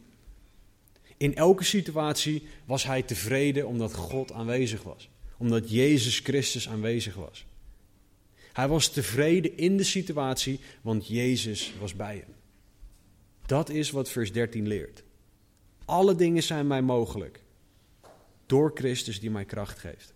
In 1.18 1.36
elke 1.36 1.64
situatie 1.64 2.44
was 2.66 2.84
hij 2.84 3.02
tevreden 3.02 3.68
omdat 3.68 3.94
God 3.94 4.32
aanwezig 4.32 4.84
was, 4.84 5.10
omdat 5.38 5.70
Jezus 5.70 6.20
Christus 6.20 6.70
aanwezig 6.70 7.16
was. 7.16 7.46
Hij 8.56 8.68
was 8.68 8.90
tevreden 8.90 9.58
in 9.58 9.78
de 9.78 9.84
situatie, 9.84 10.60
want 10.82 11.08
Jezus 11.08 11.74
was 11.80 11.96
bij 11.96 12.16
hem. 12.16 12.36
Dat 13.46 13.70
is 13.70 13.92
wat 13.92 14.10
vers 14.10 14.32
13 14.32 14.68
leert. 14.68 15.04
Alle 15.86 16.16
dingen 16.16 16.44
zijn 16.44 16.68
mij 16.68 16.82
mogelijk 16.82 17.44
door 18.46 18.72
Christus 18.74 19.20
die 19.20 19.30
mij 19.30 19.46
kracht 19.46 19.80
geeft. 19.80 20.14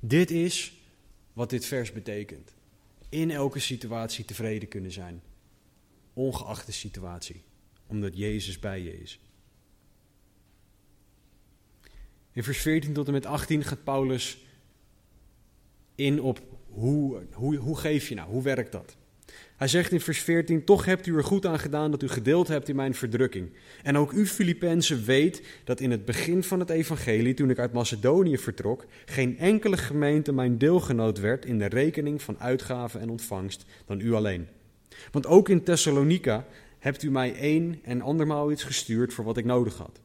Dit 0.00 0.30
is 0.30 0.72
wat 1.32 1.50
dit 1.50 1.66
vers 1.66 1.92
betekent. 1.92 2.54
In 3.08 3.30
elke 3.30 3.58
situatie 3.58 4.24
tevreden 4.24 4.68
kunnen 4.68 4.92
zijn, 4.92 5.22
ongeacht 6.12 6.66
de 6.66 6.72
situatie, 6.72 7.42
omdat 7.86 8.16
Jezus 8.16 8.58
bij 8.58 8.80
je 8.82 9.00
is. 9.00 9.20
In 12.32 12.42
vers 12.42 12.58
14 12.58 12.92
tot 12.92 13.06
en 13.06 13.12
met 13.12 13.26
18 13.26 13.64
gaat 13.64 13.84
Paulus 13.84 14.43
in 15.94 16.20
op 16.20 16.40
hoe, 16.68 17.22
hoe, 17.32 17.56
hoe 17.56 17.76
geef 17.76 18.08
je 18.08 18.14
nou, 18.14 18.30
hoe 18.30 18.42
werkt 18.42 18.72
dat? 18.72 18.96
Hij 19.56 19.68
zegt 19.68 19.92
in 19.92 20.00
vers 20.00 20.18
14: 20.18 20.64
Toch 20.64 20.84
hebt 20.84 21.06
u 21.06 21.16
er 21.16 21.24
goed 21.24 21.46
aan 21.46 21.58
gedaan 21.58 21.90
dat 21.90 22.02
u 22.02 22.08
gedeeld 22.08 22.48
hebt 22.48 22.68
in 22.68 22.76
mijn 22.76 22.94
verdrukking. 22.94 23.52
En 23.82 23.96
ook 23.96 24.12
u, 24.12 24.26
Filippenzen, 24.26 25.04
weet 25.04 25.42
dat 25.64 25.80
in 25.80 25.90
het 25.90 26.04
begin 26.04 26.42
van 26.42 26.60
het 26.60 26.70
evangelie, 26.70 27.34
toen 27.34 27.50
ik 27.50 27.58
uit 27.58 27.72
Macedonië 27.72 28.38
vertrok, 28.38 28.86
geen 29.04 29.38
enkele 29.38 29.76
gemeente 29.76 30.32
mijn 30.32 30.58
deelgenoot 30.58 31.20
werd 31.20 31.44
in 31.44 31.58
de 31.58 31.66
rekening 31.66 32.22
van 32.22 32.38
uitgaven 32.38 33.00
en 33.00 33.10
ontvangst 33.10 33.64
dan 33.86 34.00
u 34.00 34.12
alleen. 34.12 34.48
Want 35.10 35.26
ook 35.26 35.48
in 35.48 35.62
Thessalonica 35.62 36.46
hebt 36.78 37.02
u 37.02 37.10
mij 37.10 37.34
een 37.40 37.80
en 37.82 38.00
andermaal 38.00 38.50
iets 38.50 38.64
gestuurd 38.64 39.12
voor 39.12 39.24
wat 39.24 39.36
ik 39.36 39.44
nodig 39.44 39.76
had. 39.76 40.00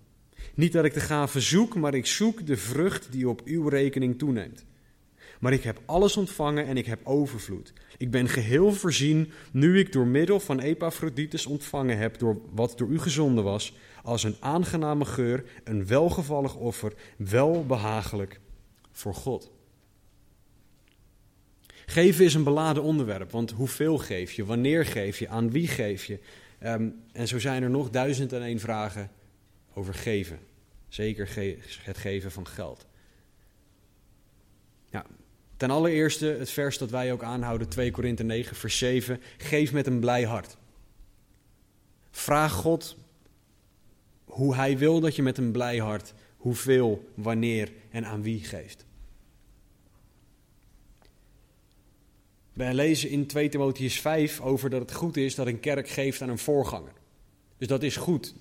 Niet 0.53 0.73
dat 0.73 0.85
ik 0.85 0.93
de 0.93 0.99
gave 0.99 1.39
zoek, 1.39 1.75
maar 1.75 1.93
ik 1.93 2.05
zoek 2.05 2.45
de 2.45 2.57
vrucht 2.57 3.11
die 3.11 3.29
op 3.29 3.41
uw 3.45 3.67
rekening 3.67 4.17
toeneemt. 4.17 4.65
Maar 5.39 5.53
ik 5.53 5.63
heb 5.63 5.81
alles 5.85 6.17
ontvangen 6.17 6.65
en 6.65 6.77
ik 6.77 6.85
heb 6.85 6.99
overvloed. 7.03 7.73
Ik 7.97 8.11
ben 8.11 8.27
geheel 8.27 8.73
voorzien 8.73 9.31
nu 9.51 9.79
ik 9.79 9.91
door 9.91 10.07
middel 10.07 10.39
van 10.39 10.59
Epaphroditus 10.59 11.45
ontvangen 11.45 11.97
heb 11.97 12.17
door 12.17 12.41
wat 12.51 12.77
door 12.77 12.89
u 12.89 12.99
gezonden 12.99 13.43
was, 13.43 13.73
als 14.03 14.23
een 14.23 14.35
aangename 14.39 15.05
geur, 15.05 15.43
een 15.63 15.87
welgevallig 15.87 16.55
offer, 16.55 16.93
welbehagelijk 17.17 18.39
voor 18.91 19.13
God. 19.13 19.51
Geven 21.85 22.25
is 22.25 22.33
een 22.33 22.43
beladen 22.43 22.83
onderwerp, 22.83 23.31
want 23.31 23.51
hoeveel 23.51 23.97
geef 23.97 24.31
je, 24.31 24.45
wanneer 24.45 24.85
geef 24.85 25.19
je, 25.19 25.27
aan 25.27 25.51
wie 25.51 25.67
geef 25.67 26.05
je? 26.05 26.19
Um, 26.63 27.03
en 27.11 27.27
zo 27.27 27.39
zijn 27.39 27.63
er 27.63 27.69
nog 27.69 27.89
duizend 27.89 28.33
en 28.33 28.41
één 28.41 28.59
vragen 28.59 29.11
over 29.73 29.93
geven. 29.93 30.39
Zeker 30.87 31.29
het 31.83 31.97
geven 31.97 32.31
van 32.31 32.47
geld. 32.47 32.87
Ja, 34.89 35.05
Ten 35.59 35.71
allereerste 35.71 36.25
het 36.25 36.49
vers 36.49 36.77
dat 36.77 36.89
wij 36.89 37.11
ook 37.11 37.23
aanhouden, 37.23 37.69
2 37.69 37.91
Korinthe 37.91 38.23
9, 38.23 38.55
vers 38.55 38.77
7. 38.77 39.21
Geef 39.37 39.71
met 39.71 39.87
een 39.87 39.99
blij 39.99 40.23
hart. 40.23 40.57
Vraag 42.11 42.53
God 42.53 42.97
hoe 44.25 44.55
Hij 44.55 44.77
wil 44.77 44.99
dat 44.99 45.15
je 45.15 45.21
met 45.21 45.37
een 45.37 45.51
blij 45.51 45.77
hart 45.77 46.13
hoeveel, 46.37 47.09
wanneer 47.13 47.71
en 47.89 48.05
aan 48.05 48.21
wie 48.21 48.43
geeft. 48.43 48.85
Wij 52.53 52.73
lezen 52.73 53.09
in 53.09 53.27
2 53.27 53.49
Timotheus 53.49 53.99
5 53.99 54.41
over 54.41 54.69
dat 54.69 54.81
het 54.81 54.93
goed 54.93 55.17
is 55.17 55.35
dat 55.35 55.47
een 55.47 55.59
kerk 55.59 55.89
geeft 55.89 56.21
aan 56.21 56.29
een 56.29 56.37
voorganger. 56.37 56.93
Dus 57.57 57.67
dat 57.67 57.83
is 57.83 57.95
goed. 57.95 58.35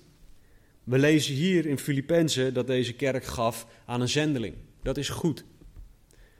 We 0.83 0.97
lezen 0.97 1.33
hier 1.33 1.65
in 1.65 1.79
Filippenzen 1.79 2.53
dat 2.53 2.67
deze 2.67 2.93
kerk 2.93 3.23
gaf 3.23 3.67
aan 3.85 4.01
een 4.01 4.09
zendeling. 4.09 4.55
Dat 4.81 4.97
is 4.97 5.09
goed. 5.09 5.45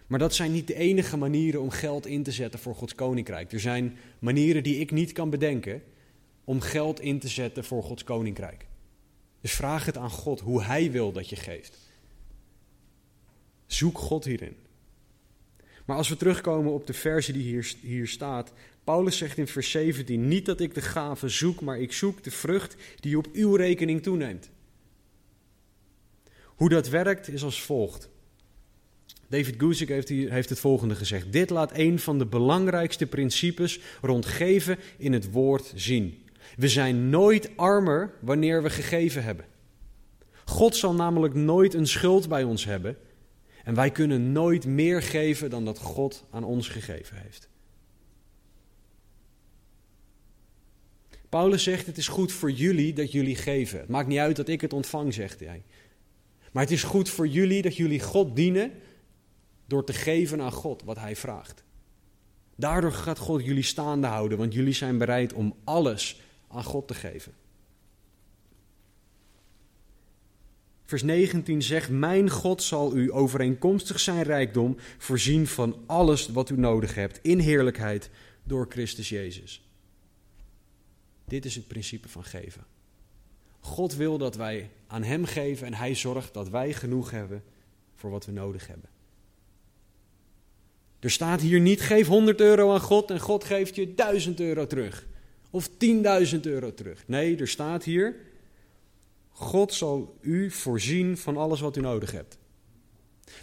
Maar 0.09 0.19
dat 0.19 0.35
zijn 0.35 0.51
niet 0.51 0.67
de 0.67 0.75
enige 0.75 1.17
manieren 1.17 1.61
om 1.61 1.69
geld 1.69 2.05
in 2.05 2.23
te 2.23 2.31
zetten 2.31 2.59
voor 2.59 2.75
Gods 2.75 2.95
koninkrijk. 2.95 3.51
Er 3.51 3.59
zijn 3.59 3.97
manieren 4.19 4.63
die 4.63 4.79
ik 4.79 4.91
niet 4.91 5.11
kan 5.11 5.29
bedenken 5.29 5.83
om 6.43 6.61
geld 6.61 6.99
in 6.99 7.19
te 7.19 7.27
zetten 7.27 7.63
voor 7.63 7.83
Gods 7.83 8.03
koninkrijk. 8.03 8.65
Dus 9.41 9.53
vraag 9.53 9.85
het 9.85 9.97
aan 9.97 10.09
God 10.09 10.39
hoe 10.39 10.63
Hij 10.63 10.91
wil 10.91 11.11
dat 11.11 11.29
je 11.29 11.35
geeft. 11.35 11.77
Zoek 13.65 13.97
God 13.97 14.25
hierin. 14.25 14.55
Maar 15.85 15.97
als 15.97 16.09
we 16.09 16.17
terugkomen 16.17 16.73
op 16.73 16.87
de 16.87 16.93
verse 16.93 17.31
die 17.31 17.43
hier, 17.43 17.75
hier 17.81 18.07
staat. 18.07 18.53
Paulus 18.83 19.17
zegt 19.17 19.37
in 19.37 19.47
vers 19.47 19.71
17: 19.71 20.27
Niet 20.27 20.45
dat 20.45 20.59
ik 20.59 20.73
de 20.73 20.81
gave 20.81 21.29
zoek, 21.29 21.61
maar 21.61 21.79
ik 21.79 21.93
zoek 21.93 22.23
de 22.23 22.31
vrucht 22.31 22.75
die 22.99 23.17
op 23.17 23.27
uw 23.33 23.55
rekening 23.55 24.03
toeneemt. 24.03 24.49
Hoe 26.43 26.69
dat 26.69 26.87
werkt 26.87 27.27
is 27.27 27.43
als 27.43 27.61
volgt. 27.61 28.09
David 29.29 29.55
Guzik 29.57 29.87
heeft, 29.87 30.09
heeft 30.09 30.49
het 30.49 30.59
volgende 30.59 30.95
gezegd. 30.95 31.31
Dit 31.31 31.49
laat 31.49 31.77
een 31.77 31.99
van 31.99 32.17
de 32.17 32.25
belangrijkste 32.25 33.07
principes 33.07 33.79
rond 34.01 34.25
geven 34.25 34.77
in 34.97 35.13
het 35.13 35.31
woord 35.31 35.71
zien. 35.75 36.23
We 36.57 36.67
zijn 36.67 37.09
nooit 37.09 37.49
armer 37.55 38.13
wanneer 38.19 38.63
we 38.63 38.69
gegeven 38.69 39.23
hebben. 39.23 39.45
God 40.45 40.75
zal 40.75 40.93
namelijk 40.93 41.33
nooit 41.33 41.73
een 41.73 41.87
schuld 41.87 42.29
bij 42.29 42.43
ons 42.43 42.65
hebben. 42.65 42.97
En 43.63 43.75
wij 43.75 43.91
kunnen 43.91 44.31
nooit 44.31 44.65
meer 44.65 45.01
geven 45.01 45.49
dan 45.49 45.65
dat 45.65 45.79
God 45.79 46.25
aan 46.31 46.43
ons 46.43 46.67
gegeven 46.67 47.17
heeft. 47.17 47.49
Paulus 51.29 51.63
zegt: 51.63 51.85
Het 51.85 51.97
is 51.97 52.07
goed 52.07 52.31
voor 52.31 52.51
jullie 52.51 52.93
dat 52.93 53.11
jullie 53.11 53.35
geven. 53.35 53.79
Het 53.79 53.89
maakt 53.89 54.07
niet 54.07 54.17
uit 54.17 54.35
dat 54.35 54.47
ik 54.47 54.61
het 54.61 54.73
ontvang, 54.73 55.13
zegt 55.13 55.39
hij. 55.39 55.63
Maar 56.51 56.63
het 56.63 56.71
is 56.71 56.83
goed 56.83 57.09
voor 57.09 57.27
jullie 57.27 57.61
dat 57.61 57.75
jullie 57.75 57.99
God 57.99 58.35
dienen 58.35 58.71
door 59.69 59.85
te 59.85 59.93
geven 59.93 60.41
aan 60.41 60.51
God 60.51 60.83
wat 60.83 60.97
Hij 60.97 61.15
vraagt. 61.15 61.63
Daardoor 62.55 62.91
gaat 62.91 63.17
God 63.17 63.45
jullie 63.45 63.63
staande 63.63 64.07
houden, 64.07 64.37
want 64.37 64.53
jullie 64.53 64.73
zijn 64.73 64.97
bereid 64.97 65.33
om 65.33 65.55
alles 65.63 66.21
aan 66.47 66.63
God 66.63 66.87
te 66.87 66.93
geven. 66.93 67.33
Vers 70.85 71.03
19 71.03 71.61
zegt: 71.61 71.89
Mijn 71.89 72.29
God 72.29 72.63
zal 72.63 72.95
u 72.95 73.13
overeenkomstig 73.13 73.99
zijn 73.99 74.23
rijkdom 74.23 74.77
voorzien 74.97 75.47
van 75.47 75.83
alles 75.85 76.27
wat 76.27 76.49
u 76.49 76.57
nodig 76.57 76.95
hebt 76.95 77.19
in 77.21 77.39
heerlijkheid 77.39 78.09
door 78.43 78.65
Christus 78.69 79.09
Jezus. 79.09 79.69
Dit 81.25 81.45
is 81.45 81.55
het 81.55 81.67
principe 81.67 82.09
van 82.09 82.23
geven. 82.23 82.65
God 83.59 83.95
wil 83.95 84.17
dat 84.17 84.35
wij 84.35 84.69
aan 84.87 85.03
Hem 85.03 85.25
geven 85.25 85.67
en 85.67 85.73
Hij 85.73 85.95
zorgt 85.95 86.33
dat 86.33 86.49
wij 86.49 86.73
genoeg 86.73 87.11
hebben 87.11 87.43
voor 87.95 88.09
wat 88.09 88.25
we 88.25 88.31
nodig 88.31 88.67
hebben. 88.67 88.89
Er 90.99 91.11
staat 91.11 91.41
hier 91.41 91.59
niet: 91.59 91.81
geef 91.81 92.07
100 92.07 92.41
euro 92.41 92.73
aan 92.73 92.81
God 92.81 93.11
en 93.11 93.19
God 93.19 93.43
geeft 93.43 93.75
je 93.75 93.93
1000 93.93 94.39
euro 94.39 94.67
terug. 94.67 95.07
Of 95.49 95.69
10.000 95.69 96.39
euro 96.41 96.73
terug. 96.73 97.07
Nee, 97.07 97.37
er 97.37 97.47
staat 97.47 97.83
hier: 97.83 98.15
God 99.29 99.73
zal 99.73 100.17
u 100.21 100.51
voorzien 100.51 101.17
van 101.17 101.37
alles 101.37 101.59
wat 101.59 101.77
u 101.77 101.81
nodig 101.81 102.11
hebt. 102.11 102.37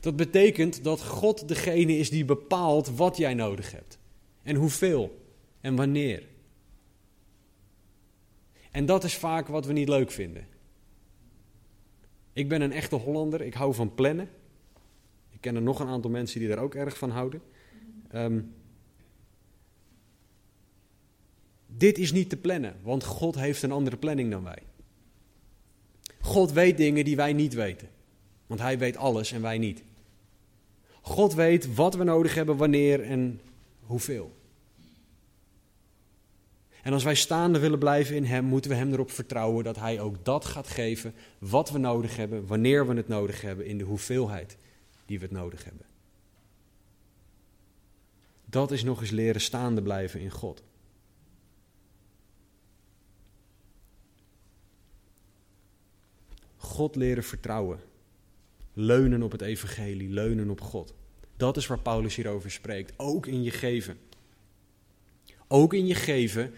Dat 0.00 0.16
betekent 0.16 0.84
dat 0.84 1.02
God 1.02 1.48
degene 1.48 1.98
is 1.98 2.10
die 2.10 2.24
bepaalt 2.24 2.96
wat 2.96 3.16
jij 3.16 3.34
nodig 3.34 3.72
hebt. 3.72 3.98
En 4.42 4.56
hoeveel 4.56 5.20
en 5.60 5.76
wanneer. 5.76 6.22
En 8.70 8.86
dat 8.86 9.04
is 9.04 9.14
vaak 9.14 9.46
wat 9.46 9.66
we 9.66 9.72
niet 9.72 9.88
leuk 9.88 10.10
vinden. 10.10 10.46
Ik 12.32 12.48
ben 12.48 12.60
een 12.60 12.72
echte 12.72 12.96
Hollander, 12.96 13.40
ik 13.40 13.54
hou 13.54 13.74
van 13.74 13.94
plannen. 13.94 14.28
Er 15.54 15.62
nog 15.62 15.80
een 15.80 15.88
aantal 15.88 16.10
mensen 16.10 16.40
die 16.40 16.48
daar 16.48 16.58
ook 16.58 16.74
erg 16.74 16.98
van 16.98 17.10
houden. 17.10 17.42
Ehm, 18.10 18.40
dit 21.66 21.98
is 21.98 22.12
niet 22.12 22.28
te 22.28 22.36
plannen, 22.36 22.76
want 22.82 23.04
God 23.04 23.34
heeft 23.34 23.62
een 23.62 23.72
andere 23.72 23.96
planning 23.96 24.30
dan 24.30 24.42
wij. 24.42 24.62
God 26.20 26.52
weet 26.52 26.76
dingen 26.76 27.04
die 27.04 27.16
wij 27.16 27.32
niet 27.32 27.54
weten, 27.54 27.88
want 28.46 28.60
Hij 28.60 28.78
weet 28.78 28.96
alles 28.96 29.32
en 29.32 29.42
wij 29.42 29.58
niet. 29.58 29.82
God 31.00 31.34
weet 31.34 31.74
wat 31.74 31.94
we 31.94 32.04
nodig 32.04 32.34
hebben, 32.34 32.56
wanneer 32.56 33.02
en 33.02 33.40
hoeveel. 33.80 34.34
En 36.82 36.92
als 36.92 37.04
wij 37.04 37.14
staande 37.14 37.58
willen 37.58 37.78
blijven 37.78 38.16
in 38.16 38.24
Hem, 38.24 38.44
moeten 38.44 38.70
we 38.70 38.76
Hem 38.76 38.92
erop 38.92 39.10
vertrouwen 39.10 39.64
dat 39.64 39.78
Hij 39.78 40.00
ook 40.00 40.24
dat 40.24 40.44
gaat 40.44 40.68
geven 40.68 41.14
wat 41.38 41.70
we 41.70 41.78
nodig 41.78 42.16
hebben, 42.16 42.46
wanneer 42.46 42.86
we 42.86 42.94
het 42.94 43.08
nodig 43.08 43.40
hebben, 43.40 43.66
in 43.66 43.78
de 43.78 43.84
hoeveelheid 43.84 44.56
die 45.06 45.18
we 45.18 45.24
het 45.24 45.34
nodig 45.34 45.64
hebben. 45.64 45.86
Dat 48.44 48.70
is 48.70 48.82
nog 48.82 49.00
eens 49.00 49.10
leren 49.10 49.40
staande 49.40 49.82
blijven 49.82 50.20
in 50.20 50.30
God. 50.30 50.62
God 56.56 56.96
leren 56.96 57.24
vertrouwen. 57.24 57.80
Leunen 58.72 59.22
op 59.22 59.32
het 59.32 59.40
evangelie, 59.40 60.08
leunen 60.08 60.50
op 60.50 60.60
God. 60.60 60.94
Dat 61.36 61.56
is 61.56 61.66
waar 61.66 61.80
Paulus 61.80 62.16
hierover 62.16 62.50
spreekt. 62.50 62.92
Ook 62.96 63.26
in 63.26 63.42
je 63.42 63.50
geven. 63.50 63.98
Ook 65.48 65.74
in 65.74 65.86
je 65.86 65.94
geven. 65.94 66.54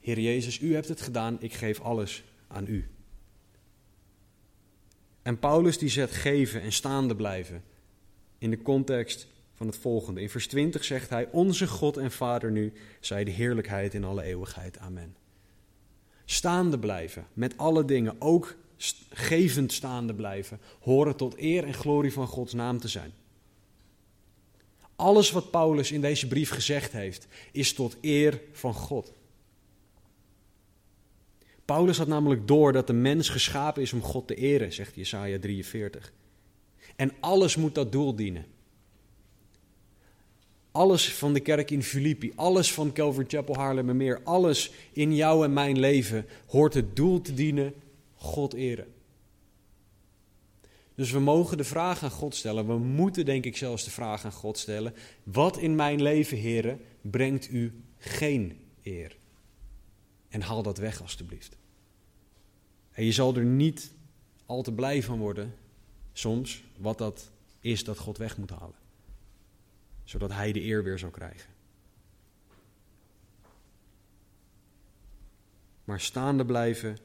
Heer 0.00 0.20
Jezus, 0.20 0.60
u 0.60 0.74
hebt 0.74 0.88
het 0.88 1.00
gedaan, 1.00 1.36
ik 1.40 1.52
geef 1.52 1.80
alles 1.80 2.24
aan 2.46 2.66
u. 2.66 2.88
En 5.26 5.38
Paulus 5.38 5.78
die 5.78 5.88
zet 5.88 6.10
geven 6.10 6.60
en 6.60 6.72
staande 6.72 7.16
blijven 7.16 7.64
in 8.38 8.50
de 8.50 8.62
context 8.62 9.26
van 9.54 9.66
het 9.66 9.76
volgende. 9.76 10.20
In 10.20 10.30
vers 10.30 10.46
20 10.46 10.84
zegt 10.84 11.10
hij: 11.10 11.28
Onze 11.30 11.66
God 11.66 11.96
en 11.96 12.10
Vader 12.10 12.50
nu, 12.50 12.72
zij 13.00 13.24
de 13.24 13.30
heerlijkheid 13.30 13.94
in 13.94 14.04
alle 14.04 14.22
eeuwigheid. 14.22 14.78
Amen. 14.78 15.16
Staande 16.24 16.78
blijven 16.78 17.26
met 17.32 17.56
alle 17.56 17.84
dingen, 17.84 18.16
ook 18.18 18.56
gevend 19.10 19.72
staande 19.72 20.14
blijven, 20.14 20.60
horen 20.80 21.16
tot 21.16 21.38
eer 21.38 21.64
en 21.64 21.74
glorie 21.74 22.12
van 22.12 22.26
Gods 22.26 22.52
naam 22.52 22.78
te 22.78 22.88
zijn. 22.88 23.12
Alles 24.96 25.30
wat 25.30 25.50
Paulus 25.50 25.92
in 25.92 26.00
deze 26.00 26.28
brief 26.28 26.50
gezegd 26.50 26.92
heeft, 26.92 27.26
is 27.52 27.72
tot 27.72 27.96
eer 28.00 28.40
van 28.52 28.74
God. 28.74 29.12
Paulus 31.66 31.98
had 31.98 32.06
namelijk 32.06 32.46
door 32.46 32.72
dat 32.72 32.86
de 32.86 32.92
mens 32.92 33.28
geschapen 33.28 33.82
is 33.82 33.92
om 33.92 34.02
God 34.02 34.26
te 34.26 34.34
eren, 34.34 34.72
zegt 34.72 34.94
Jesaja 34.94 35.38
43. 35.38 36.12
En 36.96 37.12
alles 37.20 37.56
moet 37.56 37.74
dat 37.74 37.92
doel 37.92 38.14
dienen. 38.14 38.46
Alles 40.70 41.12
van 41.12 41.32
de 41.32 41.40
kerk 41.40 41.70
in 41.70 41.82
Filippi, 41.82 42.32
alles 42.34 42.72
van 42.72 42.92
Calvary 42.92 43.26
Chapel 43.28 43.56
Haarlemmermeer, 43.56 44.20
alles 44.24 44.72
in 44.92 45.14
jou 45.14 45.44
en 45.44 45.52
mijn 45.52 45.78
leven 45.78 46.26
hoort 46.46 46.74
het 46.74 46.96
doel 46.96 47.20
te 47.20 47.34
dienen 47.34 47.74
God 48.14 48.54
eren. 48.54 48.86
Dus 50.94 51.10
we 51.10 51.18
mogen 51.18 51.56
de 51.56 51.64
vraag 51.64 52.02
aan 52.02 52.10
God 52.10 52.34
stellen. 52.34 52.66
We 52.66 52.78
moeten 52.78 53.24
denk 53.24 53.44
ik 53.44 53.56
zelfs 53.56 53.84
de 53.84 53.90
vraag 53.90 54.24
aan 54.24 54.32
God 54.32 54.58
stellen. 54.58 54.94
Wat 55.22 55.58
in 55.58 55.74
mijn 55.74 56.02
leven, 56.02 56.36
heren, 56.36 56.80
brengt 57.00 57.50
u 57.50 57.82
geen 57.98 58.58
eer? 58.82 59.16
En 60.36 60.42
haal 60.42 60.62
dat 60.62 60.78
weg 60.78 61.00
alstublieft. 61.00 61.56
En 62.92 63.04
je 63.04 63.12
zal 63.12 63.36
er 63.36 63.44
niet 63.44 63.92
al 64.46 64.62
te 64.62 64.72
blij 64.72 65.02
van 65.02 65.18
worden, 65.18 65.54
soms, 66.12 66.64
wat 66.78 66.98
dat 66.98 67.30
is 67.60 67.84
dat 67.84 67.98
God 67.98 68.18
weg 68.18 68.36
moet 68.36 68.50
halen. 68.50 68.78
Zodat 70.04 70.32
hij 70.32 70.52
de 70.52 70.62
eer 70.62 70.82
weer 70.84 70.98
zal 70.98 71.10
krijgen. 71.10 71.50
Maar 75.84 76.00
staande 76.00 76.44
blijven 76.44 76.98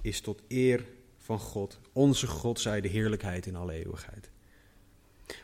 is 0.00 0.20
tot 0.20 0.42
eer 0.48 0.86
van 1.18 1.38
God. 1.38 1.78
Onze 1.92 2.26
God 2.26 2.60
zij 2.60 2.80
de 2.80 2.88
heerlijkheid 2.88 3.46
in 3.46 3.56
alle 3.56 3.72
eeuwigheid. 3.72 4.30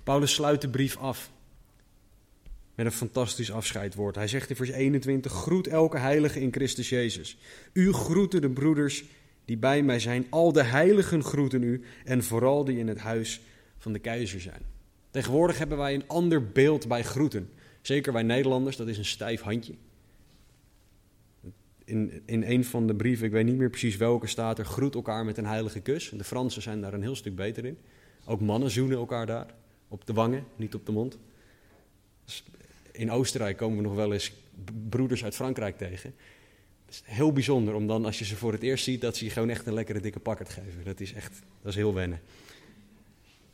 Paulus 0.03 0.35
sluit 0.35 0.61
de 0.61 0.71
brief 0.71 0.97
af 0.97 1.31
met 2.75 2.87
een 2.87 2.93
fantastisch 2.93 3.53
afscheidwoord. 3.53 4.15
Hij 4.15 4.29
zegt 4.29 4.51
in 4.51 4.57
vers 4.57 4.71
21: 4.71 5.33
Groet 5.33 5.67
elke 5.67 5.99
heilige 5.99 6.41
in 6.41 6.53
Christus 6.53 6.89
Jezus. 6.89 7.39
U 7.73 7.93
groeten 7.93 8.41
de 8.41 8.51
broeders 8.51 9.05
die 9.45 9.57
bij 9.57 9.83
mij 9.83 9.99
zijn. 9.99 10.27
Al 10.31 10.53
de 10.53 10.63
heiligen 10.63 11.25
groeten 11.25 11.63
u 11.63 11.83
en 12.05 12.25
vooral 12.25 12.65
die 12.65 12.79
in 12.79 12.89
het 12.89 12.99
huis 12.99 13.41
van 13.79 13.93
de 13.93 13.99
keizer 13.99 14.41
zijn. 14.41 14.63
Tegenwoordig 15.11 15.59
hebben 15.59 15.79
wij 15.79 15.95
een 15.95 16.09
ander 16.09 16.49
beeld 16.49 16.89
bij 16.89 17.03
groeten. 17.03 17.51
Zeker 17.81 18.13
wij 18.13 18.23
Nederlanders, 18.23 18.77
dat 18.77 18.89
is 18.89 18.99
een 18.99 19.05
stijf 19.05 19.41
handje 19.41 19.75
in, 21.85 22.23
in 22.27 22.43
een 22.43 22.65
van 22.65 22.87
de 22.87 22.95
brieven, 22.95 23.27
ik 23.27 23.33
weet 23.33 23.45
niet 23.45 23.57
meer 23.57 23.71
precies 23.71 23.97
welke, 23.97 24.27
staat 24.27 24.59
er: 24.59 24.65
groet 24.65 24.95
elkaar 24.95 25.25
met 25.25 25.39
een 25.39 25.47
heilige 25.47 25.81
kus. 25.81 26.13
De 26.17 26.25
Fransen 26.25 26.63
zijn 26.63 26.81
daar 26.81 26.95
een 26.95 27.03
heel 27.03 27.17
stuk 27.17 27.37
beter 27.37 27.65
in. 27.65 27.79
Ook 28.25 28.41
mannen 28.41 28.71
zoenen 28.71 28.99
elkaar 28.99 29.27
daar. 29.27 29.55
Op 29.89 30.07
de 30.07 30.13
wangen, 30.13 30.45
niet 30.57 30.75
op 30.75 30.87
de 30.87 30.93
mond. 30.93 31.19
In 32.93 33.11
Oostenrijk 33.11 33.57
komen 33.57 33.77
we 33.77 33.83
nog 33.83 33.95
wel 33.95 34.13
eens 34.13 34.33
broeders 34.89 35.25
uit 35.25 35.35
Frankrijk 35.35 35.79
tegen. 35.79 36.15
Het 36.87 36.95
is 36.95 37.03
heel 37.05 37.33
bijzonder 37.33 37.75
om 37.75 37.87
dan, 37.87 38.05
als 38.05 38.19
je 38.19 38.25
ze 38.25 38.37
voor 38.37 38.53
het 38.53 38.63
eerst 38.63 38.85
ziet, 38.85 39.01
dat 39.01 39.17
ze 39.17 39.25
je 39.25 39.31
gewoon 39.31 39.51
echt 39.51 39.67
een 39.67 39.75
lekkere 39.75 40.01
dikke 40.01 40.19
pakkert 40.19 40.49
geven. 40.49 40.85
Dat 40.85 41.01
is 41.01 41.13
echt, 41.13 41.39
dat 41.63 41.71
is 41.71 41.77
heel 41.79 41.95
wennen. 41.95 42.21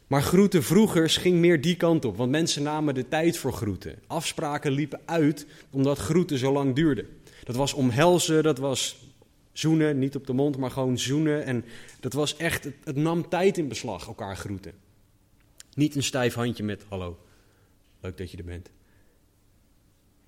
Maar 0.07 0.23
groeten 0.23 0.63
vroeger 0.63 1.11
ging 1.11 1.39
meer 1.39 1.61
die 1.61 1.77
kant 1.77 2.05
op, 2.05 2.17
want 2.17 2.31
mensen 2.31 2.63
namen 2.63 2.95
de 2.95 3.09
tijd 3.09 3.39
voor 3.39 3.53
groeten. 3.53 3.99
Afspraken 4.07 4.73
liepen 4.73 5.01
uit 5.05 5.47
omdat 5.71 5.99
groeten 5.99 6.39
zo 6.39 6.53
lang 6.53 6.75
duurden. 6.75 7.07
Dat 7.45 7.57
was 7.57 7.73
omhelzen, 7.73 8.43
dat 8.43 8.59
was 8.59 9.07
zoenen, 9.53 9.99
niet 9.99 10.17
op 10.17 10.27
de 10.27 10.33
mond, 10.33 10.57
maar 10.57 10.71
gewoon 10.71 10.99
zoenen. 10.99 11.45
En 11.45 11.65
dat 12.01 12.13
was 12.13 12.37
echt, 12.37 12.65
het, 12.65 12.75
het 12.85 12.97
nam 12.97 13.29
tijd 13.29 13.59
in 13.59 13.69
beslag, 13.69 14.07
elkaar 14.07 14.37
groeten. 14.37 14.73
Niet 15.75 15.95
een 15.95 16.03
stijf 16.03 16.35
handje 16.35 16.63
met 16.63 16.85
hallo, 16.89 17.19
leuk 18.01 18.17
dat 18.17 18.31
je 18.31 18.37
er 18.37 18.45
bent. 18.45 18.71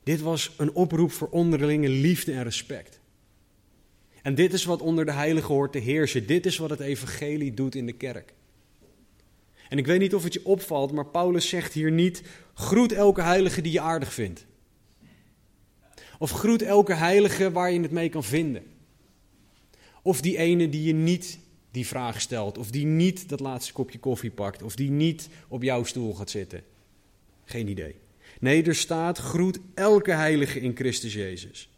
Dit 0.02 0.20
was 0.20 0.54
een 0.56 0.72
oproep 0.72 1.12
voor 1.12 1.28
onderlinge 1.28 1.88
liefde 1.88 2.32
en 2.32 2.42
respect. 2.42 3.00
En 4.22 4.34
dit 4.34 4.52
is 4.52 4.64
wat 4.64 4.82
onder 4.82 5.04
de 5.04 5.12
heilige 5.12 5.52
hoort 5.52 5.72
te 5.72 5.78
heersen. 5.78 6.26
Dit 6.26 6.46
is 6.46 6.56
wat 6.56 6.70
het 6.70 6.80
evangelie 6.80 7.54
doet 7.54 7.74
in 7.74 7.86
de 7.86 7.92
kerk. 7.92 8.34
En 9.68 9.78
ik 9.78 9.86
weet 9.86 10.00
niet 10.00 10.14
of 10.14 10.24
het 10.24 10.32
je 10.32 10.44
opvalt, 10.44 10.92
maar 10.92 11.06
Paulus 11.06 11.48
zegt 11.48 11.72
hier 11.72 11.90
niet: 11.90 12.22
groet 12.54 12.92
elke 12.92 13.22
heilige 13.22 13.60
die 13.60 13.72
je 13.72 13.80
aardig 13.80 14.12
vindt. 14.14 14.46
Of 16.18 16.30
groet 16.30 16.62
elke 16.62 16.94
heilige 16.94 17.52
waar 17.52 17.72
je 17.72 17.80
het 17.80 17.90
mee 17.90 18.08
kan 18.08 18.24
vinden. 18.24 18.62
Of 20.02 20.20
die 20.20 20.38
ene 20.38 20.68
die 20.68 20.82
je 20.82 20.94
niet 20.94 21.38
die 21.70 21.86
vraag 21.86 22.20
stelt. 22.20 22.58
Of 22.58 22.70
die 22.70 22.86
niet 22.86 23.28
dat 23.28 23.40
laatste 23.40 23.72
kopje 23.72 23.98
koffie 23.98 24.30
pakt. 24.30 24.62
Of 24.62 24.76
die 24.76 24.90
niet 24.90 25.28
op 25.48 25.62
jouw 25.62 25.84
stoel 25.84 26.14
gaat 26.14 26.30
zitten. 26.30 26.62
Geen 27.44 27.68
idee. 27.68 27.94
Nee, 28.40 28.62
er 28.62 28.74
staat: 28.74 29.18
groet 29.18 29.58
elke 29.74 30.12
heilige 30.12 30.60
in 30.60 30.76
Christus 30.76 31.14
Jezus. 31.14 31.70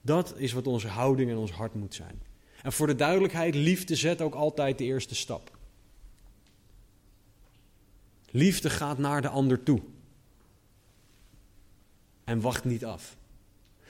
Dat 0.00 0.34
is 0.36 0.52
wat 0.52 0.66
onze 0.66 0.88
houding 0.88 1.30
en 1.30 1.36
ons 1.36 1.50
hart 1.50 1.74
moet 1.74 1.94
zijn. 1.94 2.22
En 2.62 2.72
voor 2.72 2.86
de 2.86 2.94
duidelijkheid, 2.94 3.54
liefde 3.54 3.96
zet 3.96 4.20
ook 4.20 4.34
altijd 4.34 4.78
de 4.78 4.84
eerste 4.84 5.14
stap. 5.14 5.58
Liefde 8.30 8.70
gaat 8.70 8.98
naar 8.98 9.22
de 9.22 9.28
ander 9.28 9.62
toe 9.62 9.80
en 12.24 12.40
wacht 12.40 12.64
niet 12.64 12.84
af. 12.84 13.16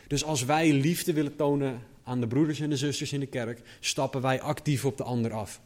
Dus 0.07 0.24
als 0.24 0.45
wij 0.45 0.72
liefde 0.72 1.12
willen 1.12 1.37
tonen 1.37 1.83
aan 2.03 2.20
de 2.20 2.26
broeders 2.26 2.61
en 2.61 2.70
de 2.70 2.76
zusters 2.76 3.12
in 3.12 3.20
de 3.20 3.26
kerk, 3.26 3.62
stappen 3.81 4.20
wij 4.20 4.41
actief 4.41 4.85
op 4.85 4.97
de 4.97 5.03
ander 5.03 5.33
af. 5.33 5.61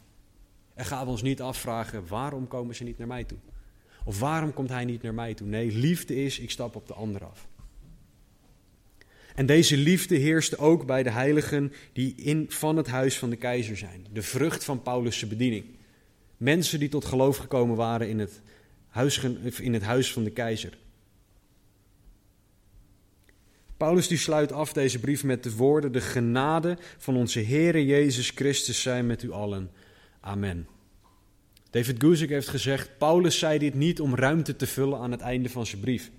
En 0.73 0.85
gaan 0.85 1.05
we 1.05 1.11
ons 1.11 1.21
niet 1.21 1.41
afvragen, 1.41 2.07
waarom 2.07 2.47
komen 2.47 2.75
ze 2.75 2.83
niet 2.83 2.97
naar 2.97 3.07
mij 3.07 3.23
toe? 3.23 3.37
Of 4.05 4.19
waarom 4.19 4.53
komt 4.53 4.69
hij 4.69 4.85
niet 4.85 5.01
naar 5.01 5.13
mij 5.13 5.33
toe? 5.33 5.47
Nee, 5.47 5.71
liefde 5.71 6.23
is, 6.23 6.39
ik 6.39 6.51
stap 6.51 6.75
op 6.75 6.87
de 6.87 6.93
ander 6.93 7.25
af. 7.25 7.47
En 9.35 9.45
deze 9.45 9.77
liefde 9.77 10.15
heerste 10.15 10.57
ook 10.57 10.85
bij 10.85 11.03
de 11.03 11.09
heiligen 11.09 11.73
die 11.93 12.15
in, 12.15 12.45
van 12.49 12.77
het 12.77 12.87
huis 12.87 13.17
van 13.17 13.29
de 13.29 13.35
keizer 13.35 13.77
zijn. 13.77 14.05
De 14.13 14.21
vrucht 14.21 14.63
van 14.63 14.81
Paulus' 14.81 15.27
bediening. 15.27 15.65
Mensen 16.37 16.79
die 16.79 16.89
tot 16.89 17.05
geloof 17.05 17.37
gekomen 17.37 17.75
waren 17.75 18.09
in 18.09 18.19
het 18.19 18.41
huis, 18.87 19.19
in 19.61 19.73
het 19.73 19.83
huis 19.83 20.13
van 20.13 20.23
de 20.23 20.31
keizer. 20.31 20.77
Paulus 23.77 24.07
die 24.07 24.17
sluit 24.17 24.51
af 24.51 24.73
deze 24.73 24.99
brief 24.99 25.23
met 25.23 25.43
de 25.43 25.55
woorden: 25.55 25.91
De 25.91 26.01
genade 26.01 26.77
van 26.97 27.15
onze 27.15 27.39
Heere 27.39 27.85
Jezus 27.85 28.29
Christus 28.29 28.81
zijn 28.81 29.05
met 29.05 29.23
u 29.23 29.31
allen. 29.31 29.71
Amen. 30.19 30.67
David 31.75 31.99
Guzik 31.99 32.29
heeft 32.29 32.47
gezegd: 32.47 32.97
Paulus 32.97 33.39
zei 33.39 33.59
dit 33.59 33.73
niet 33.73 33.99
om 33.99 34.15
ruimte 34.15 34.55
te 34.55 34.67
vullen 34.67 34.99
aan 34.99 35.11
het 35.11 35.21
einde 35.21 35.49
van 35.49 35.65
zijn 35.65 35.81
brief. 35.81 36.11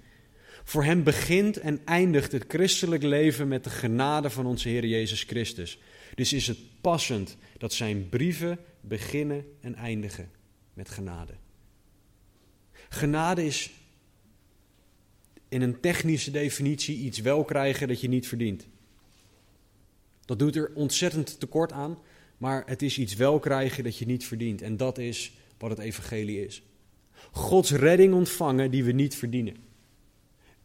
Voor 0.64 0.84
hem 0.84 1.02
begint 1.02 1.56
en 1.56 1.80
eindigt 1.84 2.32
het 2.32 2.44
christelijk 2.48 3.02
leven 3.02 3.48
met 3.48 3.64
de 3.64 3.70
genade 3.70 4.30
van 4.30 4.46
onze 4.46 4.68
Heer 4.68 4.86
Jezus 4.86 5.22
Christus. 5.22 5.78
Dus 6.14 6.32
is 6.32 6.46
het 6.46 6.58
passend 6.80 7.36
dat 7.58 7.72
zijn 7.72 8.08
brieven 8.08 8.58
beginnen 8.80 9.44
en 9.60 9.74
eindigen 9.74 10.30
met 10.74 10.90
genade. 10.90 11.32
Genade 12.88 13.46
is 13.46 13.70
in 15.48 15.62
een 15.62 15.80
technische 15.80 16.30
definitie 16.30 16.96
iets 16.96 17.18
wel 17.20 17.44
krijgen 17.44 17.88
dat 17.88 18.00
je 18.00 18.08
niet 18.08 18.28
verdient. 18.28 18.66
Dat 20.24 20.38
doet 20.38 20.56
er 20.56 20.70
ontzettend 20.74 21.40
tekort 21.40 21.72
aan, 21.72 21.98
maar 22.36 22.62
het 22.66 22.82
is 22.82 22.98
iets 22.98 23.14
wel 23.14 23.38
krijgen 23.38 23.84
dat 23.84 23.98
je 23.98 24.06
niet 24.06 24.24
verdient. 24.24 24.62
En 24.62 24.76
dat 24.76 24.98
is 24.98 25.32
wat 25.58 25.70
het 25.70 25.78
evangelie 25.78 26.46
is. 26.46 26.62
Gods 27.30 27.70
redding 27.70 28.14
ontvangen 28.14 28.70
die 28.70 28.84
we 28.84 28.92
niet 28.92 29.14
verdienen. 29.14 29.56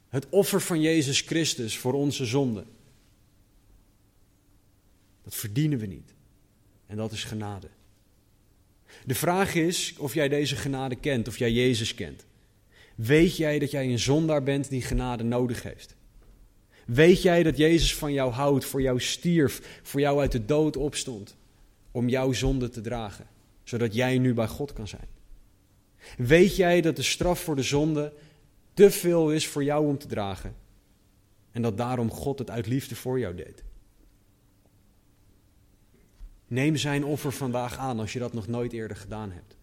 Het 0.10 0.30
offer 0.30 0.62
van 0.62 0.82
Jezus 0.82 1.22
Christus 1.22 1.78
voor 1.78 1.94
onze 1.94 2.26
zonde. 2.26 2.66
Dat 5.24 5.36
verdienen 5.36 5.80
we 5.80 5.86
niet. 5.86 6.14
En 6.88 6.98
dat 6.98 7.12
is 7.12 7.24
genade. 7.24 7.68
De 9.06 9.16
vraag 9.16 9.56
is 9.56 9.96
of 9.98 10.14
jij 10.14 10.30
deze 10.30 10.56
genade 10.56 10.96
kent, 10.96 11.28
of 11.28 11.38
jij 11.38 11.52
Jezus 11.52 11.96
kent. 11.96 12.26
Weet 12.96 13.38
jij 13.38 13.60
dat 13.60 13.72
jij 13.72 13.90
een 13.90 14.00
zondaar 14.00 14.44
bent 14.44 14.70
die 14.70 14.82
genade 14.82 15.24
nodig 15.24 15.64
heeft? 15.64 15.96
Weet 16.86 17.22
jij 17.22 17.44
dat 17.44 17.58
Jezus 17.58 17.96
van 17.96 18.14
jou 18.14 18.32
houdt, 18.32 18.66
voor 18.66 18.82
jou 18.82 19.00
stierf, 19.00 19.80
voor 19.84 20.00
jou 20.00 20.20
uit 20.20 20.32
de 20.32 20.46
dood 20.46 20.78
opstond, 20.78 21.36
om 21.92 22.10
jouw 22.10 22.32
zonde 22.32 22.70
te 22.70 22.82
dragen, 22.82 23.28
zodat 23.64 23.94
jij 23.94 24.18
nu 24.18 24.34
bij 24.34 24.48
God 24.48 24.74
kan 24.74 24.88
zijn? 24.88 25.08
Weet 26.18 26.56
jij 26.56 26.82
dat 26.82 26.96
de 26.96 27.02
straf 27.02 27.40
voor 27.40 27.56
de 27.56 27.64
zonde 27.64 28.14
te 28.74 28.92
veel 28.92 29.32
is 29.32 29.48
voor 29.48 29.64
jou 29.64 29.88
om 29.88 29.98
te 29.98 30.08
dragen 30.08 30.56
en 31.52 31.62
dat 31.62 31.78
daarom 31.78 32.12
God 32.12 32.40
het 32.40 32.50
uit 32.50 32.68
liefde 32.68 32.96
voor 32.96 33.20
jou 33.20 33.36
deed? 33.36 33.64
Neem 36.48 36.76
zijn 36.76 37.06
offer 37.06 37.34
vandaag 37.34 37.78
aan 37.78 38.00
als 38.00 38.14
je 38.14 38.20
dat 38.20 38.34
nog 38.34 38.48
nooit 38.48 38.74
eerder 38.74 38.98
gedaan 38.98 39.32
hebt. 39.32 39.58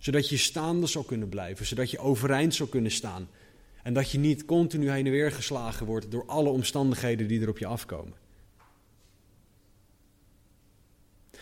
Zodat 0.00 0.28
je 0.28 0.36
staande 0.36 0.86
zou 0.86 1.04
kunnen 1.04 1.28
blijven, 1.28 1.66
zodat 1.66 1.90
je 1.90 1.98
overeind 1.98 2.54
zou 2.54 2.68
kunnen 2.68 2.90
staan. 2.90 3.28
En 3.82 3.94
dat 3.94 4.10
je 4.10 4.18
niet 4.18 4.44
continu 4.44 4.90
heen 4.90 5.06
en 5.06 5.12
weer 5.12 5.32
geslagen 5.32 5.86
wordt 5.86 6.10
door 6.10 6.26
alle 6.26 6.48
omstandigheden 6.48 7.28
die 7.28 7.40
er 7.40 7.48
op 7.48 7.58
je 7.58 7.66
afkomen. 7.66 8.23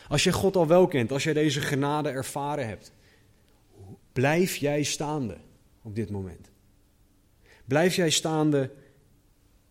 Als 0.08 0.24
je 0.24 0.32
God 0.32 0.56
al 0.56 0.66
wel 0.66 0.86
kent, 0.86 1.12
als 1.12 1.24
jij 1.24 1.32
deze 1.32 1.60
genade 1.60 2.08
ervaren 2.08 2.66
hebt, 2.66 2.92
blijf 4.12 4.56
jij 4.56 4.82
staande 4.82 5.36
op 5.82 5.94
dit 5.94 6.10
moment. 6.10 6.50
Blijf 7.64 7.96
jij 7.96 8.10
staande 8.10 8.70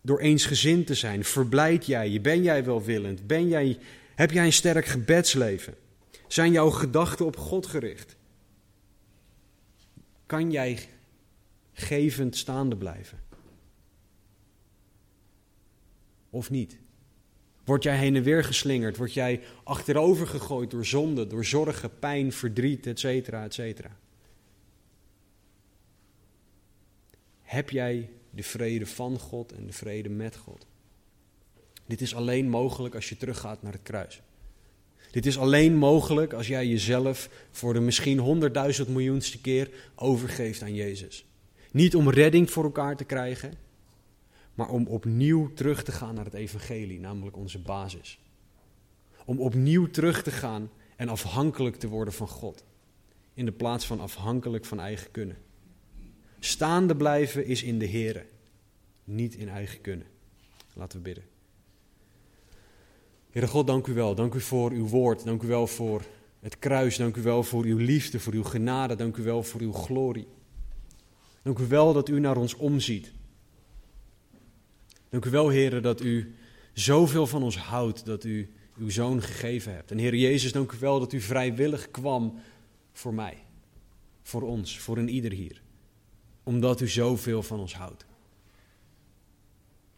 door 0.00 0.20
eensgezind 0.20 0.86
te 0.86 0.94
zijn? 0.94 1.24
Verblijd 1.24 1.86
jij 1.86 2.10
je? 2.10 2.20
Ben 2.20 2.42
jij 2.42 2.64
welwillend? 2.64 3.26
Ben 3.26 3.48
jij 3.48 3.78
heb 4.14 4.30
jij 4.30 4.44
een 4.44 4.52
sterk 4.52 4.86
gebedsleven? 4.86 5.74
Zijn 6.26 6.52
jouw 6.52 6.70
gedachten 6.70 7.26
op 7.26 7.36
God 7.36 7.66
gericht? 7.66 8.16
Kan 10.26 10.50
jij 10.50 10.88
gevend 11.72 12.36
staande 12.36 12.76
blijven? 12.76 13.20
Of 16.30 16.50
niet? 16.50 16.76
Word 17.64 17.82
jij 17.82 17.96
heen 17.96 18.16
en 18.16 18.22
weer 18.22 18.44
geslingerd? 18.44 18.96
Word 18.96 19.14
jij 19.14 19.40
achterover 19.64 20.26
gegooid 20.26 20.70
door 20.70 20.86
zonde, 20.86 21.26
door 21.26 21.44
zorgen, 21.44 21.98
pijn, 21.98 22.32
verdriet, 22.32 22.86
etc. 22.86 23.28
etcetera? 23.28 23.96
Heb 27.42 27.70
jij 27.70 28.10
de 28.30 28.42
vrede 28.42 28.86
van 28.86 29.18
God 29.18 29.52
en 29.52 29.66
de 29.66 29.72
vrede 29.72 30.08
met 30.08 30.36
God? 30.36 30.66
Dit 31.86 32.00
is 32.00 32.14
alleen 32.14 32.48
mogelijk 32.48 32.94
als 32.94 33.08
je 33.08 33.16
teruggaat 33.16 33.62
naar 33.62 33.72
het 33.72 33.82
kruis. 33.82 34.22
Dit 35.10 35.26
is 35.26 35.38
alleen 35.38 35.76
mogelijk 35.76 36.32
als 36.32 36.46
jij 36.46 36.66
jezelf 36.66 37.28
voor 37.50 37.72
de 37.72 37.80
misschien 37.80 38.18
honderdduizend 38.18 38.88
miljoenste 38.88 39.40
keer 39.40 39.70
overgeeft 39.94 40.62
aan 40.62 40.74
Jezus. 40.74 41.24
Niet 41.70 41.96
om 41.96 42.10
redding 42.10 42.50
voor 42.50 42.64
elkaar 42.64 42.96
te 42.96 43.04
krijgen, 43.04 43.54
maar 44.62 44.70
om 44.70 44.86
opnieuw 44.86 45.52
terug 45.54 45.84
te 45.84 45.92
gaan 45.92 46.14
naar 46.14 46.24
het 46.24 46.34
evangelie, 46.34 47.00
namelijk 47.00 47.36
onze 47.36 47.58
basis. 47.58 48.18
Om 49.24 49.40
opnieuw 49.40 49.90
terug 49.90 50.22
te 50.22 50.30
gaan 50.30 50.70
en 50.96 51.08
afhankelijk 51.08 51.76
te 51.76 51.88
worden 51.88 52.14
van 52.14 52.28
God, 52.28 52.64
in 53.34 53.44
de 53.44 53.52
plaats 53.52 53.86
van 53.86 54.00
afhankelijk 54.00 54.64
van 54.64 54.80
eigen 54.80 55.10
kunnen. 55.10 55.36
Staande 56.38 56.96
blijven 56.96 57.46
is 57.46 57.62
in 57.62 57.78
de 57.78 57.88
Here, 57.88 58.26
niet 59.04 59.34
in 59.34 59.48
eigen 59.48 59.80
kunnen. 59.80 60.06
Laten 60.74 60.98
we 60.98 61.04
bidden. 61.04 61.24
Heere 63.30 63.48
God, 63.48 63.66
dank 63.66 63.86
u 63.86 63.94
wel. 63.94 64.14
Dank 64.14 64.34
u 64.34 64.40
voor 64.40 64.70
uw 64.70 64.86
woord. 64.86 65.24
Dank 65.24 65.42
u 65.42 65.46
wel 65.46 65.66
voor 65.66 66.02
het 66.40 66.58
kruis. 66.58 66.96
Dank 66.96 67.16
u 67.16 67.22
wel 67.22 67.42
voor 67.42 67.64
uw 67.64 67.76
liefde, 67.76 68.20
voor 68.20 68.32
uw 68.32 68.44
genade. 68.44 68.94
Dank 68.94 69.16
u 69.16 69.22
wel 69.22 69.42
voor 69.42 69.60
uw 69.60 69.72
glorie. 69.72 70.28
Dank 71.42 71.58
u 71.58 71.66
wel 71.66 71.92
dat 71.92 72.08
u 72.08 72.20
naar 72.20 72.36
ons 72.36 72.54
omziet. 72.54 73.12
Dank 75.12 75.24
u 75.24 75.30
wel, 75.30 75.50
Heere, 75.50 75.80
dat 75.80 76.00
u 76.00 76.34
zoveel 76.72 77.26
van 77.26 77.42
ons 77.42 77.56
houdt, 77.58 78.04
dat 78.04 78.24
u 78.24 78.50
uw 78.78 78.90
zoon 78.90 79.22
gegeven 79.22 79.74
hebt. 79.74 79.90
En 79.90 79.98
Heer 79.98 80.14
Jezus, 80.14 80.52
dank 80.52 80.72
u 80.72 80.76
wel 80.78 81.00
dat 81.00 81.12
u 81.12 81.20
vrijwillig 81.20 81.90
kwam 81.90 82.40
voor 82.92 83.14
mij, 83.14 83.36
voor 84.22 84.42
ons, 84.42 84.78
voor 84.78 84.96
een 84.96 85.08
ieder 85.08 85.32
hier. 85.32 85.62
Omdat 86.42 86.80
u 86.80 86.88
zoveel 86.88 87.42
van 87.42 87.60
ons 87.60 87.74
houdt. 87.74 88.06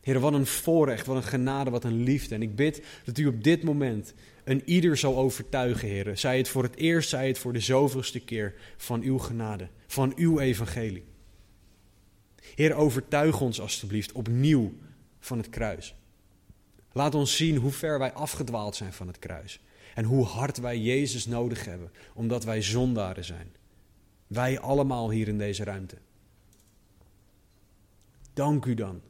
Heer, 0.01 0.21
wat 0.21 0.33
een 0.33 0.47
voorrecht, 0.47 1.07
wat 1.07 1.17
een 1.17 1.23
genade, 1.23 1.71
wat 1.71 1.85
een 1.85 2.03
liefde. 2.03 2.35
En 2.35 2.43
ik 2.43 2.57
bid 2.57 2.83
dat 3.05 3.19
u 3.19 3.27
op 3.27 3.45
dit 3.45 3.63
moment 3.63 4.15
een 4.45 4.63
ieder 4.65 4.97
zal 4.97 5.17
overtuigen, 5.17 5.89
Heer. 5.89 6.17
Zij 6.17 6.37
het 6.37 6.49
voor 6.49 6.63
het 6.63 6.77
eerst, 6.77 7.09
zij 7.09 7.27
het 7.27 7.39
voor 7.39 7.53
de 7.53 7.61
zoveelste 7.61 8.21
keer 8.21 8.55
van 8.77 9.03
uw 9.03 9.19
genade, 9.19 9.69
van 9.87 10.13
uw 10.17 10.39
evangelie. 10.39 11.05
Heer, 12.55 12.75
overtuig 12.75 13.41
ons 13.41 13.61
alstublieft 13.61 14.13
opnieuw 14.13 14.73
van 15.25 15.39
het 15.39 15.49
kruis. 15.49 15.95
Laat 16.93 17.15
ons 17.15 17.37
zien 17.37 17.57
hoe 17.57 17.71
ver 17.71 17.99
wij 17.99 18.13
afgedwaald 18.13 18.77
zijn 18.77 18.93
van 18.93 19.07
het 19.07 19.19
kruis. 19.19 19.61
En 19.95 20.05
hoe 20.05 20.25
hard 20.25 20.59
wij 20.59 20.81
Jezus 20.81 21.27
nodig 21.27 21.65
hebben, 21.65 21.91
omdat 22.15 22.45
wij 22.45 22.63
zondaren 22.63 23.25
zijn. 23.25 23.53
Wij 24.27 24.61
allemaal 24.61 25.11
hier 25.11 25.29
in 25.29 25.39
deze 25.39 25.65
ruimte. 25.65 25.99
Dank 28.33 28.65
u 28.65 28.75
dan 28.75 29.01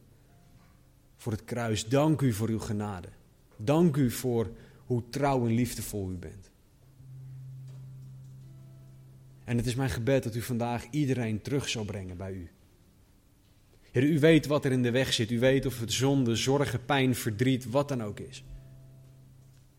voor 1.16 1.32
het 1.32 1.44
kruis. 1.44 1.88
Dank 1.88 2.20
u 2.20 2.32
voor 2.32 2.48
uw 2.48 2.58
genade. 2.58 3.08
Dank 3.56 3.96
u 3.96 4.10
voor 4.10 4.50
hoe 4.86 5.02
trouw 5.10 5.46
en 5.46 5.54
liefdevol 5.54 6.10
u 6.10 6.16
bent. 6.16 6.50
En 9.44 9.56
het 9.56 9.66
is 9.66 9.74
mijn 9.74 9.90
gebed 9.90 10.22
dat 10.22 10.34
u 10.34 10.42
vandaag 10.42 10.86
iedereen 10.90 11.42
terug 11.42 11.68
zal 11.68 11.84
brengen 11.84 12.16
bij 12.16 12.32
u. 12.32 12.50
Heer, 13.94 14.04
u 14.04 14.18
weet 14.18 14.46
wat 14.46 14.64
er 14.64 14.72
in 14.72 14.82
de 14.82 14.90
weg 14.90 15.12
zit. 15.12 15.30
U 15.30 15.38
weet 15.38 15.66
of 15.66 15.80
het 15.80 15.92
zonde, 15.92 16.36
zorgen, 16.36 16.84
pijn, 16.84 17.14
verdriet, 17.14 17.70
wat 17.70 17.88
dan 17.88 18.02
ook 18.02 18.20
is. 18.20 18.44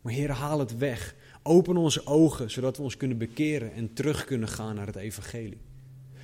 Maar 0.02 0.14
Heer, 0.14 0.32
haal 0.32 0.60
het 0.60 0.78
weg. 0.78 1.16
Open 1.44 1.78
onze 1.78 2.06
ogen, 2.06 2.52
zodat 2.52 2.78
we 2.78 2.84
ons 2.84 2.98
kunnen 2.98 3.18
bekeren 3.18 3.74
en 3.74 3.94
terug 3.94 4.26
kunnen 4.26 4.48
gaan 4.48 4.76
naar 4.76 4.86
het 4.86 4.96
evangelie. 4.96 5.58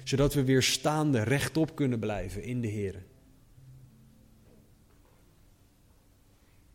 Zodat 0.03 0.33
we 0.33 0.43
weer 0.43 0.63
staande 0.63 1.23
rechtop 1.23 1.75
kunnen 1.75 1.99
blijven 1.99 2.43
in 2.43 2.61
de 2.61 2.67
Heer. 2.67 3.03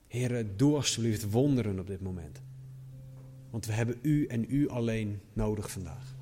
Heer, 0.08 0.56
doe 0.56 0.74
alsjeblieft 0.74 1.30
wonderen 1.30 1.78
op 1.78 1.86
dit 1.86 2.00
moment. 2.00 2.42
Want 3.50 3.66
we 3.66 3.72
hebben 3.72 3.98
u 4.02 4.26
en 4.26 4.44
u 4.48 4.68
alleen 4.68 5.20
nodig 5.32 5.70
vandaag. 5.70 6.15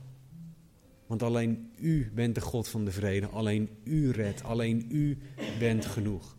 Want 1.07 1.23
alleen 1.23 1.71
u 1.81 2.11
bent 2.15 2.35
de 2.35 2.41
God 2.41 2.69
van 2.69 2.85
de 2.85 2.91
vrede. 2.91 3.27
Alleen 3.27 3.69
u 3.85 4.11
redt. 4.11 4.43
Alleen 4.43 4.87
u 4.91 5.19
bent 5.59 5.87
genoeg. 5.87 6.37